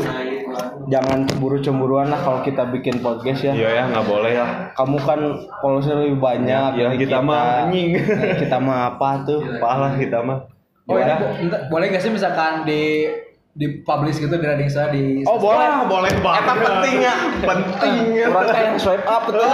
jangan 0.86 1.26
cemburu-cemburuan 1.26 2.08
lah 2.08 2.18
kalau 2.18 2.40
kita 2.40 2.66
bikin 2.68 3.00
podcast 3.00 3.42
ya 3.42 3.54
Iya 3.54 3.70
ya 3.72 3.84
nggak 3.88 4.06
boleh 4.06 4.32
ya. 4.32 4.46
kamu 4.72 4.98
kan 5.00 5.20
followersnya 5.60 5.96
lebih 5.98 6.18
banyak 6.18 6.70
Ya, 6.74 6.86
dari 6.88 6.98
kita 7.00 7.20
mah 7.20 7.66
anjing. 7.66 7.98
kita 8.38 8.58
mah 8.58 8.90
apa 8.90 9.10
tuh 9.24 9.40
Parah 9.58 9.94
kita 9.94 10.20
mah. 10.20 10.46
Oh 10.86 10.94
ini 10.94 11.04
Gimana? 11.04 11.18
bo- 11.18 11.66
boleh 11.72 11.86
gak 11.90 11.98
sih 12.00 12.10
misalkan 12.10 12.62
di 12.64 13.10
di 13.56 13.80
publish 13.82 14.20
gitu 14.20 14.36
di 14.36 14.44
rading 14.44 14.68
saya 14.68 14.92
di 14.92 15.24
oh 15.24 15.40
boleh 15.40 15.64
Wah, 15.64 15.88
boleh 15.88 16.12
banget. 16.20 16.44
Eta 16.44 16.54
penting 16.60 16.96
ya 17.00 17.16
Penting 17.40 17.96
ya. 18.12 18.26
orang 18.28 18.48
kayak 18.52 18.72
swipe 18.78 19.08
up 19.08 19.24
betul 19.26 19.48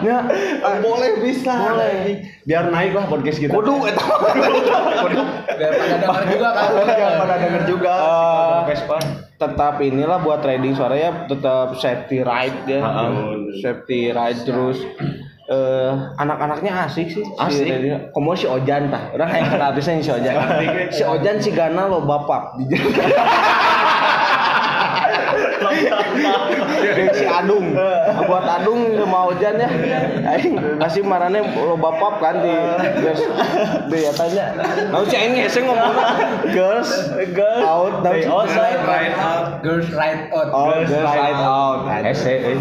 Ya, 0.00 0.24
boleh 0.80 1.20
bisa. 1.20 1.52
Boleh. 1.52 2.24
Biar 2.42 2.72
naik 2.72 2.96
lah 2.96 3.04
podcast 3.04 3.36
kita. 3.36 3.52
Waduh, 3.52 3.84
eta. 3.84 4.00
Waduh. 4.00 5.26
biar 5.52 5.72
pada 5.76 5.96
dengar 6.00 6.24
juga 6.24 6.48
kan. 6.48 6.68
Biar 6.88 7.12
pada 7.20 7.34
denger 7.36 7.62
juga. 7.68 7.92
Eh, 7.92 8.58
Vespa. 8.64 8.98
tetap 9.36 9.80
inilah 9.80 10.20
buat 10.20 10.40
trading 10.40 10.72
suara 10.72 10.94
ya 10.94 11.10
tetap 11.24 11.72
safety 11.74 12.20
ride 12.20 12.60
ya 12.68 12.80
Heeh. 12.80 13.12
safety 13.60 14.12
ride 14.12 14.36
terus 14.44 14.76
eh 15.50 15.92
anak-anaknya 16.14 16.86
asik 16.86 17.10
sih 17.10 17.26
Asik. 17.34 17.66
si 17.66 17.90
komo 18.14 18.38
si 18.38 18.46
Ojan 18.46 18.86
tah? 18.86 19.10
Orang 19.10 19.34
kayak 19.34 19.50
kenal 19.50 19.74
bisa 19.74 19.98
si 19.98 20.06
Ojan. 20.14 20.34
Si 20.94 21.02
Ojan 21.02 21.42
si 21.42 21.50
Gana 21.50 21.90
lo 21.90 22.06
bapak 22.06 22.54
Jeung 22.60 22.86
si 27.12 27.24
Adung. 27.24 27.74
Buat 28.26 28.44
Adung 28.60 28.80
sama 28.94 29.18
Ojan 29.30 29.54
ya. 29.56 29.68
Aing 30.30 30.54
kasih 30.78 31.02
marane 31.02 31.40
lo 31.56 31.74
bapap 31.74 32.18
kan 32.18 32.40
di 32.40 32.52
girls 33.00 33.22
di 33.88 33.98
ya 34.00 34.12
tanya. 34.12 34.44
Mau 34.90 35.04
si 35.04 35.14
aing 35.14 35.34
ngese 35.36 35.60
ngomong 35.62 35.94
girls 36.50 36.90
girls 37.32 37.62
out 37.62 37.94
Hey, 38.02 38.26
outside. 38.26 38.80
Right 38.82 39.14
out. 39.14 39.62
Girls 39.62 39.86
ride 39.92 40.30
out. 40.32 40.48
Oh, 40.50 40.72
girls 40.72 40.90
ride 40.90 41.38
out. 41.38 41.80
Ese, 42.02 42.56
eh. 42.56 42.58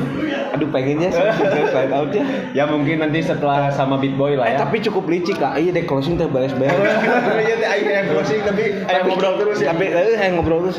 Aduh 0.53 0.67
pengennya 0.69 1.09
sih 1.09 1.23
girls 1.23 1.71
ride 1.71 1.93
out 1.93 2.09
ya. 2.11 2.23
Ya 2.53 2.63
mungkin 2.65 3.01
nanti 3.01 3.23
setelah 3.23 3.71
sama 3.71 3.97
Beat 3.97 4.13
Boy 4.13 4.36
lah 4.36 4.45
Eh 4.45 4.53
ya. 4.55 4.61
tapi 4.61 4.82
cukup 4.82 5.07
licik 5.07 5.38
kak. 5.38 5.57
Iya 5.57 5.71
deh 5.73 5.86
closing 5.86 6.15
teh 6.15 6.27
beres-beres. 6.27 6.75
Iya 7.45 7.55
teh 7.57 7.69
aing 7.69 7.88
yang 7.88 8.07
closing 8.11 8.41
tapi 8.43 8.63
aing 8.84 9.05
ngobrol 9.07 9.36
terus 9.39 9.57
ya. 9.63 9.71
Tapi 9.71 9.86
eh 9.89 10.17
yang 10.19 10.34
ngobrol 10.38 10.59
terus. 10.69 10.77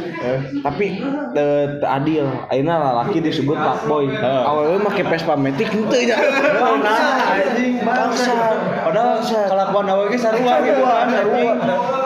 Tapi 0.60 0.86
eh, 1.34 1.64
teu 1.80 1.88
adil. 1.88 2.26
Ayeuna 2.52 2.92
disebut 3.40 3.56
fuckboy. 3.56 4.04
Awalnya 4.20 4.76
make 4.84 5.02
Vespa 5.08 5.34
Matic 5.40 5.72
henteu 5.72 6.02
nya. 6.04 6.16
Nah, 6.20 7.40
anjing 7.40 7.80
bangsa. 7.80 8.36
Padahal 8.84 9.24
kelakuan 9.24 9.86
awal 9.88 10.06
ge 10.12 10.18
sarua 10.20 10.60
gitu 10.60 10.82
kan. 10.84 11.08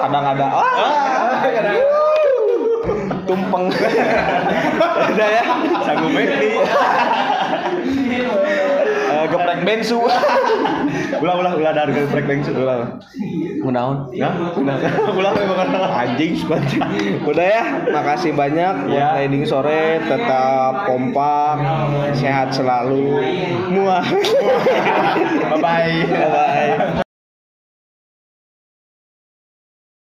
Kadang 0.07 0.25
ada 0.31 0.47
ah. 0.47 1.43
Tumpeng. 3.27 3.67
Udah 5.11 5.29
ya. 5.29 5.43
Sanggup 5.83 6.11
meti. 6.15 6.51
Eh, 9.25 9.29
geprek 9.33 9.59
bensu. 9.65 9.99
Ulah 11.25 11.35
ulah 11.41 11.53
ulah 11.57 11.73
dari 11.73 11.97
geprek 11.97 12.29
bengsu 12.29 12.53
ulah. 12.53 13.01
Munaon? 13.65 14.13
Ya, 14.13 14.29
ulah. 14.61 14.77
Ulah 15.09 15.33
memang 15.41 15.73
Anjing 15.73 16.37
squad. 16.37 16.61
Udah 17.25 17.47
ya, 17.49 17.65
makasih 17.89 18.37
banyak 18.37 18.93
buat 18.93 19.01
Ya. 19.01 19.17
trading 19.17 19.49
sore, 19.49 20.05
tetap 20.05 20.85
kompak, 20.85 21.57
sehat 22.13 22.53
selalu. 22.53 23.25
Muah. 23.73 24.05
Bye 25.57 25.61
bye. 25.65 25.97
Bye 26.05 26.29
bye. 26.29 27.04